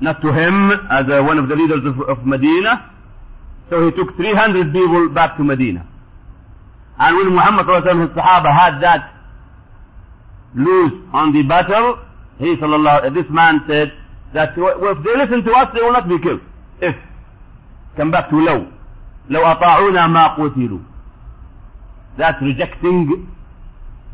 not 0.00 0.20
to 0.22 0.32
him 0.32 0.72
as 0.90 1.06
uh, 1.08 1.22
one 1.22 1.38
of 1.38 1.48
the 1.48 1.54
leaders 1.54 1.82
of, 1.86 2.00
of 2.18 2.26
Medina. 2.26 2.90
So 3.70 3.84
he 3.86 3.92
took 3.92 4.16
300 4.16 4.72
people 4.72 5.08
back 5.14 5.36
to 5.36 5.44
Medina. 5.44 5.86
And 6.98 7.16
when 7.16 7.28
Muhammad 7.34 7.66
alaihi 7.66 7.86
wasallam 7.86 8.08
his 8.08 8.16
Sahaba 8.16 8.50
had 8.52 8.80
that 8.82 9.21
lose 10.55 10.93
on 11.13 11.33
the 11.33 11.43
battle, 11.43 11.99
he 12.39 12.55
sallallahu 12.55 13.13
this 13.13 13.25
man 13.29 13.61
said 13.67 13.91
that 14.33 14.49
if 14.57 14.97
they 15.03 15.15
listen 15.17 15.43
to 15.43 15.51
us, 15.51 15.67
they 15.73 15.81
will 15.81 15.93
not 15.93 16.07
be 16.07 16.19
killed. 16.19 16.41
If 16.81 16.95
come 17.95 18.11
back 18.11 18.29
to 18.29 18.35
low, 18.37 18.67
لو 19.29 19.41
أطاعونا 19.51 20.07
ما 20.07 20.27
قتلوا 20.27 20.79
that's 22.17 22.41
rejecting 22.41 23.27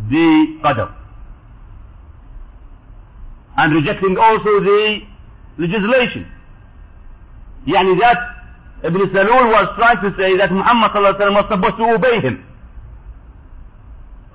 the 0.10 0.58
qadr 0.63 0.91
and 3.58 3.73
rejecting 3.73 4.17
also 4.17 4.60
the 4.60 4.99
legislation 5.58 6.26
يعني 7.67 7.99
that 7.99 8.17
Ibn 8.84 8.99
Salul 9.13 9.47
was 9.52 9.67
trying 9.78 10.02
to 10.02 10.12
say 10.17 10.36
that 10.38 10.52
Muhammad 10.52 10.91
صلى 10.91 10.97
الله 10.97 11.13
عليه 11.13 11.26
وسلم 11.26 11.36
was 11.36 11.45
supposed 11.49 11.78
to 11.78 11.84
obey 11.95 12.19
him 12.21 12.43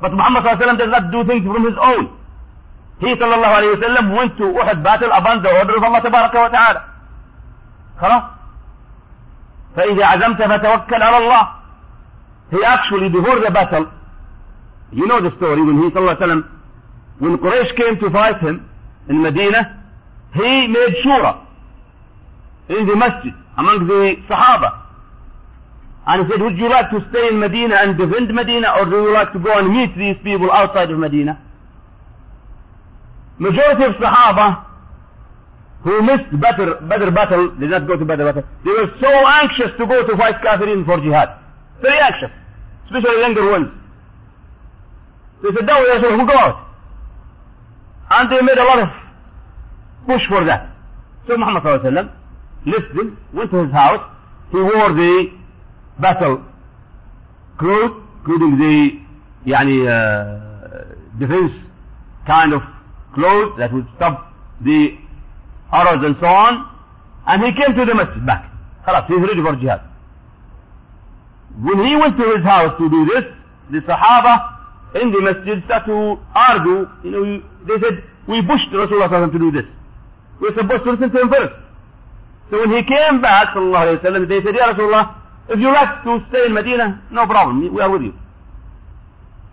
But 0.01 0.11
Muhammad 0.13 0.43
صلى 0.43 0.51
الله 0.51 0.57
عليه 0.57 0.65
وسلم 0.65 0.77
does 0.77 0.91
not 0.91 1.11
do 1.11 1.23
things 1.25 1.43
from 1.45 1.63
his 1.65 1.77
own 1.77 2.05
he 2.99 3.15
صلى 3.15 3.35
الله 3.35 3.47
عليه 3.47 3.69
وسلم 3.77 4.15
went 4.17 4.37
to 4.37 4.43
Uhud 4.43 4.83
battle 4.83 5.11
upon 5.11 5.41
the 5.43 5.49
order 5.59 5.77
of 5.77 5.83
Allah 5.83 6.01
تبارك 6.01 6.35
وتعالى 6.35 6.81
خلاص 8.01 8.23
فإذا 9.75 10.05
عزمت 10.05 10.41
فتوكل 10.41 11.01
على 11.03 11.17
الله 11.17 11.47
he 12.51 12.63
actually 12.65 13.09
before 13.09 13.39
the 13.39 13.51
battle 13.51 13.85
you 14.91 15.07
know 15.07 15.21
the 15.21 15.31
story 15.37 15.61
when 15.63 15.77
he 15.83 15.89
صلى 15.89 15.97
الله 15.99 16.15
عليه 16.15 16.25
وسلم 16.25 16.43
when 17.19 17.37
Quraysh 17.37 17.75
came 17.75 17.99
to 17.99 18.09
fight 18.09 18.39
him 18.39 18.69
in 19.09 19.21
Medina 19.21 19.83
he 20.33 20.67
made 20.67 20.93
shura 21.05 21.39
in 22.69 22.85
the 22.87 22.95
masjid 22.95 23.33
among 23.57 23.87
the 23.87 24.15
Sahaba 24.29 24.82
and 26.05 26.25
he 26.25 26.31
said 26.31 26.41
would 26.41 26.57
you 26.57 26.69
like 26.69 26.89
to 26.91 26.99
stay 27.09 27.27
in 27.27 27.39
Medina 27.39 27.75
and 27.79 27.97
defend 27.97 28.33
Medina 28.33 28.75
or 28.77 28.85
do 28.85 28.97
you 29.07 29.13
like 29.13 29.31
to 29.33 29.39
go 29.39 29.51
and 29.57 29.71
meet 29.71 29.95
these 29.95 30.17
people 30.23 30.51
outside 30.51 30.91
of 30.91 30.99
Medina 30.99 31.39
majority 33.39 33.83
of 33.85 33.93
Sahaba 33.95 34.65
who 35.83 36.01
missed 36.03 36.31
Badr, 36.39 36.85
Badr 36.87 37.11
battle 37.11 37.55
did 37.59 37.69
not 37.69 37.87
go 37.87 37.97
to 37.97 38.05
Badr 38.05 38.23
battle 38.23 38.43
they 38.65 38.71
were 38.71 38.91
so 38.99 39.07
anxious 39.07 39.71
to 39.77 39.85
go 39.87 40.05
to 40.05 40.17
fight 40.17 40.35
Kafirin 40.43 40.85
for 40.85 40.99
jihad 40.99 41.39
very 41.81 41.99
anxious 41.99 42.31
especially 42.85 43.19
younger 43.21 43.49
ones 43.49 43.69
they 45.41 45.49
said 45.55 45.65
no 45.65 45.79
yes 45.87 46.03
we'll 46.03 46.25
go 46.27 46.37
out 46.37 46.67
and 48.11 48.31
they 48.31 48.41
made 48.41 48.57
a 48.57 48.63
lot 48.63 48.79
of 48.79 48.89
push 50.05 50.21
for 50.27 50.43
that 50.43 50.75
so 51.27 51.37
Muhammad 51.37 52.11
listened 52.65 53.17
went 53.33 53.51
to 53.51 53.63
his 53.63 53.71
house 53.71 54.03
he 54.51 54.57
wore 54.57 54.93
the 54.93 55.42
battle 56.00 56.42
clothes 57.58 58.02
including 58.20 58.58
the 58.58 59.08
يعني 59.46 59.78
uh, 59.88 61.18
defense 61.18 61.52
kind 62.26 62.52
of 62.52 62.62
clothes 63.14 63.56
that 63.58 63.72
would 63.72 63.86
stop 63.96 64.32
the 64.64 64.96
arrows 65.72 66.04
and 66.04 66.16
so 66.20 66.26
on 66.26 66.68
and 67.26 67.42
he 67.44 67.50
came 67.60 67.74
to 67.74 67.84
the 67.84 67.94
masjid 67.94 68.24
back 68.26 68.44
خلاص 68.86 69.06
he's 69.08 69.20
ready 69.28 69.42
for 69.42 69.56
jihad 69.56 69.80
when 71.62 71.78
he 71.86 71.96
went 71.96 72.16
to 72.16 72.24
his 72.36 72.44
house 72.44 72.72
to 72.78 72.88
do 72.88 73.04
this 73.06 73.24
the 73.70 73.80
Sahaba 73.88 74.34
in 75.00 75.10
the 75.12 75.20
masjid 75.20 75.62
started 75.64 75.86
to 75.86 76.18
argue 76.34 76.86
you 77.04 77.10
know 77.10 77.22
they 77.68 77.78
said 77.84 78.02
we 78.28 78.40
pushed 78.42 78.70
Rasulullah 78.72 79.32
to 79.32 79.38
do 79.38 79.50
this 79.50 79.66
we're 80.40 80.54
supposed 80.54 80.84
to 80.84 80.90
listen 80.92 81.10
to 81.10 81.20
him 81.22 81.30
first 81.30 81.54
so 82.50 82.60
when 82.60 82.70
he 82.76 82.82
came 82.84 83.20
back 83.20 83.48
sallallahu 83.54 83.84
alayhi 83.86 83.98
wa 84.02 84.10
sallam 84.10 84.28
they 84.28 84.40
said 84.44 84.54
Ya 84.54 84.72
Rasulullah 84.72 85.04
if 85.49 85.59
you 85.59 85.67
like 85.71 86.03
to 86.03 86.19
stay 86.29 86.45
in 86.45 86.53
Medina 86.53 87.01
no 87.11 87.25
problem 87.27 87.73
we 87.73 87.81
are 87.81 87.89
with 87.91 88.01
you 88.03 88.13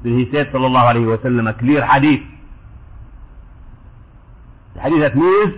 then 0.02 0.18
he 0.18 0.24
said 0.32 0.46
sallallahu 0.52 0.86
alayhi 0.92 1.08
wa 1.10 1.18
sallam 1.24 1.48
a 1.50 1.54
clear 1.54 1.84
hadith 1.86 2.22
the 4.74 4.80
hadith 4.80 5.00
that 5.00 5.16
means 5.16 5.54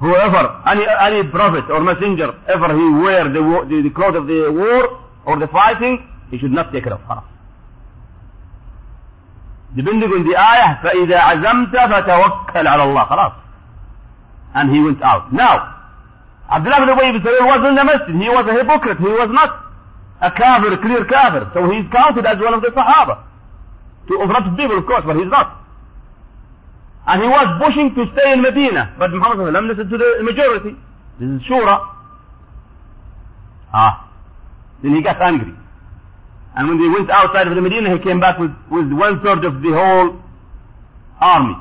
whoever, 0.00 0.62
any, 0.66 0.84
any 1.00 1.28
prophet 1.30 1.64
or 1.70 1.80
messenger, 1.82 2.34
ever 2.48 2.68
he 2.76 2.86
wear 3.02 3.24
the, 3.28 3.40
the, 3.68 3.82
the 3.82 3.90
clothes 3.90 4.16
of 4.16 4.26
the 4.26 4.50
war 4.52 5.00
or 5.26 5.38
the 5.38 5.48
fighting, 5.48 6.06
he 6.30 6.38
should 6.38 6.52
not 6.52 6.72
take 6.72 6.86
it 6.86 6.92
off. 6.92 7.00
خلاص. 7.08 7.24
Depending 9.76 10.08
on 10.10 10.22
the 10.28 10.36
ayah, 10.36 10.76
فَإِذَا 10.82 11.18
عَزَمْتَ 11.18 11.74
فَتَوَكَّلْ 11.74 12.66
عَلَى 12.66 12.82
اللَّهِ 12.84 13.08
خلاص. 13.08 13.32
And 14.54 14.70
he 14.70 14.80
went 14.80 15.02
out. 15.02 15.32
Now, 15.32 15.73
Abdullah 16.54 16.86
ibn 16.86 16.90
Ubay 16.94 17.08
ibn 17.10 17.20
Salul 17.22 17.46
was 17.50 17.62
in 17.66 17.74
the 17.74 17.84
masjid. 17.84 18.14
He 18.14 18.30
was 18.30 18.46
a 18.46 18.54
hypocrite. 18.54 18.98
He 19.02 19.10
was 19.10 19.30
not 19.34 19.50
a 20.22 20.30
kafir, 20.30 20.78
clear 20.78 21.02
kafir. 21.04 21.50
So 21.50 21.66
he's 21.70 21.86
counted 21.90 22.24
as 22.26 22.38
one 22.38 22.54
of 22.54 22.62
the 22.62 22.70
Sahaba. 22.70 23.26
To 24.06 24.12
front 24.28 24.46
of 24.46 24.56
people, 24.56 24.78
of 24.78 24.86
course, 24.86 25.02
but 25.04 25.16
he's 25.16 25.26
not. 25.26 25.64
And 27.06 27.22
he 27.22 27.28
was 27.28 27.48
pushing 27.58 27.94
to 27.96 28.06
stay 28.14 28.32
in 28.32 28.42
Medina. 28.42 28.94
But 28.98 29.10
Muhammad 29.10 29.50
listened 29.50 29.90
to 29.90 29.98
the 29.98 30.22
majority. 30.22 30.76
This 31.18 31.28
is 31.28 31.42
Shura. 31.48 31.82
Ah. 33.72 34.10
Then 34.82 34.94
he 34.94 35.02
got 35.02 35.20
angry. 35.20 35.52
And 36.54 36.68
when 36.68 36.78
they 36.78 36.88
went 36.88 37.10
outside 37.10 37.48
of 37.48 37.56
the 37.56 37.60
Medina, 37.60 37.90
he 37.96 38.02
came 38.02 38.20
back 38.20 38.38
with, 38.38 38.52
with 38.70 38.92
one 38.92 39.20
third 39.22 39.44
of 39.44 39.60
the 39.60 39.72
whole 39.74 40.22
army. 41.20 41.56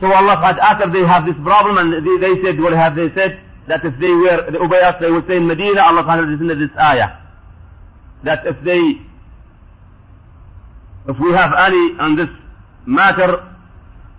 So 0.00 0.06
Allah 0.06 0.38
said, 0.44 0.58
after 0.62 0.86
they 0.92 1.06
have 1.06 1.26
this 1.26 1.34
problem, 1.42 1.78
and 1.78 1.92
they, 2.06 2.16
they 2.22 2.42
said, 2.42 2.60
what 2.60 2.72
have 2.72 2.94
they 2.94 3.08
said? 3.14 3.40
That 3.66 3.84
if 3.84 3.98
they 4.00 4.08
were, 4.08 4.50
they 4.50 4.58
obey 4.58 4.80
us, 4.80 4.94
they 5.00 5.10
would 5.10 5.24
stay 5.24 5.36
in 5.36 5.46
Medina, 5.46 5.82
Allah 5.82 6.02
subhanahu 6.04 6.38
wa 6.40 6.54
this 6.54 6.70
ayah. 6.78 7.18
That 8.24 8.46
if 8.46 8.56
they, 8.64 9.02
if 11.10 11.16
we 11.18 11.32
have 11.34 11.52
any 11.52 11.98
on 11.98 12.16
this 12.16 12.30
matter, 12.86 13.44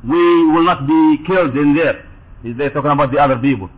we 0.03 0.19
will 0.51 0.63
not 0.63 0.85
be 0.87 1.23
killed 1.25 1.55
in 1.57 1.73
there. 1.75 2.05
They're 2.43 2.69
talking 2.71 2.91
about 2.91 3.11
the 3.11 3.17
other 3.19 3.37
people. 3.37 3.69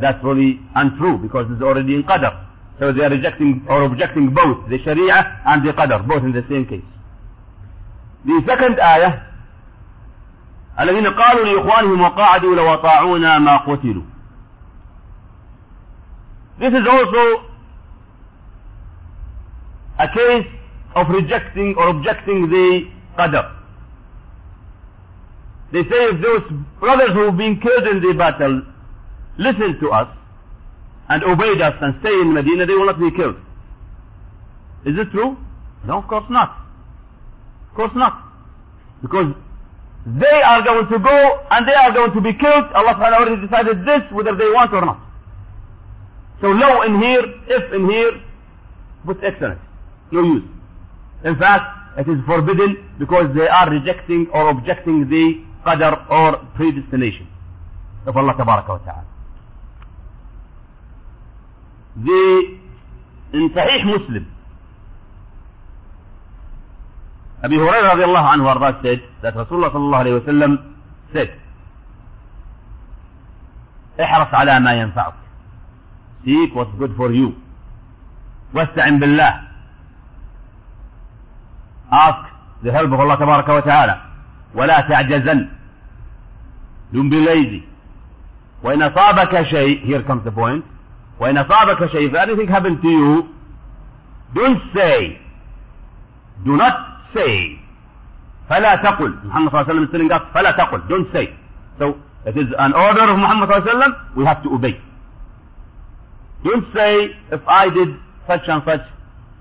That's 0.00 0.22
really 0.24 0.60
untrue 0.74 1.18
because 1.18 1.46
it's 1.50 1.62
already 1.62 1.94
in 1.94 2.02
Qadr. 2.04 2.44
So 2.78 2.92
they 2.92 3.04
are 3.04 3.10
rejecting 3.10 3.64
or 3.68 3.82
objecting 3.84 4.34
both 4.34 4.68
the 4.68 4.78
Sharia 4.84 5.40
and 5.46 5.66
the 5.66 5.72
Qadr, 5.72 6.06
both 6.06 6.22
in 6.22 6.32
the 6.32 6.44
same 6.48 6.66
case. 6.66 6.84
The 8.24 8.42
second 8.46 8.78
ayah, 8.80 9.20
الذين 10.79 11.07
قالوا 11.07 11.45
لإخوانهم 11.45 12.01
وقاعدوا 12.01 12.55
لو 12.55 12.73
أطاعونا 12.73 13.39
ما 13.39 13.57
قتلوا. 13.57 14.03
This 16.59 16.73
is 16.73 16.87
also 16.87 17.43
a 19.99 20.07
case 20.07 20.47
of 20.95 21.09
rejecting 21.09 21.75
or 21.77 21.89
objecting 21.89 22.49
the 22.49 22.87
Qadr. 23.17 23.57
They 25.71 25.83
say 25.83 25.99
if 26.11 26.21
those 26.21 26.43
brothers 26.79 27.11
who 27.13 27.25
have 27.25 27.37
been 27.37 27.59
killed 27.59 27.87
in 27.87 28.01
the 28.01 28.13
battle 28.13 28.61
listen 29.37 29.79
to 29.79 29.89
us 29.89 30.07
and 31.09 31.23
obeyed 31.23 31.61
us 31.61 31.75
and 31.81 31.95
stay 32.01 32.13
in 32.13 32.33
Medina, 32.33 32.65
they 32.65 32.73
will 32.73 32.85
not 32.85 32.99
be 32.99 33.11
killed. 33.11 33.35
Is 34.85 34.97
it 34.97 35.11
true? 35.11 35.37
No, 35.85 35.99
of 35.99 36.07
course 36.07 36.25
not. 36.29 36.57
Of 37.69 37.75
course 37.75 37.91
not. 37.95 38.21
Because 39.01 39.33
they 40.06 40.40
are 40.46 40.62
going 40.62 40.86
to 40.86 40.98
go 41.00 41.40
and 41.50 41.66
they 41.66 41.74
are 41.74 41.90
going 41.92 42.12
to 42.14 42.20
be 42.20 42.32
killed. 42.38 42.70
Allah 42.74 42.94
subhanahu 42.94 43.26
wa 43.26 43.42
decided 43.42 43.82
this 43.84 44.02
whether 44.12 44.36
they 44.36 44.46
want 44.54 44.72
or 44.72 44.86
not. 44.86 45.00
So 46.40 46.46
low 46.46 46.82
in 46.82 47.00
here, 47.02 47.24
if 47.48 47.72
in 47.72 47.90
here, 47.90 48.12
but 49.04 49.16
excellent. 49.24 49.58
No 50.12 50.22
use. 50.22 50.44
In 51.24 51.36
fact, 51.36 51.98
it 51.98 52.08
is 52.08 52.18
forbidden 52.24 52.88
because 53.00 53.34
they 53.34 53.48
are 53.48 53.68
rejecting 53.68 54.28
or 54.32 54.50
objecting 54.50 55.08
the 55.08 55.42
qadar 55.66 56.08
or 56.08 56.38
predestination 56.54 57.26
of 58.06 58.16
Allah 58.16 58.34
ta'ala. 58.36 59.04
The, 61.96 62.58
in 63.32 63.50
Sahih 63.50 63.84
Muslim, 63.86 64.35
أبي 67.46 67.56
هريرة 67.56 67.92
رضي 67.92 68.04
الله 68.04 68.28
عنه 68.28 68.44
وأرضاه 68.46 68.74
سيد 68.82 69.00
ذات 69.22 69.36
رسول 69.36 69.58
الله 69.58 69.68
صلى 69.68 69.84
الله 69.86 69.98
عليه 69.98 70.14
وسلم 70.14 70.58
سيد 71.12 71.30
احرص 74.00 74.34
على 74.34 74.60
ما 74.60 74.72
ينفعك. 74.72 75.14
Seek 76.24 76.54
what's 76.54 76.74
good 76.78 76.96
for 76.96 77.12
you. 77.12 77.32
واستعن 78.54 78.98
بالله. 78.98 79.40
Ask 81.92 82.24
the 82.64 82.72
help 82.72 82.92
of 82.92 83.00
Allah 83.00 83.16
تبارك 83.16 83.48
وتعالى. 83.48 84.00
ولا 84.54 84.80
تعجزن. 84.80 85.48
Don't 86.92 87.10
be 87.10 87.20
lazy. 87.20 87.62
وإن 88.62 88.82
أصابك 88.82 89.42
شيء 89.42 89.86
here 89.86 90.02
comes 90.02 90.24
the 90.24 90.32
point. 90.32 90.64
وإن 91.20 91.38
أصابك 91.38 91.86
شيء 91.86 92.10
if 92.10 92.14
anything 92.14 92.48
happened 92.48 92.82
to 92.82 92.88
you 92.88 93.24
don't 94.34 94.60
say. 94.74 95.20
Do 96.44 96.56
not 96.56 96.95
say 97.13 97.57
فلا 98.49 98.75
تقل 98.75 99.11
محمد 99.23 99.51
صلى 99.51 99.61
الله 99.61 99.65
عليه 99.67 99.73
وسلم 99.73 99.85
is 99.85 99.91
telling 99.91 100.11
us 100.11 100.21
فلا 100.33 100.51
تقل 100.57 100.81
don't 100.89 101.07
say 101.13 101.27
so 101.79 101.95
it 102.25 102.37
is 102.37 102.47
an 102.59 102.73
order 102.73 103.03
of 103.11 103.17
Muhammad 103.17 103.49
صلى 103.49 103.57
الله 103.57 103.69
عليه 103.69 103.71
وسلم 103.71 103.93
we 104.15 104.25
have 104.25 104.43
to 104.43 104.49
obey 104.53 104.75
don't 106.43 106.65
say 106.75 107.09
if 107.31 107.41
I 107.47 107.69
did 107.69 107.89
such 108.27 108.47
and 108.47 108.61
such 108.65 108.81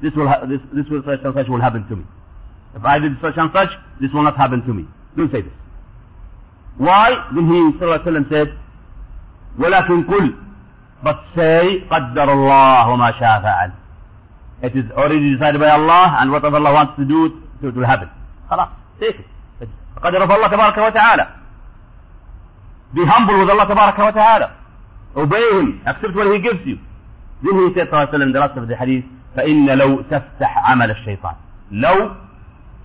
this 0.03 0.13
will 0.17 0.29
ha- 0.29 0.45
this, 0.47 0.61
this 0.73 0.87
will 0.91 1.03
such 1.05 1.21
and 1.25 1.35
such 1.35 1.49
will 1.49 1.61
happen 1.61 1.87
to 1.89 1.97
me 1.97 2.05
if 2.77 2.85
I 2.85 2.99
did 2.99 3.13
such 3.21 3.35
and 3.37 3.51
such 3.53 3.71
this 4.01 4.11
will 4.15 4.23
not 4.23 4.37
happen 4.37 4.63
to 4.67 4.73
me 4.75 4.85
don't 5.17 5.31
say 5.33 5.43
this 5.43 5.53
why 6.79 7.09
then 7.35 7.45
he 7.51 7.59
صلى 7.79 7.83
الله 7.83 7.99
عليه 7.99 8.11
وسلم 8.11 8.27
said 8.31 8.49
ولكن 9.59 10.05
قل 10.05 10.35
but 11.03 11.19
say 11.37 11.83
قدر 11.91 12.33
الله 12.33 12.97
ما 12.97 13.11
شاء 13.19 13.43
فعل 13.43 13.73
it 14.63 14.77
is 14.77 14.85
already 14.93 15.35
decided 15.35 15.59
by 15.61 15.71
Allah 15.71 16.19
and 16.21 16.31
whatever 16.31 16.57
Allah 16.57 16.73
wants 16.73 16.93
to 16.97 17.05
do 17.05 17.41
will 17.62 17.86
happen 17.86 18.10
خلاص 18.52 18.68
take 19.00 19.20
it 19.62 19.68
قدر 20.04 20.24
الله 20.36 20.48
تبارك 20.48 20.78
وتعالى 20.78 21.28
be 22.94 23.06
humble 23.06 23.40
with 23.40 23.50
Allah 23.50 23.66
تبارك 23.68 24.00
وتعالى 24.00 24.50
obey 25.18 25.50
him 25.60 25.82
accept 25.86 26.16
what 26.16 26.28
he 26.34 26.40
gives 26.40 26.66
you 26.66 26.78
then 27.44 27.56
he 27.68 27.74
said 27.76 27.88
صلى 27.88 27.94
الله 27.94 28.08
عليه 28.08 28.10
وسلم 28.10 28.34
the 28.34 28.40
rest 28.40 28.58
of 28.58 28.68
the 28.68 28.76
hadith 28.76 29.06
فإن 29.36 29.70
لو 29.78 30.02
تفتح 30.02 30.70
عمل 30.72 30.92
الشيطان 30.92 31.36
لو 31.72 32.16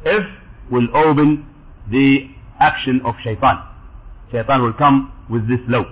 if 0.04 0.24
will 0.70 0.88
open 0.94 1.44
the 1.90 2.28
action 2.60 3.00
of 3.04 3.14
shaitan 3.24 3.58
shaitan 4.32 4.62
will 4.62 4.72
come 4.72 5.12
with 5.28 5.46
this 5.48 5.60
law 5.68 5.84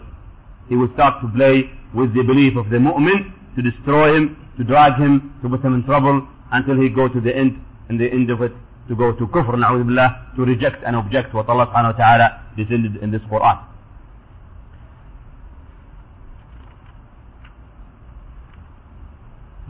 he 0.69 0.77
will 0.77 0.91
start 0.95 1.15
to 1.23 1.29
play 1.29 1.71
with 1.95 2.13
the 2.15 2.23
belief 2.23 2.57
of 2.57 2.69
the 2.71 2.77
mu'min 2.79 3.33
to 3.57 3.63
destroy 3.63 4.17
him 4.17 4.37
to 4.57 4.65
drag 4.65 4.95
him 4.95 5.33
to 5.43 5.49
put 5.49 5.61
him 5.65 5.75
in 5.75 5.83
trouble 5.85 6.27
until 6.53 6.77
he 6.81 6.89
go 6.89 7.09
to 7.09 7.21
the 7.21 7.35
end 7.35 7.59
and 7.89 7.99
the 8.01 8.09
end 8.11 8.31
of 8.31 8.41
it 8.43 8.53
to 8.89 8.97
go 8.97 9.13
to 9.13 9.27
kufr 9.27 9.55
na'udhu 9.55 10.37
to 10.37 10.45
reject 10.45 10.83
and 10.85 10.97
object 10.97 11.35
what 11.35 11.49
Allah 11.49 11.67
subhanahu 11.67 11.93
wa 11.93 11.99
ta'ala 11.99 12.43
descended 12.57 12.97
in 13.03 13.11
this 13.11 13.23
Quran. 13.31 13.65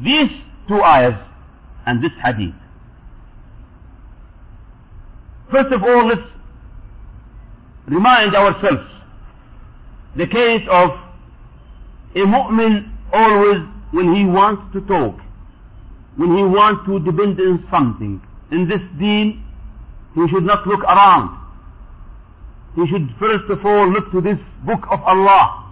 These 0.02 0.30
two 0.68 0.80
ayahs 0.80 1.18
and 1.86 2.02
this 2.02 2.12
hadith. 2.24 2.54
First 5.50 5.72
of 5.72 5.82
all 5.82 6.06
let's 6.06 6.28
remind 7.86 8.36
ourselves 8.36 8.86
the 10.16 10.26
case 10.26 10.62
of 10.70 10.90
a 12.14 12.18
mu'min 12.20 12.92
always 13.12 13.62
when 13.90 14.14
he 14.14 14.24
wants 14.24 14.62
to 14.74 14.80
talk 14.82 15.16
when 16.16 16.36
he 16.36 16.42
wants 16.42 16.84
to 16.86 16.98
depend 17.00 17.40
on 17.40 17.66
something 17.70 18.20
in 18.50 18.68
this 18.68 18.80
deen, 18.98 19.44
he 20.14 20.28
should 20.28 20.44
not 20.44 20.66
look 20.66 20.80
around. 20.82 21.36
He 22.76 22.86
should 22.86 23.08
first 23.18 23.50
of 23.50 23.64
all 23.64 23.90
look 23.90 24.10
to 24.12 24.20
this 24.20 24.38
book 24.64 24.80
of 24.90 25.00
Allah. 25.02 25.64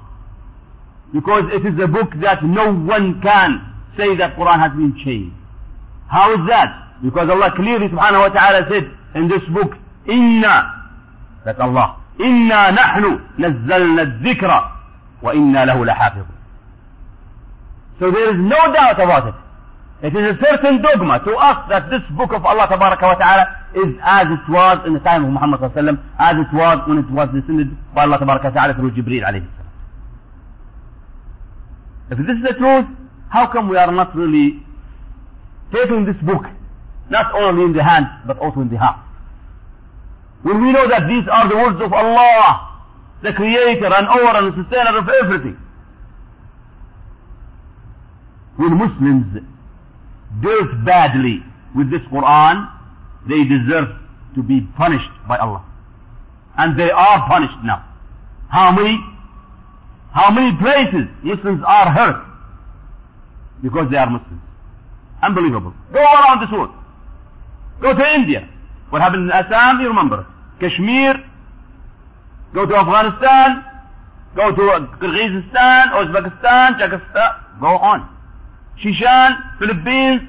Because 1.12 1.44
it 1.52 1.64
is 1.64 1.78
a 1.82 1.86
book 1.86 2.10
that 2.20 2.42
no 2.44 2.72
one 2.72 3.20
can 3.22 3.62
say 3.96 4.16
that 4.16 4.36
Quran 4.36 4.58
has 4.60 4.72
been 4.72 4.94
changed. 5.04 5.34
How 6.08 6.32
is 6.34 6.46
that? 6.48 7.00
Because 7.02 7.28
Allah 7.30 7.52
clearly 7.56 7.88
subhanahu 7.88 8.20
wa 8.20 8.28
ta'ala 8.28 8.66
said 8.68 8.90
in 9.14 9.28
this 9.28 9.42
book, 9.52 9.72
Inna, 10.08 10.72
that 11.44 11.58
Allah, 11.60 12.00
Inna 12.18 12.72
nahnu 12.74 13.38
nazzalna 13.38 14.22
dhikra 14.22 14.72
wa 15.22 15.32
inna 15.32 15.64
lahu 15.66 15.84
lahafiz. 15.86 16.26
So 17.98 18.10
there 18.10 18.30
is 18.30 18.36
no 18.40 18.72
doubt 18.72 19.00
about 19.00 19.28
it. 19.28 19.34
It 20.02 20.12
is 20.14 20.36
a 20.36 20.38
certain 20.44 20.82
dogma 20.82 21.24
to 21.24 21.32
us 21.36 21.64
that 21.70 21.88
this 21.88 22.02
book 22.16 22.32
of 22.34 22.44
Allah 22.44 22.68
Ta'ala 22.68 23.46
is 23.74 23.96
as 24.04 24.26
it 24.28 24.44
was 24.52 24.84
in 24.86 24.92
the 24.92 25.00
time 25.00 25.24
of 25.24 25.30
Muhammad 25.32 25.60
Sallallahu 25.60 25.96
as 26.20 26.36
it 26.36 26.52
was 26.52 26.78
when 26.86 26.98
it 26.98 27.10
was 27.10 27.28
descended 27.32 27.72
by 27.94 28.04
Allah 28.04 28.18
Ta'ala 28.20 28.74
through 28.74 28.90
Jibreel 28.92 29.24
alayhi. 29.24 29.48
If 32.10 32.18
this 32.18 32.36
is 32.36 32.42
the 32.44 32.54
truth, 32.60 32.86
how 33.30 33.50
come 33.50 33.68
we 33.70 33.78
are 33.78 33.90
not 33.90 34.14
really 34.14 34.62
taking 35.72 36.04
this 36.04 36.16
book, 36.22 36.44
not 37.08 37.32
only 37.34 37.64
in 37.64 37.72
the 37.72 37.82
hand, 37.82 38.06
but 38.26 38.38
also 38.38 38.60
in 38.60 38.68
the 38.68 38.76
heart? 38.76 39.00
When 40.42 40.60
we 40.62 40.72
know 40.72 40.86
that 40.88 41.08
these 41.08 41.24
are 41.32 41.48
the 41.48 41.56
words 41.56 41.80
of 41.82 41.92
Allah, 41.92 42.84
the 43.22 43.32
creator 43.32 43.86
and 43.88 44.06
owner 44.12 44.44
and 44.44 44.54
sustainer 44.54 44.98
of 44.98 45.08
everything. 45.08 45.56
When 48.56 48.76
Muslims 48.76 49.42
dealt 50.42 50.84
badly 50.84 51.42
with 51.74 51.90
this 51.90 52.02
Quran, 52.12 52.70
they 53.28 53.44
deserve 53.44 53.88
to 54.34 54.42
be 54.42 54.60
punished 54.76 55.10
by 55.28 55.38
Allah. 55.38 55.64
And 56.56 56.78
they 56.78 56.90
are 56.90 57.28
punished 57.28 57.58
now. 57.64 57.84
How 58.48 58.72
many? 58.72 58.98
How 60.12 60.30
many 60.30 60.56
places 60.56 61.08
Muslims 61.22 61.62
are 61.66 61.92
hurt? 61.92 62.24
Because 63.62 63.90
they 63.90 63.96
are 63.98 64.08
Muslims. 64.08 64.40
Unbelievable. 65.22 65.74
Go 65.92 66.00
around 66.00 66.40
this 66.40 66.50
world. 66.52 66.70
Go 67.80 67.94
to 67.94 68.14
India. 68.14 68.48
What 68.90 69.02
happened 69.02 69.24
in 69.24 69.30
Assam, 69.32 69.80
you 69.80 69.88
remember. 69.88 70.26
Kashmir, 70.60 71.14
go 72.54 72.64
to 72.64 72.74
Afghanistan, 72.74 73.64
go 74.34 74.54
to 74.54 74.62
Kyrgyzstan, 75.00 75.92
Uzbekistan, 76.00 76.78
Tajikistan, 76.80 77.60
go 77.60 77.66
on. 77.76 78.15
Shishan, 78.82 79.58
Philippines, 79.58 80.22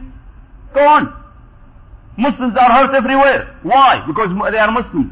go 0.73 0.81
on. 0.87 1.13
Muslims 2.17 2.55
are 2.59 2.71
hurt 2.71 2.95
everywhere. 2.95 3.59
Why? 3.63 4.03
Because 4.07 4.29
they 4.51 4.57
are 4.57 4.71
Muslims. 4.71 5.11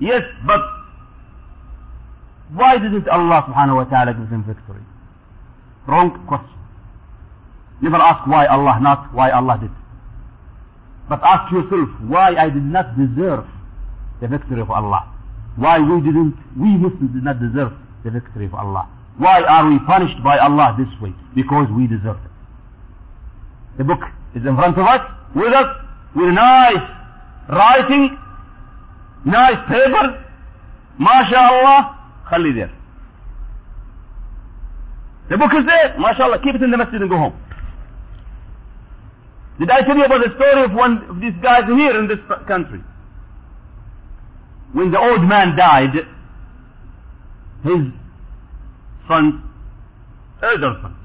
Yes, 0.00 0.22
but 0.46 0.60
why 2.54 2.78
didn't 2.78 3.08
Allah 3.08 3.44
subhanahu 3.48 3.76
wa 3.76 3.84
ta'ala 3.84 4.14
give 4.14 4.30
them 4.30 4.44
victory? 4.44 4.82
Wrong 5.86 6.24
question. 6.28 6.54
Never 7.80 7.96
ask 7.96 8.26
why 8.26 8.46
Allah 8.46 8.78
not, 8.80 9.12
why 9.14 9.30
Allah 9.30 9.58
did. 9.60 9.70
But 11.08 11.20
ask 11.22 11.50
yourself 11.52 11.88
why 12.06 12.34
I 12.36 12.50
did 12.50 12.64
not 12.64 12.96
deserve 12.98 13.44
the 14.20 14.28
victory 14.28 14.60
of 14.60 14.70
Allah. 14.70 15.08
Why 15.56 15.78
we 15.78 16.00
didn't, 16.00 16.36
we 16.58 16.76
Muslims 16.76 17.12
did 17.14 17.24
not 17.24 17.40
deserve 17.40 17.72
the 18.04 18.10
victory 18.10 18.46
of 18.46 18.54
Allah. 18.54 18.88
Why 19.18 19.42
are 19.42 19.68
we 19.68 19.78
punished 19.86 20.22
by 20.22 20.38
Allah 20.38 20.76
this 20.78 20.88
way? 21.00 21.14
Because 21.34 21.66
we 21.74 21.86
deserve 21.86 22.16
it. 22.24 22.27
The 23.78 23.84
book 23.84 24.00
is 24.34 24.44
in 24.44 24.56
front 24.56 24.76
of 24.76 24.84
us, 24.84 25.00
with 25.36 25.52
us, 25.54 25.76
with 26.14 26.34
nice 26.34 26.82
writing, 27.48 28.18
nice 29.24 29.68
paper, 29.68 30.24
mashallah, 30.98 31.96
khali 32.28 32.52
there. 32.52 32.72
The 35.30 35.38
book 35.38 35.52
is 35.56 35.64
there, 35.64 35.94
mashallah, 35.98 36.40
keep 36.42 36.56
it 36.56 36.62
in 36.62 36.72
the 36.72 36.76
masjid 36.76 37.00
and 37.00 37.08
go 37.08 37.18
home. 37.18 37.40
Did 39.60 39.70
I 39.70 39.80
tell 39.82 39.96
you 39.96 40.04
about 40.04 40.22
the 40.24 40.34
story 40.34 40.64
of 40.64 40.72
one 40.72 41.04
of 41.08 41.20
these 41.20 41.34
guys 41.40 41.64
here 41.66 41.98
in 41.98 42.08
this 42.08 42.18
country? 42.48 42.80
When 44.72 44.90
the 44.90 44.98
old 44.98 45.22
man 45.22 45.56
died, 45.56 45.94
his 47.62 47.92
son, 49.06 49.42
elder 50.42 50.78
son, 50.82 50.96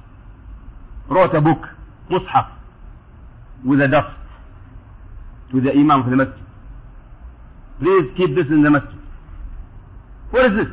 wrote 1.10 1.36
a 1.36 1.42
book, 1.42 1.68
Mus'haf 2.10 2.63
with 3.66 3.82
a 3.82 3.88
dust. 3.88 4.18
to 5.52 5.62
the 5.62 5.72
Imam 5.72 6.02
of 6.02 6.10
the 6.10 6.16
masjid. 6.16 6.44
Please 7.80 8.12
keep 8.18 8.36
this 8.36 8.46
in 8.50 8.64
the 8.64 8.70
masjid. 8.70 9.00
What 10.32 10.46
is 10.46 10.58
this? 10.58 10.68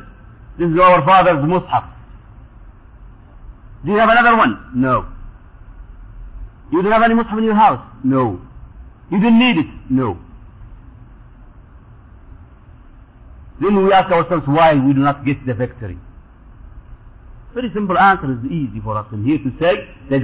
This 0.57 0.69
is 0.69 0.79
our 0.79 1.05
father's 1.05 1.43
mushaf. 1.45 1.89
Do 3.85 3.91
you 3.91 3.97
have 3.97 4.09
another 4.09 4.35
one? 4.37 4.71
No. 4.75 5.05
You 6.71 6.81
don't 6.81 6.91
have 6.91 7.03
any 7.03 7.13
mushaf 7.13 7.37
in 7.37 7.43
your 7.43 7.55
house? 7.55 7.85
No. 8.03 8.41
You 9.11 9.19
didn't 9.19 9.39
need 9.39 9.57
it? 9.57 9.67
No. 9.89 10.17
Then 13.61 13.85
we 13.85 13.93
ask 13.93 14.11
ourselves 14.11 14.43
why 14.47 14.73
we 14.73 14.93
do 14.93 14.99
not 15.01 15.23
get 15.25 15.45
the 15.45 15.53
victory. 15.53 15.97
Very 17.53 17.71
simple 17.73 17.97
answer 17.97 18.31
is 18.31 18.51
easy 18.51 18.79
for 18.81 18.97
us 18.97 19.05
in 19.11 19.25
here 19.25 19.37
to 19.37 19.51
say 19.59 19.87
that 20.09 20.21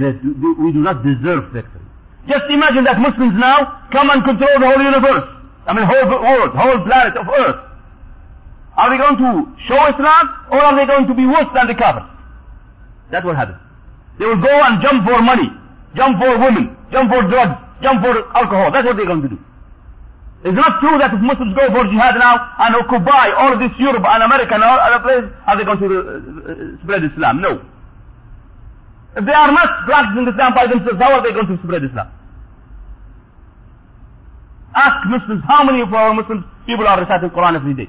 we 0.58 0.72
do 0.72 0.80
not 0.80 1.04
deserve 1.04 1.52
victory. 1.52 1.87
Just 2.28 2.44
imagine 2.52 2.84
that 2.84 3.00
Muslims 3.00 3.34
now 3.40 3.88
come 3.90 4.10
and 4.12 4.20
control 4.22 4.52
the 4.60 4.68
whole 4.68 4.82
universe. 4.84 5.26
I 5.66 5.72
mean 5.72 5.84
whole 5.88 6.06
world, 6.08 6.52
whole 6.52 6.80
planet 6.84 7.16
of 7.16 7.24
earth. 7.28 7.60
Are 8.76 8.88
they 8.92 9.00
going 9.00 9.16
to 9.16 9.30
show 9.66 9.80
Islam 9.88 10.24
or 10.52 10.60
are 10.60 10.76
they 10.76 10.86
going 10.86 11.08
to 11.08 11.14
be 11.16 11.26
worse 11.26 11.48
than 11.56 11.66
the 11.66 11.74
Kafirs? 11.74 12.06
That 13.10 13.24
will 13.24 13.34
happen. 13.34 13.56
They 14.20 14.26
will 14.26 14.40
go 14.40 14.52
and 14.52 14.80
jump 14.84 15.08
for 15.08 15.18
money, 15.24 15.48
jump 15.96 16.20
for 16.20 16.36
women, 16.38 16.76
jump 16.92 17.10
for 17.10 17.24
drugs, 17.26 17.56
jump 17.82 18.04
for 18.04 18.12
alcohol. 18.36 18.70
That's 18.70 18.86
what 18.86 18.96
they're 18.96 19.08
going 19.08 19.22
to 19.22 19.32
do. 19.32 19.38
It's 20.44 20.54
not 20.54 20.78
true 20.78 20.94
that 21.02 21.10
if 21.10 21.18
Muslims 21.18 21.56
go 21.56 21.66
for 21.74 21.82
jihad 21.90 22.14
now 22.20 22.38
and 22.62 22.76
occupy 22.78 23.34
all 23.34 23.58
this 23.58 23.74
Europe 23.80 24.04
and 24.06 24.22
America 24.22 24.54
and 24.54 24.62
all 24.62 24.78
other 24.78 25.02
places, 25.02 25.32
are 25.48 25.56
they 25.58 25.64
going 25.66 25.80
to 25.82 25.86
uh, 25.88 25.98
uh, 25.98 26.82
spread 26.84 27.02
Islam? 27.02 27.42
No. 27.42 27.58
If 29.16 29.26
they 29.26 29.34
are 29.34 29.50
not 29.50 29.88
practicing 29.88 30.28
Islam 30.30 30.54
by 30.54 30.70
themselves, 30.70 31.00
how 31.02 31.18
are 31.18 31.22
they 31.26 31.34
going 31.34 31.50
to 31.50 31.58
spread 31.64 31.82
Islam? 31.82 32.06
Ask 34.84 35.06
Muslims, 35.14 35.42
how 35.50 35.64
many 35.64 35.80
of 35.82 35.92
our 35.92 36.14
Muslim 36.14 36.44
people 36.66 36.86
are 36.86 37.00
reciting 37.00 37.30
Quran 37.30 37.56
every 37.60 37.74
day? 37.74 37.88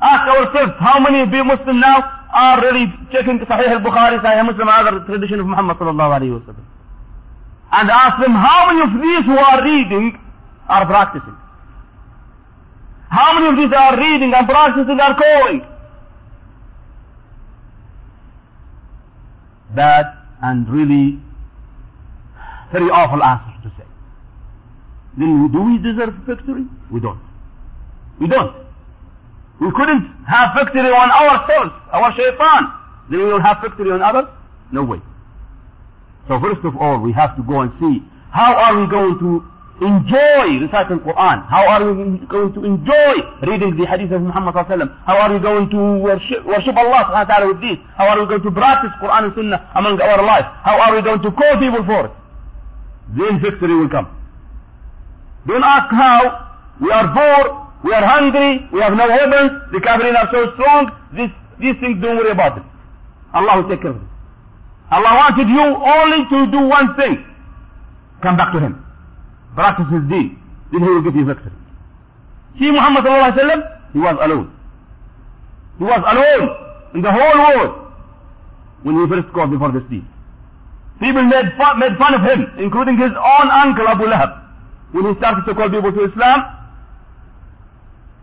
Ask 0.00 0.24
ourselves, 0.34 0.74
how 0.78 0.98
many 1.06 1.20
of 1.26 1.30
Muslims 1.52 1.80
now 1.80 1.98
are 2.32 2.56
really 2.62 2.86
checking 3.12 3.38
Sahih 3.50 3.70
al-Bukhari, 3.76 4.22
Sahih 4.26 4.46
Muslim, 4.50 4.68
other 4.68 5.04
tradition 5.10 5.40
of 5.40 5.46
Muhammad 5.46 5.76
sallallahu 5.82 6.18
alayhi 6.18 6.34
wa 6.38 6.44
sallam? 6.46 6.66
And 7.72 7.90
ask 7.90 8.20
them, 8.22 8.34
how 8.34 8.60
many 8.70 8.80
of 8.88 8.92
these 9.04 9.24
who 9.26 9.38
are 9.38 9.62
reading 9.64 10.18
are 10.70 10.86
practicing. 10.86 11.36
How 13.10 13.34
many 13.34 13.48
of 13.50 13.56
these 13.56 13.76
are 13.76 13.98
reading 13.98 14.32
and 14.32 14.48
practicing 14.48 15.00
are 15.00 15.16
calling? 15.18 15.62
Bad 19.74 20.06
and 20.42 20.68
really 20.68 21.18
very 22.72 22.88
awful 22.90 23.22
say. 23.22 23.49
Then 25.18 25.50
do 25.52 25.62
we 25.62 25.78
deserve 25.78 26.14
victory? 26.26 26.66
We 26.90 27.00
don't. 27.00 27.20
We 28.20 28.28
don't. 28.28 28.54
We 29.60 29.70
couldn't 29.76 30.06
have 30.26 30.56
victory 30.56 30.88
on 30.88 31.10
ourselves, 31.10 31.72
our 31.92 32.12
shaitan. 32.16 32.62
Then 33.10 33.18
we 33.18 33.26
will 33.32 33.42
have 33.42 33.58
victory 33.62 33.90
on 33.90 34.02
others? 34.02 34.30
No 34.72 34.84
way. 34.84 35.00
So 36.28 36.38
first 36.40 36.64
of 36.64 36.76
all, 36.76 37.00
we 37.00 37.12
have 37.12 37.36
to 37.36 37.42
go 37.42 37.60
and 37.60 37.72
see 37.80 38.02
how 38.30 38.54
are 38.54 38.80
we 38.80 38.86
going 38.86 39.18
to 39.18 39.44
enjoy 39.84 40.60
reciting 40.62 41.00
Quran? 41.00 41.48
How 41.48 41.66
are 41.66 41.82
we 41.92 42.24
going 42.26 42.52
to 42.54 42.64
enjoy 42.64 43.14
reading 43.42 43.76
the 43.76 43.86
hadith 43.86 44.12
of 44.12 44.22
Muhammad 44.22 44.54
How 45.06 45.16
are 45.18 45.32
we 45.32 45.40
going 45.40 45.68
to 45.70 45.98
worship, 45.98 46.44
worship 46.46 46.76
Allah 46.76 47.08
subhanahu 47.08 47.26
wa 47.26 47.32
ta'ala 47.34 47.46
with 47.48 47.60
this? 47.60 47.78
How 47.96 48.08
are 48.08 48.20
we 48.20 48.26
going 48.26 48.42
to 48.42 48.50
practice 48.52 48.92
Quran 49.02 49.24
and 49.24 49.34
Sunnah 49.34 49.70
among 49.74 50.00
our 50.00 50.22
life? 50.24 50.44
How 50.62 50.78
are 50.78 50.94
we 50.94 51.02
going 51.02 51.22
to 51.22 51.30
call 51.32 51.58
people 51.58 51.84
for 51.84 52.06
it? 52.06 52.12
Then 53.16 53.40
victory 53.40 53.74
will 53.74 53.88
come. 53.88 54.19
Don't 55.46 55.64
ask 55.64 55.90
how. 55.90 56.20
We 56.80 56.90
are 56.90 57.08
poor. 57.12 57.70
We 57.84 57.92
are 57.94 58.04
hungry. 58.04 58.68
We 58.72 58.80
have 58.80 58.92
no 58.94 59.06
weapons. 59.08 59.52
The 59.72 59.78
Kafirin 59.80 60.16
are 60.16 60.28
so 60.32 60.52
strong. 60.54 60.90
This, 61.12 61.30
these 61.58 61.76
things 61.80 62.00
don't 62.02 62.16
worry 62.16 62.30
about 62.32 62.58
it. 62.58 62.64
Allah 63.32 63.62
will 63.62 63.68
take 63.68 63.82
care 63.82 63.90
of 63.90 63.96
it. 63.96 64.08
Allah 64.90 65.12
wanted 65.22 65.48
you 65.48 65.60
only 65.62 66.20
to 66.28 66.50
do 66.50 66.66
one 66.66 66.94
thing. 66.96 67.24
Come 68.22 68.36
back 68.36 68.52
to 68.52 68.60
Him 68.60 68.84
practice 69.54 69.86
his 69.90 70.02
deen, 70.08 70.38
then 70.72 70.80
he 70.82 70.88
will 70.88 71.02
get 71.02 71.14
his 71.14 71.26
victory. 71.26 71.52
See 72.58 72.70
Muhammad 72.70 73.04
sallallahu 73.04 73.32
alaihi 73.32 73.40
wasallam, 73.40 73.60
he 73.92 73.98
was 73.98 74.16
alone. 74.22 74.46
He 75.78 75.84
was 75.84 76.02
alone 76.14 76.48
in 76.94 77.02
the 77.02 77.12
whole 77.12 77.38
world 77.38 77.72
when 78.82 78.94
he 79.00 79.06
first 79.08 79.32
called 79.34 79.50
before 79.50 79.72
this 79.72 79.82
deen. 79.90 80.06
People 81.00 81.24
made 81.24 81.48
fun, 81.56 81.78
made 81.80 81.96
fun 81.96 82.14
of 82.14 82.22
him, 82.22 82.40
including 82.58 82.98
his 82.98 83.10
own 83.16 83.46
uncle 83.50 83.88
Abu 83.88 84.04
Lahab. 84.04 84.36
When 84.92 85.06
he 85.06 85.14
started 85.18 85.44
to 85.46 85.54
call 85.54 85.70
people 85.70 85.92
to 85.92 86.04
Islam, 86.10 86.40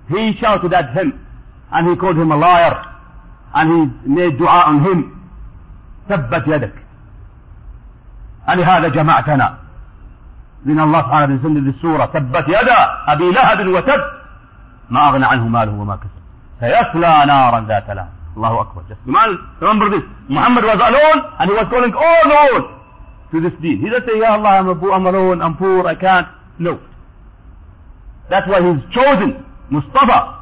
he 0.10 0.34
shouted 0.40 0.74
at 0.74 0.94
him 0.94 1.20
and 1.72 1.90
he 1.90 1.96
called 1.96 2.18
him 2.18 2.32
a 2.32 2.38
liar 2.38 2.76
and 3.56 3.66
he 4.04 4.10
made 4.10 4.38
dua 4.38 4.64
on 4.68 4.84
him. 4.84 5.14
ثبت 6.10 6.48
يدك. 6.48 6.74
ألهذا 8.50 8.88
جمعتنا 8.88 9.58
من 10.66 10.80
الله 10.80 11.02
تعالى 11.02 11.28
بيسند 11.28 11.68
السورة 11.68 12.06
تبت 12.06 12.48
يدا 12.48 12.80
أبي 13.08 13.32
لهب 13.32 13.68
وتب 13.68 14.02
ما 14.90 15.10
أغنى 15.10 15.26
عنه 15.26 15.48
ماله 15.48 15.72
وما 15.72 15.96
كسب 15.96 16.22
سيصلى 16.60 17.24
نارا 17.28 17.60
ذات 17.68 17.90
لهب 17.90 18.10
الله 18.38 18.62
أكبر 18.62 18.82
just 18.90 19.02
remember 19.62 19.90
this 19.90 20.04
Muhammad 20.30 20.64
was 20.64 20.80
alone 20.90 21.20
and 21.40 21.50
he 21.50 21.56
was 21.60 21.68
calling 21.70 21.94
all 21.94 22.24
world 22.36 22.66
to 23.32 23.42
this 23.42 23.54
deen 23.62 23.78
he 23.84 23.90
didn't 23.90 24.06
say 24.08 24.18
Ya 24.20 24.34
Allah 24.34 24.50
I'm, 24.60 24.70
I'm 24.70 25.06
alone 25.06 25.42
I'm 25.42 25.56
poor 25.58 25.86
I 25.88 25.96
can't 25.96 26.28
No. 26.60 26.80
That's 28.30 28.48
why 28.48 28.60
he's 28.62 28.84
chosen, 28.94 29.46
Mustafa. 29.70 30.36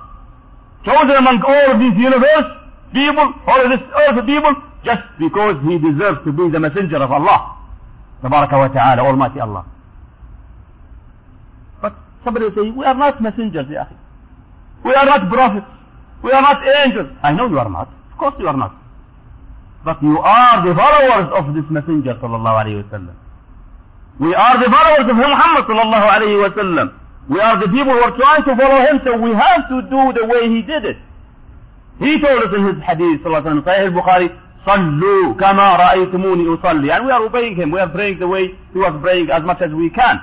Chosen 0.85 1.15
among 1.17 1.41
all 1.45 1.71
of 1.73 1.79
these 1.79 1.97
universe 1.97 2.49
people, 2.93 3.33
all 3.47 3.59
of 3.61 3.69
this 3.69 3.83
earth 4.05 4.25
people, 4.25 4.53
just 4.83 5.01
because 5.19 5.55
he 5.65 5.77
deserves 5.77 6.19
to 6.25 6.31
be 6.31 6.49
the 6.49 6.59
messenger 6.59 6.97
of 6.97 7.11
Allah. 7.11 7.57
Tabaraka 8.23 8.53
wa 8.57 8.67
ta'ala, 8.69 9.01
Almighty 9.03 9.39
Allah. 9.39 9.65
But 11.81 11.93
somebody 12.23 12.45
will 12.45 12.55
say, 12.55 12.69
we 12.71 12.85
are 12.85 12.95
not 12.95 13.21
messengers, 13.21 13.65
ya 13.69 13.85
We 14.83 14.93
are 14.93 15.05
not 15.05 15.29
prophets. 15.29 15.65
We 16.23 16.31
are 16.31 16.41
not 16.41 16.61
angels. 16.85 17.09
I 17.21 17.33
know 17.33 17.47
you 17.49 17.59
are 17.59 17.69
not. 17.69 17.89
Of 18.11 18.17
course 18.17 18.35
you 18.39 18.47
are 18.47 18.57
not. 18.57 18.73
But 19.83 20.01
you 20.01 20.17
are 20.17 20.65
the 20.65 20.73
followers 20.73 21.29
of 21.37 21.53
this 21.53 21.65
messenger, 21.69 22.15
sallallahu 22.21 22.57
alayhi 22.65 22.81
wa 22.83 22.89
sallam. 22.97 23.15
We 24.20 24.34
are 24.34 24.56
the 24.60 24.68
followers 24.68 25.08
of 25.08 25.16
Muhammad 25.16 25.64
sallallahu 25.64 26.06
alayhi 26.12 26.36
wa 26.40 26.50
sallam. 26.52 26.86
We 27.30 27.40
are 27.40 27.56
the 27.60 27.68
people 27.72 27.94
who 27.94 28.02
are 28.04 28.16
trying 28.16 28.44
to 28.44 28.52
follow 28.56 28.80
him, 28.84 29.00
so 29.04 29.16
we 29.16 29.30
have 29.32 29.68
to 29.70 29.82
do 29.88 30.00
the 30.18 30.24
way 30.26 30.48
he 30.50 30.62
did 30.62 30.84
it. 30.84 30.98
He 31.98 32.20
told 32.20 32.42
us 32.44 32.52
in 32.56 32.64
his 32.68 32.78
hadith, 32.84 33.22
sallallahu 33.22 33.44
alayhi 33.44 33.44
wa 33.44 33.50
sallam, 33.50 33.64
Sahih 33.64 33.86
al-Bukhari, 33.92 34.28
صلوا 34.66 35.34
كما 35.40 35.76
رأيتموني 35.76 36.44
أصلي. 36.60 36.90
And 36.92 37.06
we 37.06 37.10
are 37.12 37.24
obeying 37.24 37.56
him. 37.56 37.70
We 37.70 37.80
are 37.80 37.88
praying 37.88 38.18
the 38.18 38.28
way 38.28 38.48
he 38.72 38.78
was 38.78 38.92
praying 39.00 39.30
as 39.30 39.42
much 39.42 39.62
as 39.62 39.72
we 39.72 39.88
can. 39.90 40.20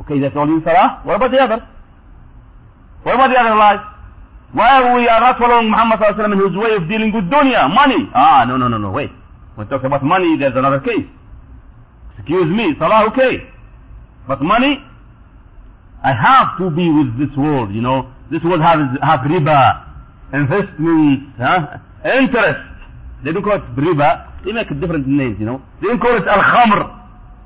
Okay, 0.00 0.20
that's 0.20 0.36
only 0.36 0.54
in 0.54 0.62
Salah. 0.62 1.00
What 1.04 1.16
about 1.16 1.30
the 1.32 1.38
other? 1.42 1.66
What 3.02 3.14
about 3.16 3.28
the 3.30 3.40
other 3.40 3.56
life? 3.56 3.80
Why 4.52 4.94
we 4.94 5.08
are 5.08 5.20
not 5.20 5.38
following 5.38 5.68
Muhammad 5.70 5.98
sallallahu 5.98 6.32
in 6.32 6.46
his 6.46 6.56
way 6.56 6.74
of 6.76 6.88
dealing 6.88 7.12
with 7.12 7.24
dunya, 7.24 7.68
money? 7.74 8.08
Ah, 8.14 8.44
no, 8.46 8.56
no, 8.56 8.68
no, 8.68 8.78
no, 8.78 8.90
wait. 8.92 9.10
When 9.56 9.66
we 9.66 9.70
talk 9.70 9.84
about 9.84 10.04
money, 10.04 10.38
there's 10.38 10.54
another 10.56 10.80
case. 10.80 11.04
Excuse 12.23 12.47
me, 12.55 12.73
Salah, 12.79 13.11
okay. 13.11 13.43
But 14.27 14.41
money, 14.41 14.79
I 16.03 16.13
have 16.13 16.57
to 16.57 16.69
be 16.69 16.89
with 16.89 17.19
this 17.19 17.35
world, 17.35 17.75
you 17.75 17.81
know. 17.81 18.11
This 18.31 18.41
world 18.43 18.61
has, 18.61 18.79
has 19.03 19.19
riba, 19.27 19.85
investments, 20.31 21.35
huh? 21.37 21.77
interest. 22.05 22.63
They 23.25 23.33
don't 23.33 23.43
call 23.43 23.57
it 23.57 23.75
riba. 23.75 24.43
They 24.45 24.53
make 24.53 24.69
different 24.79 25.05
names, 25.05 25.35
you 25.39 25.45
know. 25.45 25.61
They 25.81 25.87
don't 25.87 25.99
call 25.99 26.15
it 26.15 26.25
al-khamr, 26.25 26.87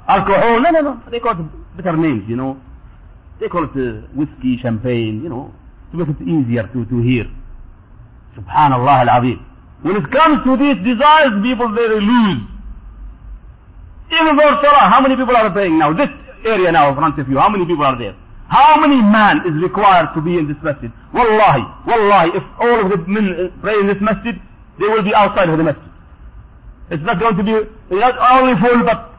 alcohol. 0.08 0.62
No, 0.62 0.70
no, 0.70 0.82
no. 0.82 1.02
They 1.10 1.20
call 1.20 1.34
it 1.34 1.78
better 1.78 1.98
names, 1.98 2.24
you 2.30 2.36
know. 2.36 2.62
They 3.40 3.48
call 3.48 3.64
it 3.66 3.74
uh, 3.74 4.06
whiskey, 4.14 4.60
champagne, 4.62 5.24
you 5.24 5.30
know, 5.30 5.54
to 5.92 5.98
make 5.98 6.10
it 6.10 6.22
easier 6.22 6.68
to, 6.68 6.86
to 6.86 7.02
hear. 7.02 7.26
Subhanallah 8.38 9.10
al-Azim. 9.10 9.44
When 9.82 9.96
it 9.96 10.12
comes 10.12 10.44
to 10.46 10.58
these 10.58 10.78
desires, 10.86 11.42
people 11.42 11.74
they 11.74 11.88
lose. 11.88 12.57
Even 14.12 14.36
for 14.36 14.50
Salah, 14.64 14.88
how 14.90 15.02
many 15.02 15.16
people 15.16 15.36
are 15.36 15.52
praying 15.52 15.78
now? 15.78 15.92
This 15.94 16.10
area 16.46 16.72
now 16.72 16.90
in 16.90 16.96
front 16.96 17.20
of 17.20 17.28
you, 17.28 17.38
how 17.38 17.50
many 17.50 17.66
people 17.66 17.84
are 17.84 17.98
there? 17.98 18.16
How 18.48 18.80
many 18.80 18.96
man 19.02 19.44
is 19.44 19.62
required 19.62 20.16
to 20.16 20.22
be 20.22 20.38
in 20.38 20.48
this 20.48 20.56
masjid? 20.64 20.92
Wallahi, 21.14 21.64
wallahi, 21.86 22.30
if 22.40 22.44
all 22.60 22.86
of 22.86 22.90
the 22.92 22.98
men 23.06 23.36
uh, 23.36 23.62
pray 23.62 23.76
in 23.76 23.88
this 23.88 24.00
masjid, 24.00 24.40
they 24.80 24.88
will 24.88 25.04
be 25.04 25.14
outside 25.14 25.50
of 25.50 25.58
the 25.58 25.64
masjid. 25.64 25.92
It's 26.90 27.04
not 27.04 27.20
going 27.20 27.36
to 27.36 27.44
be, 27.44 27.52
not 27.96 28.16
only 28.16 28.56
full, 28.62 28.84
but 28.88 29.12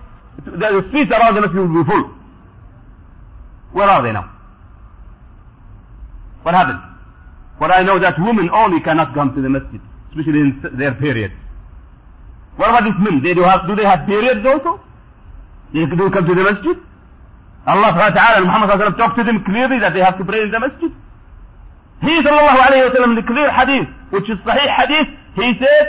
the 0.46 0.80
streets 0.88 1.12
around 1.12 1.34
the 1.34 1.42
masjid 1.42 1.60
will 1.60 1.84
be 1.84 1.90
full. 1.90 2.04
Where 3.72 3.88
are 3.88 4.02
they 4.02 4.12
now? 4.12 4.32
What 6.42 6.54
happened? 6.54 6.80
But 7.60 7.70
I 7.72 7.82
know 7.82 7.98
that 8.00 8.14
women 8.18 8.48
only 8.48 8.80
cannot 8.80 9.12
come 9.12 9.34
to 9.34 9.42
the 9.42 9.50
masjid, 9.50 9.80
especially 10.10 10.40
in 10.40 10.62
their 10.78 10.94
period. 10.94 11.32
What 12.58 12.74
about 12.74 12.84
these 12.90 12.98
men? 12.98 13.22
They 13.22 13.34
do 13.38 13.46
have, 13.46 13.70
do 13.70 13.76
they 13.78 13.86
have 13.86 14.02
periods 14.04 14.42
also? 14.42 14.82
They 15.72 15.86
do 15.86 16.10
come 16.10 16.26
to 16.26 16.34
the 16.34 16.42
masjid? 16.42 16.76
Allah 17.70 17.94
subhanahu 17.94 18.14
wa 18.14 18.18
ta'ala 18.18 18.36
and 18.42 18.46
Muhammad 18.50 18.66
sallallahu 18.66 18.90
alayhi 18.90 18.98
wa 18.98 19.02
talked 19.06 19.18
to 19.22 19.24
them 19.24 19.38
clearly 19.46 19.78
that 19.78 19.94
they 19.94 20.02
have 20.02 20.18
to 20.18 20.24
pray 20.26 20.42
in 20.42 20.50
the 20.50 20.58
masjid. 20.58 20.90
He 22.02 22.14
sallallahu 22.26 22.60
alayhi 22.66 22.84
wa 22.88 22.92
sallam 22.98 23.14
the 23.14 23.26
clear 23.30 23.46
hadith, 23.54 23.88
which 24.10 24.26
is 24.26 24.38
sahih 24.42 24.68
hadith, 24.74 25.08
he 25.38 25.46
said, 25.62 25.86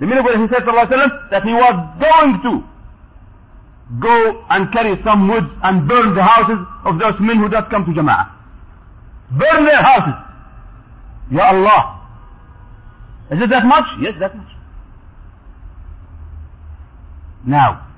the 0.00 0.06
minute 0.08 0.24
when 0.24 0.40
he 0.40 0.48
said 0.48 0.64
sallallahu 0.64 0.88
alayhi 0.88 0.96
wa 0.96 0.96
sallam, 0.96 1.12
that 1.28 1.42
he 1.44 1.52
was 1.52 1.76
going 2.00 2.32
to 2.46 2.52
go 4.00 4.16
and 4.48 4.72
carry 4.72 4.96
some 5.04 5.28
wood 5.28 5.44
and 5.62 5.88
burn 5.88 6.14
the 6.14 6.24
houses 6.24 6.60
of 6.88 6.96
those 6.98 7.20
men 7.20 7.36
who 7.36 7.48
don't 7.52 7.68
come 7.68 7.84
to 7.84 7.92
Jama'ah. 7.92 8.32
Burn 9.36 9.64
their 9.64 9.82
houses. 9.82 10.16
Ya 11.32 11.52
Allah. 11.52 12.00
Is 13.30 13.40
it 13.42 13.50
that 13.50 13.64
much? 13.64 13.84
Yes, 14.00 14.14
that 14.20 14.36
much. 14.36 14.48
Now, 17.48 17.88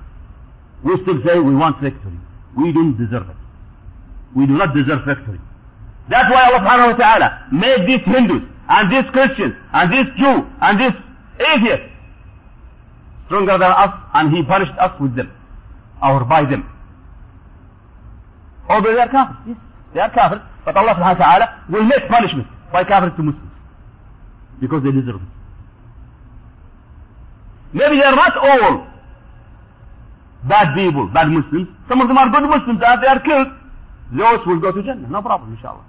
we 0.84 0.94
still 1.02 1.18
say 1.26 1.40
we 1.40 1.54
want 1.56 1.82
victory. 1.82 2.18
We 2.56 2.72
don't 2.72 2.96
deserve 2.96 3.28
it. 3.28 3.36
We 4.36 4.46
do 4.46 4.52
not 4.54 4.72
deserve 4.74 5.04
victory. 5.04 5.40
That's 6.08 6.30
why 6.30 6.46
Allah 6.46 6.60
subhanahu 6.62 6.90
wa 6.94 6.96
ta'ala 6.96 7.28
made 7.50 7.82
these 7.86 8.04
Hindus 8.06 8.46
and 8.68 8.84
these 8.92 9.10
Christians 9.10 9.54
and 9.72 9.90
these 9.92 10.06
Jew 10.18 10.46
and 10.62 10.74
these 10.78 10.96
atheists 11.42 11.90
stronger 13.26 13.58
than 13.58 13.72
us 13.74 13.90
and 14.14 14.30
He 14.34 14.44
punished 14.44 14.72
us 14.78 14.94
with 15.00 15.16
them 15.16 15.32
or 16.00 16.24
by 16.24 16.44
them. 16.44 16.62
Although 18.68 18.94
they 18.94 19.00
are 19.02 19.08
kafirs, 19.10 19.36
yes, 19.48 19.56
they 19.94 20.00
are 20.00 20.10
kafirs, 20.10 20.46
but 20.64 20.76
Allah 20.76 20.94
subhanahu 20.94 21.18
wa 21.18 21.26
ta'ala 21.26 21.46
will 21.70 21.84
make 21.84 22.06
punishment 22.08 22.46
by 22.72 22.84
kafirs 22.84 23.16
to 23.16 23.22
Muslims 23.24 23.50
because 24.60 24.82
they 24.84 24.92
deserve 24.92 25.16
it. 25.16 25.30
Maybe 27.72 27.96
they 27.98 28.04
are 28.06 28.14
not 28.14 28.36
all 28.36 28.89
bad 30.48 30.74
people, 30.74 31.08
bad 31.12 31.28
Muslims. 31.28 31.68
Some 31.88 32.00
of 32.00 32.08
them 32.08 32.18
are 32.18 32.28
good 32.30 32.48
Muslims 32.48 32.80
and 32.84 33.02
they 33.02 33.06
are 33.06 33.20
killed. 33.20 33.48
Those 34.12 34.46
will 34.46 34.60
go 34.60 34.72
to 34.72 34.82
Jannah, 34.82 35.08
no 35.08 35.22
problem, 35.22 35.54
inshallah. 35.54 35.84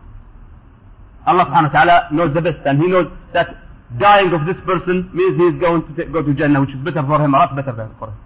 Allah 1.26 1.45
subhanahu 1.45 1.74
wa 1.74 1.84
ta'ala 1.84 2.10
knows 2.12 2.34
the 2.34 2.41
best 2.41 2.66
and 2.66 2.82
He 2.82 2.88
knows 2.88 3.08
that 3.34 3.56
dying 3.99 4.32
of 4.34 4.45
this 4.45 4.58
person 4.66 5.10
means 5.14 5.38
he 5.38 5.45
is 5.52 5.60
going 5.60 5.84
to 5.84 6.06
go 6.06 6.22
to 6.24 6.34
Jannah, 6.34 6.62
which 6.62 6.72
is 6.72 6.82
better 6.84 7.04
for 7.04 7.20
him, 7.22 7.34
a 7.34 7.38
lot 7.38 7.56
better 7.56 7.74
for 7.99 8.08
him. 8.08 8.18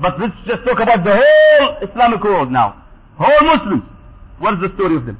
But 0.00 0.20
let's 0.20 0.34
just 0.46 0.64
talk 0.64 0.80
about 0.80 1.04
the 1.04 1.14
whole 1.14 1.88
Islamic 1.88 2.22
world 2.22 2.50
now. 2.50 2.82
Whole 3.18 3.44
Muslims. 3.46 3.84
What 4.38 4.54
is 4.54 4.60
the 4.68 4.74
story 4.74 4.96
of 4.96 5.06
them? 5.06 5.18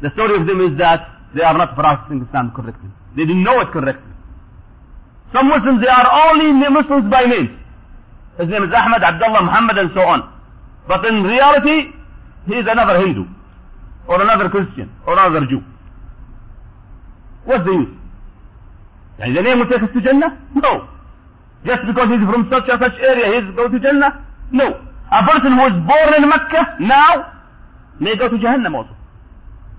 The 0.00 0.10
story 0.14 0.40
of 0.40 0.46
them 0.46 0.60
is 0.64 0.78
that 0.78 1.04
they 1.34 1.42
are 1.42 1.56
not 1.56 1.74
practicing 1.74 2.24
Islam 2.24 2.52
correctly. 2.56 2.88
They 3.16 3.26
didn't 3.26 3.42
know 3.44 3.60
it 3.60 3.68
correctly. 3.68 4.08
Some 5.34 5.48
Muslims, 5.48 5.82
they 5.82 5.88
are 5.88 6.08
only 6.30 6.52
Muslims 6.70 7.10
by 7.10 7.24
name. 7.24 7.59
His 8.40 8.48
name 8.48 8.64
is 8.64 8.72
Ahmad, 8.72 9.02
Abdullah, 9.02 9.42
Muhammad, 9.44 9.76
and 9.76 9.90
so 9.92 10.00
on. 10.00 10.20
But 10.88 11.04
in 11.04 11.22
reality, 11.22 11.92
he 12.46 12.54
is 12.54 12.66
another 12.66 12.98
Hindu, 12.98 13.24
or 14.08 14.22
another 14.22 14.48
Christian, 14.48 14.88
or 15.06 15.12
another 15.12 15.44
Jew. 15.46 15.60
What's 17.44 17.64
the 17.64 17.72
use? 17.72 17.96
يعني 19.20 19.34
the 19.34 19.42
name 19.42 19.58
will 19.58 19.68
take 19.68 19.82
us 19.82 19.90
to 19.92 20.00
Jannah? 20.00 20.40
No. 20.54 20.88
Just 21.66 21.84
because 21.84 22.08
he's 22.08 22.24
from 22.24 22.48
such 22.48 22.64
and 22.72 22.80
such 22.80 22.96
area, 23.00 23.28
he's 23.28 23.54
go 23.54 23.68
to 23.68 23.78
Jannah? 23.78 24.24
No. 24.50 24.72
A 25.12 25.20
person 25.28 25.52
who 25.52 25.64
is 25.66 25.76
born 25.84 26.14
in 26.16 26.24
Mecca 26.26 26.76
now 26.80 27.12
may 28.00 28.16
go 28.16 28.28
to 28.30 28.36
Jahannam 28.36 28.74
also. 28.74 28.96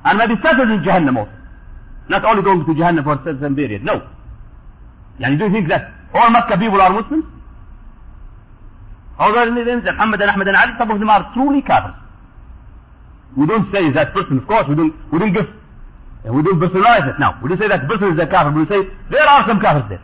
And 0.05 0.19
may 0.19 0.27
be 0.27 0.35
settled 0.43 0.69
in 0.69 0.83
Jahannam 0.83 1.17
also. 1.17 1.33
Not 2.09 2.25
only 2.25 2.43
going 2.43 2.63
to 2.65 2.73
Jahannam 2.73 3.03
for 3.03 3.13
a 3.13 3.23
certain 3.23 3.55
period. 3.55 3.83
No. 3.83 4.05
يعني 5.19 5.39
do 5.39 5.45
you 5.45 5.51
think 5.51 5.67
that 5.69 5.89
all 6.13 6.29
Mecca 6.29 6.57
people 6.59 6.79
are 6.79 6.93
Muslims? 6.93 7.25
Although 9.19 9.45
Muhammad 9.51 10.21
and 10.21 10.31
Ahmad 10.31 10.47
and 10.47 10.57
Ali, 10.57 10.71
some 10.77 10.91
of 10.91 10.99
them 10.99 11.09
are 11.09 11.31
truly 11.33 11.61
kafirs. 11.61 11.95
We 13.37 13.45
don't 13.47 13.71
say 13.71 13.91
that 13.91 14.13
person, 14.13 14.39
of 14.39 14.47
course, 14.47 14.65
we 14.67 14.75
don't, 14.75 14.93
we 15.11 15.19
don't 15.19 15.33
give, 15.33 15.47
we 16.25 16.41
don't 16.43 16.59
personalize 16.59 17.07
it 17.07 17.19
now. 17.19 17.39
We 17.41 17.49
don't 17.49 17.59
say 17.59 17.67
that 17.67 17.87
person 17.87 18.13
is 18.13 18.19
a 18.19 18.27
kafir, 18.27 18.51
we 18.51 18.65
say 18.67 18.87
there 19.09 19.23
are 19.23 19.47
some 19.47 19.59
kafirs 19.59 19.87
there. 19.89 20.03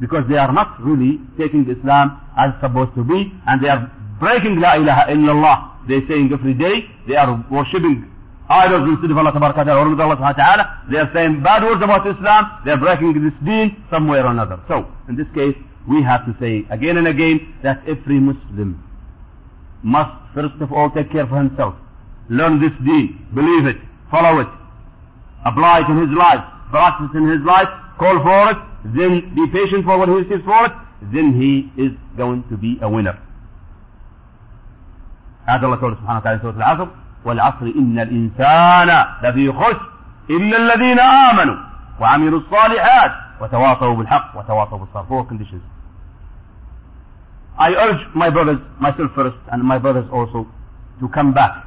Because 0.00 0.24
they 0.28 0.36
are 0.36 0.52
not 0.52 0.80
really 0.82 1.20
taking 1.38 1.64
Islam 1.70 2.20
as 2.36 2.52
it's 2.52 2.60
supposed 2.60 2.94
to 2.96 3.04
be, 3.04 3.32
and 3.46 3.62
they 3.64 3.68
are 3.68 3.90
breaking 4.20 4.60
La 4.60 4.74
ilaha 4.76 5.10
illallah. 5.12 5.88
They 5.88 5.94
are 5.96 6.08
saying 6.08 6.30
every 6.32 6.54
day, 6.54 6.84
they 7.08 7.16
are 7.16 7.44
worshipping 7.50 8.10
idols 8.48 8.88
instead 8.88 9.10
of 9.10 9.18
Allah 9.18 9.32
or 9.32 10.02
Allah 10.02 10.34
ta'ala. 10.36 10.82
They 10.90 10.98
are 10.98 11.10
saying 11.14 11.42
bad 11.42 11.62
words 11.62 11.82
about 11.82 12.06
Islam, 12.06 12.62
they 12.64 12.72
are 12.72 12.76
breaking 12.76 13.14
this 13.24 13.32
deen 13.44 13.82
somewhere 13.90 14.24
or 14.26 14.30
another. 14.30 14.60
So, 14.68 14.86
in 15.08 15.16
this 15.16 15.26
case, 15.34 15.56
we 15.87 16.03
have 16.03 16.25
to 16.25 16.35
say 16.39 16.65
again 16.69 16.97
and 16.97 17.07
again 17.07 17.53
that 17.63 17.81
every 17.87 18.19
Muslim 18.19 18.83
must 19.83 20.11
first 20.33 20.55
of 20.61 20.71
all 20.71 20.89
take 20.91 21.11
care 21.11 21.25
for 21.27 21.37
himself. 21.37 21.75
Learn 22.29 22.61
this 22.61 22.71
deen, 22.85 23.25
believe 23.33 23.65
it, 23.65 23.77
follow 24.09 24.39
it, 24.39 24.47
apply 25.45 25.79
it 25.79 25.89
in 25.89 25.97
his 26.07 26.17
life, 26.17 26.43
practice 26.69 27.09
in 27.15 27.27
his 27.27 27.41
life, 27.45 27.67
call 27.99 28.21
for 28.23 28.51
it, 28.51 28.57
then 28.95 29.33
be 29.35 29.45
patient 29.51 29.83
for 29.85 29.97
what 29.97 30.07
he 30.07 30.15
receives 30.15 30.43
for 30.45 30.65
it, 30.65 30.71
then 31.13 31.33
he 31.39 31.69
is 31.81 31.91
going 32.17 32.43
to 32.49 32.57
be 32.57 32.77
a 32.81 32.89
winner. 32.89 33.17
هذا 35.45 35.65
الله 35.65 35.77
قوله 35.81 35.95
سبحانه 35.95 36.17
وتعالى 36.19 36.39
سورة 36.41 36.55
العصر 36.55 36.87
والعصر 37.25 37.65
إن 37.65 37.99
الإنسان 37.99 39.05
لفي 39.23 39.51
خسر 39.51 39.81
إلا 40.29 40.57
الذين 40.57 40.99
آمنوا 40.99 41.55
وعملوا 41.99 42.39
الصالحات 42.39 43.11
وتواصوا 43.41 43.95
بالحق 43.95 44.37
وتواصوا 44.37 44.77
بالصبر 44.77 45.05
four 45.09 45.25
conditions 45.29 45.74
I 47.58 47.72
urge 47.74 48.00
my 48.14 48.28
brothers, 48.30 48.58
myself 48.80 49.10
first, 49.14 49.36
and 49.50 49.62
my 49.62 49.78
brothers 49.78 50.06
also, 50.12 50.46
to 51.00 51.08
come 51.08 51.32
back 51.32 51.64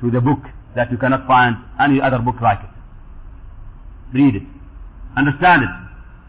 to 0.00 0.10
the 0.10 0.20
book 0.20 0.40
that 0.76 0.90
you 0.90 0.98
cannot 0.98 1.26
find 1.26 1.56
any 1.80 2.00
other 2.00 2.18
book 2.18 2.36
like 2.42 2.58
it. 2.60 2.70
Read 4.12 4.36
it. 4.36 4.42
Understand 5.16 5.62
it. 5.62 5.70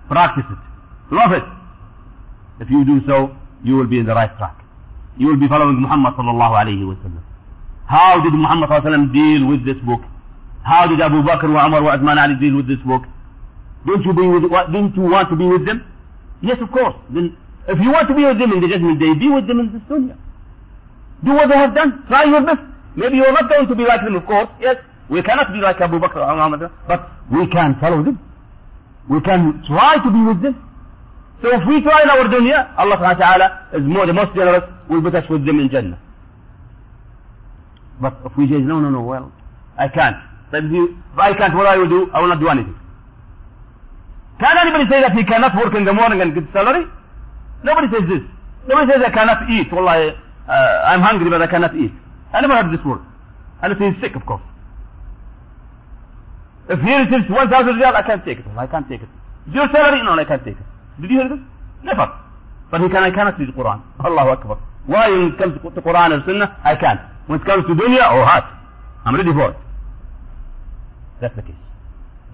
Practice 0.07 0.45
it. 0.49 1.13
Love 1.15 1.31
it. 1.33 1.43
If 2.61 2.69
you 2.69 2.85
do 2.85 3.01
so, 3.05 3.35
you 3.63 3.75
will 3.75 3.87
be 3.87 3.99
in 3.99 4.05
the 4.05 4.13
right 4.15 4.35
track. 4.37 4.55
You 5.17 5.27
will 5.27 5.39
be 5.39 5.47
following 5.47 5.81
Muhammad 5.81 6.13
sallallahu 6.15 6.53
alayhi 6.63 6.87
wa 6.87 6.95
sallam. 7.03 7.23
How 7.87 8.21
did 8.23 8.33
Muhammad 8.33 8.69
sallallahu 8.69 8.85
alayhi 8.85 8.91
wa 8.91 8.97
sallam 8.97 9.13
deal 9.13 9.47
with 9.47 9.65
this 9.65 9.77
book? 9.85 10.01
How 10.63 10.87
did 10.87 11.01
Abu 11.01 11.21
Bakr 11.21 11.51
wa 11.53 11.67
Umar 11.67 11.83
wa 11.83 11.95
Uthman 11.97 12.17
Ali 12.17 12.35
deal 12.39 12.55
with 12.55 12.67
this 12.67 12.79
book? 12.85 13.03
Don't 13.85 14.03
you, 14.03 14.13
be 14.13 14.25
with, 14.27 14.43
didn't 14.71 14.95
you 14.95 15.03
want 15.03 15.29
to 15.29 15.35
be 15.35 15.45
with 15.45 15.65
them? 15.65 15.85
Yes, 16.41 16.57
of 16.61 16.71
course. 16.71 16.95
Then 17.13 17.37
if 17.67 17.79
you 17.79 17.91
want 17.91 18.07
to 18.07 18.15
be 18.15 18.25
with 18.25 18.37
them 18.39 18.51
in 18.53 18.61
the 18.61 18.67
judgment 18.67 18.99
day, 18.99 19.13
be 19.13 19.29
with 19.29 19.47
them 19.47 19.59
in 19.59 19.73
this 19.73 19.81
dunya. 19.89 20.15
Do 21.23 21.33
what 21.33 21.49
they 21.49 21.57
have 21.57 21.73
done. 21.73 22.03
Try 22.07 22.25
your 22.25 22.41
best. 22.45 22.61
Maybe 22.95 23.17
you're 23.17 23.31
not 23.31 23.49
going 23.49 23.67
to 23.67 23.75
be 23.75 23.83
like 23.83 24.01
them, 24.03 24.15
of 24.15 24.25
course. 24.25 24.49
Yes, 24.59 24.77
we 25.09 25.21
cannot 25.23 25.51
be 25.51 25.59
like 25.59 25.81
Abu 25.81 25.99
Bakr 25.99 26.17
or 26.17 26.35
Muhammad, 26.35 26.69
but 26.87 27.09
we 27.31 27.47
can 27.47 27.77
follow 27.79 28.03
them. 28.03 28.19
We 29.09 29.21
can 29.21 29.63
try 29.67 29.97
to 29.97 30.09
be 30.11 30.21
with 30.21 30.41
them. 30.41 30.61
So 31.41 31.49
if 31.49 31.67
we 31.67 31.81
try 31.81 32.03
in 32.03 32.09
our 32.09 32.25
dunya, 32.29 32.73
Allah 32.77 32.97
subhanahu 32.97 33.19
wa 33.19 33.25
ta'ala 33.25 33.67
is 33.73 33.83
more, 33.83 34.05
the 34.05 34.13
most 34.13 34.33
generous, 34.35 34.63
will 34.89 35.01
put 35.01 35.15
us 35.15 35.25
with 35.29 35.45
them 35.45 35.59
in 35.59 35.69
Jannah. 35.69 35.99
But 37.99 38.17
if 38.25 38.37
we 38.37 38.47
say, 38.47 38.57
no, 38.57 38.79
no, 38.79 38.89
no, 38.89 39.01
well, 39.01 39.31
I 39.77 39.87
can't. 39.87 40.15
If, 40.53 40.71
you, 40.71 40.97
if 41.13 41.19
I 41.19 41.33
can't, 41.37 41.53
what 41.55 41.65
I 41.67 41.77
will 41.77 41.89
do, 41.89 42.09
I 42.13 42.21
will 42.21 42.29
not 42.29 42.39
do 42.39 42.47
anything. 42.47 42.75
Can 44.39 44.57
anybody 44.57 44.85
say 44.89 45.01
that 45.01 45.11
he 45.13 45.23
cannot 45.25 45.55
work 45.55 45.73
in 45.75 45.85
the 45.85 45.93
morning 45.93 46.21
and 46.21 46.33
get 46.33 46.43
salary? 46.53 46.85
Nobody 47.63 47.87
says 47.91 48.07
this. 48.09 48.23
Nobody 48.67 48.91
says 48.91 49.01
I 49.05 49.11
cannot 49.11 49.49
eat. 49.49 49.71
Well, 49.71 49.87
I, 49.87 50.09
uh, 50.47 50.51
I'm 50.91 51.01
hungry 51.01 51.29
but 51.29 51.41
I 51.41 51.47
cannot 51.47 51.75
eat. 51.75 51.91
I 52.33 52.41
never 52.41 52.55
heard 52.55 52.71
this 52.73 52.83
word. 52.85 53.01
Unless 53.61 53.79
he's 53.79 54.01
sick, 54.01 54.15
of 54.15 54.25
course. 54.25 54.41
If 56.67 56.79
he 56.81 56.93
receives 56.95 57.29
1,000 57.29 57.75
riyal, 57.75 57.93
I 57.95 58.01
can't 58.01 58.25
take 58.25 58.39
it. 58.39 58.45
I 58.57 58.67
can't 58.67 58.87
take 58.89 59.01
it. 59.01 59.09
Your 59.51 59.67
salary? 59.71 60.01
No, 60.03 60.13
I 60.13 60.25
can't 60.25 60.43
take 60.43 60.57
it. 60.57 60.65
Did 61.01 61.11
you 61.11 61.19
hear 61.19 61.29
this? 61.29 61.39
Never. 61.83 62.11
But 62.71 62.81
he 62.81 62.89
can, 62.89 63.03
I 63.03 63.11
cannot 63.11 63.39
read 63.39 63.49
the 63.49 63.53
Quran. 63.53 63.81
Allahu 64.03 64.29
Akbar. 64.29 64.57
Why 64.87 65.09
when 65.09 65.33
it 65.33 65.37
comes 65.37 65.53
to 65.61 65.69
the 65.69 65.81
Quran 65.81 66.13
and 66.13 66.23
Sunnah, 66.25 66.59
I 66.63 66.75
can't. 66.75 66.99
When 67.27 67.39
it 67.39 67.45
comes 67.45 67.65
to 67.67 67.73
dunya, 67.73 68.05
oh 68.11 68.25
hot. 68.25 68.51
I'm 69.05 69.15
ready 69.15 69.31
for 69.31 69.51
it. 69.51 69.57
That's 71.21 71.35
the 71.35 71.41
case. 71.43 71.55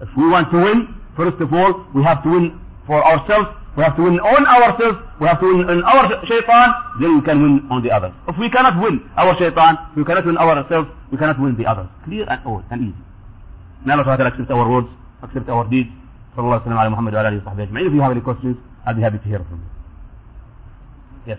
If 0.00 0.08
we 0.16 0.28
want 0.28 0.50
to 0.50 0.58
win, 0.58 0.94
first 1.16 1.40
of 1.40 1.52
all, 1.52 1.86
we 1.94 2.02
have 2.02 2.22
to 2.24 2.30
win 2.30 2.60
for 2.86 3.04
ourselves. 3.04 3.48
We 3.76 3.82
have 3.82 3.96
to 3.96 4.02
win 4.04 4.20
on 4.20 4.44
ourselves. 4.44 4.98
We 5.18 5.26
have 5.26 5.40
to 5.40 5.46
win 5.48 5.64
on 5.64 5.80
our 5.84 6.04
shaitan. 6.28 6.68
Then 7.00 7.16
we 7.16 7.22
can 7.24 7.40
win 7.40 7.54
on 7.72 7.82
the 7.82 7.90
others. 7.90 8.12
If 8.28 8.36
we 8.36 8.50
cannot 8.50 8.76
win 8.82 9.00
our 9.16 9.32
shaitan, 9.40 9.78
we 9.96 10.04
cannot 10.04 10.26
win 10.26 10.36
ourselves. 10.36 10.88
We 11.10 11.16
cannot 11.16 11.40
win 11.40 11.56
the 11.56 11.64
others. 11.64 11.88
Clear 12.04 12.26
and 12.28 12.40
all 12.44 12.62
and 12.70 12.92
easy. 12.92 13.02
May 13.84 13.94
Allah 13.96 14.04
Ta'ala 14.04 14.28
accept 14.28 14.50
our 14.50 14.68
words, 14.68 14.88
accept 15.22 15.48
our 15.48 15.64
deeds. 15.68 15.88
Sallallahu 16.36 16.64
alayhi 16.64 16.76
wa 16.76 16.90
Muhammad 16.96 17.14
wa 17.14 17.20
alayhi 17.24 17.44
wa 17.44 17.52
sahbihi 17.52 17.86
If 17.88 17.92
you 17.92 18.00
have 18.00 18.12
any 18.12 18.20
questions, 18.20 18.56
I'll 18.84 18.94
be 18.94 19.02
happy 19.02 19.18
to 19.18 19.24
hear 19.24 19.38
from 19.40 19.60
you. 19.64 19.70
Yes. 21.32 21.38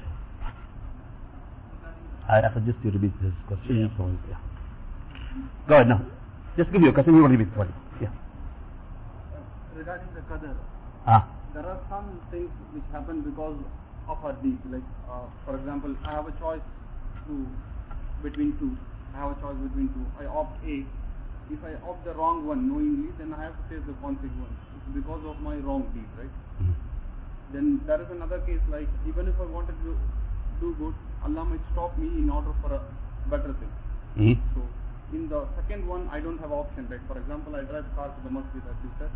I, 2.30 2.42
suggest 2.54 2.78
you 2.84 2.92
repeat 2.92 3.14
this 3.22 3.34
question. 3.48 3.90
Yeah. 4.30 4.38
Go 5.68 5.76
ahead 5.76 5.88
now. 5.90 6.02
Just 6.58 6.72
give 6.72 6.82
you 6.82 6.90
a 6.90 6.94
question, 6.94 7.16
You 7.16 7.22
will 7.24 7.30
repeat 7.30 7.48
it 7.48 7.54
for. 7.56 7.68
Yeah. 8.02 8.10
Regarding 9.76 10.08
the 10.14 10.22
qadr. 10.22 10.54
Ah 11.06 11.26
there 11.54 11.66
are 11.66 11.80
some 11.89 12.20
things 12.32 12.49
which 12.74 12.84
happen 12.91 13.22
because 13.22 13.58
of 14.10 14.18
our 14.26 14.34
deeds. 14.41 14.62
Like, 14.70 14.86
uh, 15.10 15.26
for 15.45 15.56
example, 15.58 15.95
I 16.06 16.12
have 16.14 16.28
a 16.28 16.36
choice 16.39 16.66
to 17.28 17.34
between 18.24 18.58
two. 18.60 18.76
I 19.14 19.22
have 19.22 19.38
a 19.38 19.41
choice 19.41 19.58
between 19.62 19.89
two. 19.93 20.06
I 20.20 20.26
opt 20.26 20.58
A. 20.66 20.86
If 21.51 21.60
I 21.64 21.74
opt 21.88 22.06
the 22.06 22.14
wrong 22.14 22.47
one 22.47 22.68
knowingly, 22.70 23.12
then 23.20 23.34
I 23.34 23.43
have 23.43 23.54
to 23.54 23.64
face 23.70 23.84
the 23.86 23.93
consequence. 24.01 24.58
It's 24.78 24.95
because 24.95 25.22
of 25.26 25.39
my 25.41 25.56
wrong 25.58 25.86
deed, 25.93 26.08
right? 26.18 26.34
Then 27.54 27.82
there 27.86 28.01
is 28.01 28.08
another 28.10 28.39
case 28.47 28.64
like 28.72 28.89
even 29.08 29.28
if 29.28 29.36
I 29.39 29.45
wanted 29.45 29.76
to 29.86 29.93
do 30.60 30.74
good, 30.80 30.95
Allah 31.24 31.45
might 31.45 31.62
stop 31.74 31.97
me 31.99 32.08
in 32.08 32.30
order 32.30 32.54
for 32.62 32.74
a 32.74 32.82
better 33.30 33.54
thing. 33.62 33.74
Mhm. 34.18 34.38
So 34.56 34.62
in 35.14 35.30
the 35.30 35.45
second 35.60 35.86
one, 35.88 36.10
I 36.10 36.20
don't 36.20 36.39
have 36.39 36.51
option. 36.51 36.88
Like 36.89 37.06
for 37.08 37.18
example, 37.20 37.56
I 37.56 37.62
drive 37.62 37.86
car 37.95 38.10
to 38.10 38.22
the 38.24 38.32
masjid, 38.32 38.64
as 38.74 38.78
you 38.84 38.91
said. 38.97 39.12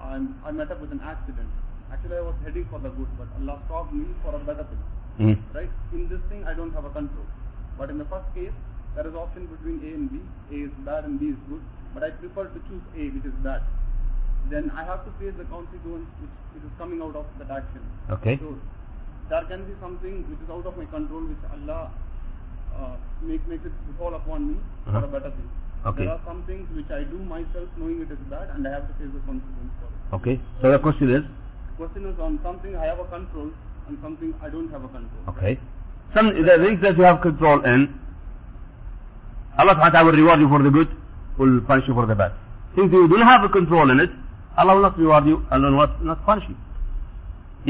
I'm, 0.00 0.34
I 0.44 0.50
met 0.50 0.70
up 0.70 0.80
with 0.80 0.92
an 0.92 1.00
accident. 1.12 1.48
Actually, 1.92 2.16
I 2.18 2.20
was 2.20 2.34
heading 2.44 2.66
for 2.70 2.78
the 2.78 2.90
good, 2.90 3.08
but 3.18 3.28
Allah 3.40 3.60
stopped 3.66 3.92
me 3.92 4.06
for 4.22 4.34
a 4.34 4.38
better 4.48 4.64
thing. 4.70 4.82
Mhm. 5.18 5.36
Right? 5.54 5.70
In 5.92 6.08
this 6.08 6.20
thing, 6.32 6.44
I 6.44 6.54
don't 6.54 6.72
have 6.78 6.84
a 6.84 6.90
control. 6.90 7.26
But 7.78 7.90
in 7.90 7.98
the 7.98 8.04
first 8.12 8.28
case, 8.34 8.52
there 8.94 9.06
is 9.06 9.14
option 9.14 9.46
between 9.46 9.80
A 9.88 9.94
and 9.98 10.10
B. 10.12 10.20
A 10.52 10.64
is 10.68 10.72
bad 10.88 11.04
and 11.04 11.18
B 11.20 11.30
is 11.34 11.40
good. 11.48 11.62
But 11.94 12.04
I 12.04 12.10
prefer 12.22 12.44
to 12.56 12.60
choose 12.68 12.82
A, 12.96 13.08
which 13.16 13.24
is 13.24 13.36
bad. 13.46 13.62
Then 14.50 14.70
I 14.70 14.84
have 14.84 15.04
to 15.06 15.10
face 15.20 15.34
the 15.38 15.44
consequence 15.44 16.06
which, 16.20 16.34
which 16.54 16.64
is 16.64 16.74
coming 16.78 17.00
out 17.02 17.16
of 17.16 17.26
that 17.38 17.50
action. 17.50 17.82
Okay. 18.16 18.36
So 18.38 18.54
there 19.30 19.44
can 19.44 19.64
be 19.70 19.74
something 19.80 20.24
which 20.30 20.40
is 20.44 20.50
out 20.50 20.66
of 20.66 20.76
my 20.76 20.84
control, 20.86 21.24
which 21.32 21.44
Allah 21.52 21.90
uh, 22.76 22.96
make 23.22 23.46
makes 23.48 23.64
it 23.64 23.72
fall 23.98 24.14
upon 24.14 24.48
me 24.52 24.56
for 24.84 24.96
Uh-huh. 24.98 25.06
a 25.08 25.10
better 25.16 25.30
thing. 25.30 25.48
Okay. 25.86 26.04
There 26.04 26.12
are 26.14 26.20
some 26.26 26.42
things 26.44 26.68
which 26.76 26.90
I 26.90 27.02
do 27.04 27.18
myself, 27.32 27.68
knowing 27.76 28.00
it 28.06 28.10
is 28.10 28.18
bad, 28.30 28.50
and 28.54 28.66
I 28.66 28.72
have 28.76 28.86
to 28.88 28.94
face 29.00 29.12
the 29.18 29.20
consequence 29.26 29.72
for 29.80 29.88
it. 29.90 30.16
Okay. 30.20 30.40
So 30.62 30.72
the 30.72 30.78
question 30.78 31.10
is, 31.18 31.24
Question 31.78 32.06
is 32.06 32.18
on 32.18 32.40
something 32.42 32.74
I 32.74 32.86
have 32.86 32.98
a 32.98 33.04
control 33.04 33.52
and 33.86 33.96
something 34.02 34.34
I 34.42 34.48
don't 34.50 34.68
have 34.72 34.82
a 34.82 34.88
control. 34.88 35.22
okay, 35.28 35.60
some 36.12 36.26
the 36.34 36.56
things 36.64 36.82
that 36.82 36.98
you 36.98 37.04
have 37.04 37.20
control 37.22 37.64
in, 37.64 37.94
Allah 39.56 39.74
subhanahu 39.78 39.86
wa 39.86 39.90
ta'ala 39.94 40.06
will 40.10 40.18
reward 40.18 40.40
you 40.40 40.48
for 40.48 40.60
the 40.60 40.70
good, 40.70 40.88
will 41.38 41.60
punish 41.70 41.86
you 41.86 41.94
for 41.94 42.04
the 42.06 42.16
bad. 42.16 42.32
Things 42.74 42.90
you 42.92 43.06
don't 43.06 43.22
have 43.22 43.44
a 43.44 43.48
control 43.48 43.92
in 43.92 44.00
it, 44.00 44.10
Allah 44.56 44.74
will 44.74 44.82
not 44.82 44.98
reward 44.98 45.26
you, 45.26 45.46
Allah 45.52 45.70
will 45.70 45.78
not, 45.86 46.04
not 46.04 46.26
punish 46.26 46.48
you. 46.50 46.56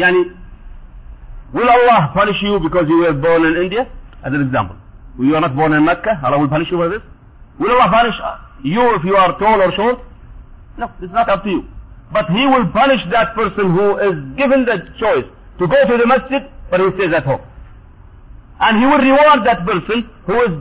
Yani, 0.02 0.24
will 1.52 1.68
Allah 1.68 2.10
punish 2.14 2.40
you 2.40 2.58
because 2.60 2.88
you 2.88 2.96
were 3.04 3.12
born 3.12 3.44
in 3.44 3.62
India? 3.62 3.92
As 4.24 4.32
an 4.32 4.40
example. 4.40 4.76
You 5.20 5.36
are 5.36 5.42
not 5.42 5.54
born 5.54 5.74
in 5.74 5.84
Mecca, 5.84 6.18
Allah 6.24 6.38
will 6.40 6.48
punish 6.48 6.70
you 6.70 6.78
for 6.78 6.88
this? 6.88 7.02
Will 7.60 7.72
Allah 7.76 7.90
punish 7.92 8.16
you 8.64 8.80
if 8.96 9.04
you 9.04 9.16
are 9.16 9.38
tall 9.38 9.60
or 9.60 9.70
short? 9.76 9.98
No, 10.78 10.90
it's 11.02 11.12
not 11.12 11.28
up 11.28 11.44
to 11.44 11.50
you. 11.50 11.64
But 12.12 12.26
He 12.30 12.46
will 12.46 12.70
punish 12.72 13.00
that 13.10 13.34
person 13.34 13.72
who 13.76 13.98
is 13.98 14.16
given 14.36 14.64
the 14.64 14.78
choice 14.98 15.26
to 15.58 15.66
go 15.66 15.78
to 15.86 15.94
the 15.98 16.06
masjid, 16.06 16.42
but 16.70 16.80
he 16.80 16.86
stays 16.96 17.12
at 17.14 17.24
home. 17.24 17.42
And 18.60 18.78
He 18.80 18.86
will 18.86 19.02
reward 19.02 19.44
that 19.44 19.64
person 19.66 20.08
who 20.26 20.36
is 20.42 20.52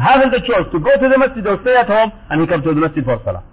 having 0.00 0.30
the 0.30 0.40
choice 0.42 0.66
to 0.72 0.78
go 0.80 0.90
to 0.98 1.06
the 1.08 1.18
masjid 1.18 1.46
or 1.46 1.58
stay 1.62 1.74
at 1.76 1.86
home, 1.86 2.12
and 2.30 2.40
he 2.40 2.46
comes 2.46 2.64
to 2.64 2.74
the 2.74 2.80
masjid 2.80 3.04
for 3.04 3.20
salah. 3.24 3.44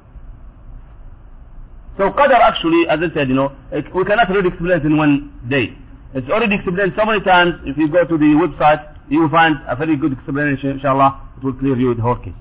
So 1.97 2.09
qadar 2.11 2.41
actually, 2.41 2.87
as 2.89 2.99
I 2.99 3.13
said, 3.13 3.29
you 3.29 3.35
know, 3.35 3.53
it, 3.71 3.85
we 3.93 4.03
cannot 4.05 4.29
really 4.29 4.49
explain 4.49 4.71
it 4.71 4.85
in 4.85 4.97
one 4.97 5.31
day. 5.49 5.77
It's 6.13 6.27
already 6.29 6.55
explained 6.55 6.93
so 6.97 7.05
many 7.05 7.21
times. 7.23 7.55
If 7.65 7.77
you 7.77 7.87
go 7.89 8.03
to 8.05 8.17
the 8.17 8.31
website, 8.35 8.97
you 9.09 9.21
will 9.21 9.29
find 9.29 9.55
a 9.67 9.75
very 9.75 9.95
good 9.97 10.13
explanation, 10.13 10.71
inshallah. 10.71 11.29
It 11.37 11.43
will 11.43 11.53
clear 11.53 11.77
you 11.77 11.93
the 11.93 12.01
whole 12.01 12.15
case. 12.15 12.33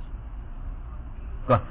Go 1.46 1.54
ahead. 1.54 1.66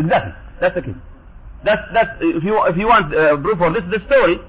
Exactly. 0.00 0.32
That's 0.60 0.74
the 0.74 0.82
case. 0.82 1.00
That's, 1.64 1.82
that's, 1.92 2.10
if 2.20 2.42
you, 2.42 2.56
if 2.64 2.76
you 2.76 2.86
want 2.86 3.14
uh, 3.14 3.36
proof 3.36 3.58
for 3.58 3.72
this, 3.72 3.82
the 3.90 4.00
story 4.06 4.40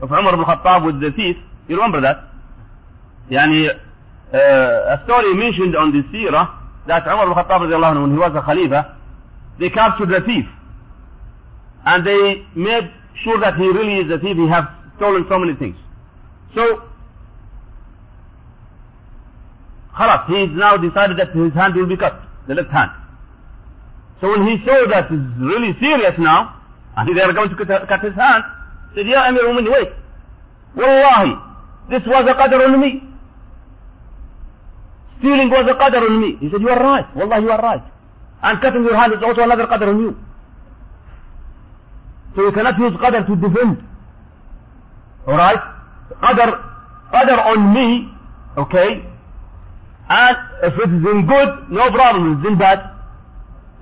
of 0.00 0.10
Umar 0.10 0.32
ibn 0.32 0.44
Khattab 0.44 0.86
with 0.86 1.00
the 1.00 1.10
thief, 1.12 1.36
you 1.68 1.76
remember 1.76 2.00
that? 2.00 2.24
Yani, 3.30 3.68
uh, 3.68 4.96
a 4.96 5.02
story 5.04 5.34
mentioned 5.34 5.76
on 5.76 5.92
the 5.92 6.02
seerah 6.08 6.56
that 6.86 7.06
Umar 7.06 7.30
ibn 7.30 7.36
Khattab 7.36 7.60
when 8.00 8.12
he 8.12 8.18
was 8.18 8.32
a 8.34 8.42
Khalifa, 8.42 8.96
they 9.60 9.68
captured 9.68 10.08
the 10.08 10.20
thief. 10.24 10.46
And 11.84 12.06
they 12.06 12.46
made 12.56 12.90
sure 13.22 13.38
that 13.40 13.56
he 13.56 13.68
really 13.68 14.00
is 14.00 14.10
a 14.10 14.18
thief, 14.18 14.36
he 14.36 14.48
has 14.48 14.64
stolen 14.96 15.26
so 15.28 15.38
many 15.38 15.54
things. 15.54 15.76
So, 16.54 16.82
خلاص 19.94 20.26
he 20.28 20.46
now 20.46 20.76
decided 20.76 21.18
that 21.18 21.30
his 21.36 21.52
hand 21.52 21.74
will 21.76 21.86
be 21.86 21.96
cut, 21.96 22.20
the 22.48 22.54
left 22.54 22.70
hand. 22.70 22.90
So 24.20 24.30
when 24.30 24.46
he 24.46 24.64
saw 24.64 24.86
that 24.90 25.10
it's 25.10 25.38
really 25.38 25.74
serious 25.80 26.14
now, 26.18 26.60
and 26.96 27.16
they 27.16 27.20
are 27.20 27.32
going 27.32 27.50
to 27.50 27.56
cut, 27.56 27.88
cut 27.88 28.04
his 28.04 28.14
hand, 28.14 28.44
he 28.94 29.00
said, 29.00 29.06
Ya 29.06 29.28
Amir 29.28 29.48
al-Mu'minin, 29.48 29.72
wait. 29.72 29.92
Wallahi, 30.76 31.34
this 31.90 32.02
was 32.06 32.24
a 32.28 32.34
qadr 32.34 32.64
on 32.64 32.80
me. 32.80 33.02
Stealing 35.18 35.50
was 35.50 35.66
a 35.70 35.74
qadr 35.74 36.02
on 36.02 36.20
me. 36.20 36.36
He 36.40 36.50
said, 36.50 36.60
you 36.60 36.68
are 36.68 36.82
right. 36.82 37.16
Wallah, 37.16 37.40
you 37.40 37.50
are 37.50 37.60
right. 37.60 37.82
And 38.42 38.60
cutting 38.60 38.84
your 38.84 38.96
hand 38.96 39.12
is 39.12 39.22
also 39.22 39.42
another 39.42 39.66
qadr 39.66 39.88
on 39.88 40.00
you. 40.00 40.16
So 42.36 42.42
you 42.42 42.52
cannot 42.52 42.78
use 42.78 42.92
qadr 42.94 43.26
to 43.26 43.36
defend. 43.36 43.82
Alright? 45.26 45.60
Qadr, 46.22 46.48
qadr 47.12 47.46
on 47.46 47.74
me, 47.74 48.08
okay? 48.58 49.04
And 50.08 50.36
if 50.62 50.74
it 50.74 50.90
is 50.90 51.04
in 51.12 51.26
good, 51.26 51.70
no 51.70 51.90
problem. 51.90 52.32
If 52.32 52.38
it's 52.38 52.48
in 52.48 52.58
bad, 52.58 52.93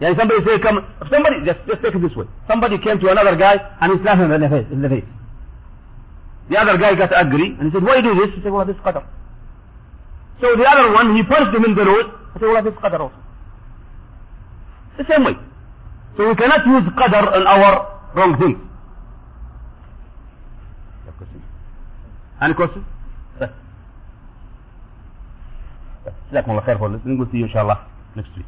yeah, 0.00 0.16
somebody 0.18 0.44
say, 0.44 0.58
come, 0.58 0.84
somebody, 1.10 1.44
just, 1.44 1.60
just 1.66 1.82
take 1.82 1.94
it 1.94 2.02
this 2.02 2.16
way. 2.16 2.26
Somebody 2.48 2.78
came 2.78 2.98
to 2.98 3.08
another 3.08 3.36
guy 3.36 3.54
and 3.80 3.92
he 3.92 4.02
slapped 4.02 4.20
him 4.20 4.32
in 4.32 4.40
the 4.40 4.48
face. 4.48 4.66
In 4.72 4.82
the, 4.82 4.88
face. 4.88 5.04
the 6.50 6.56
other 6.58 6.76
guy 6.78 6.94
got 6.94 7.12
angry 7.12 7.54
and 7.58 7.70
he 7.70 7.70
said, 7.70 7.84
why 7.84 8.00
do 8.00 8.14
this? 8.14 8.34
He 8.34 8.42
said, 8.42 8.52
well, 8.52 8.64
this 8.66 8.76
qadar." 8.82 9.06
So 10.40 10.56
the 10.56 10.64
other 10.66 10.92
one, 10.92 11.14
he 11.14 11.22
punched 11.22 11.54
him 11.54 11.64
in 11.64 11.74
the 11.74 11.84
nose. 11.84 12.10
He 12.34 12.40
said, 12.40 12.50
well, 12.50 12.64
this 12.64 12.74
qadar 12.74 13.00
also. 13.00 13.20
The 14.98 15.04
same 15.08 15.24
way. 15.24 15.36
So 16.16 16.28
we 16.28 16.34
cannot 16.34 16.66
use 16.66 16.84
qadr 16.98 17.36
in 17.36 17.46
our 17.46 18.02
wrong 18.14 18.36
things. 18.38 18.58
Any 22.42 22.54
question? 22.54 22.84
Yes. 23.40 23.50
Jazakum 26.32 26.48
Allah 26.48 26.62
khair 26.66 26.78
for 26.78 26.90
listening. 26.90 27.18
We'll 27.18 27.30
see 27.30 27.42
inshallah 27.42 27.86
next 28.16 28.34
week. 28.36 28.46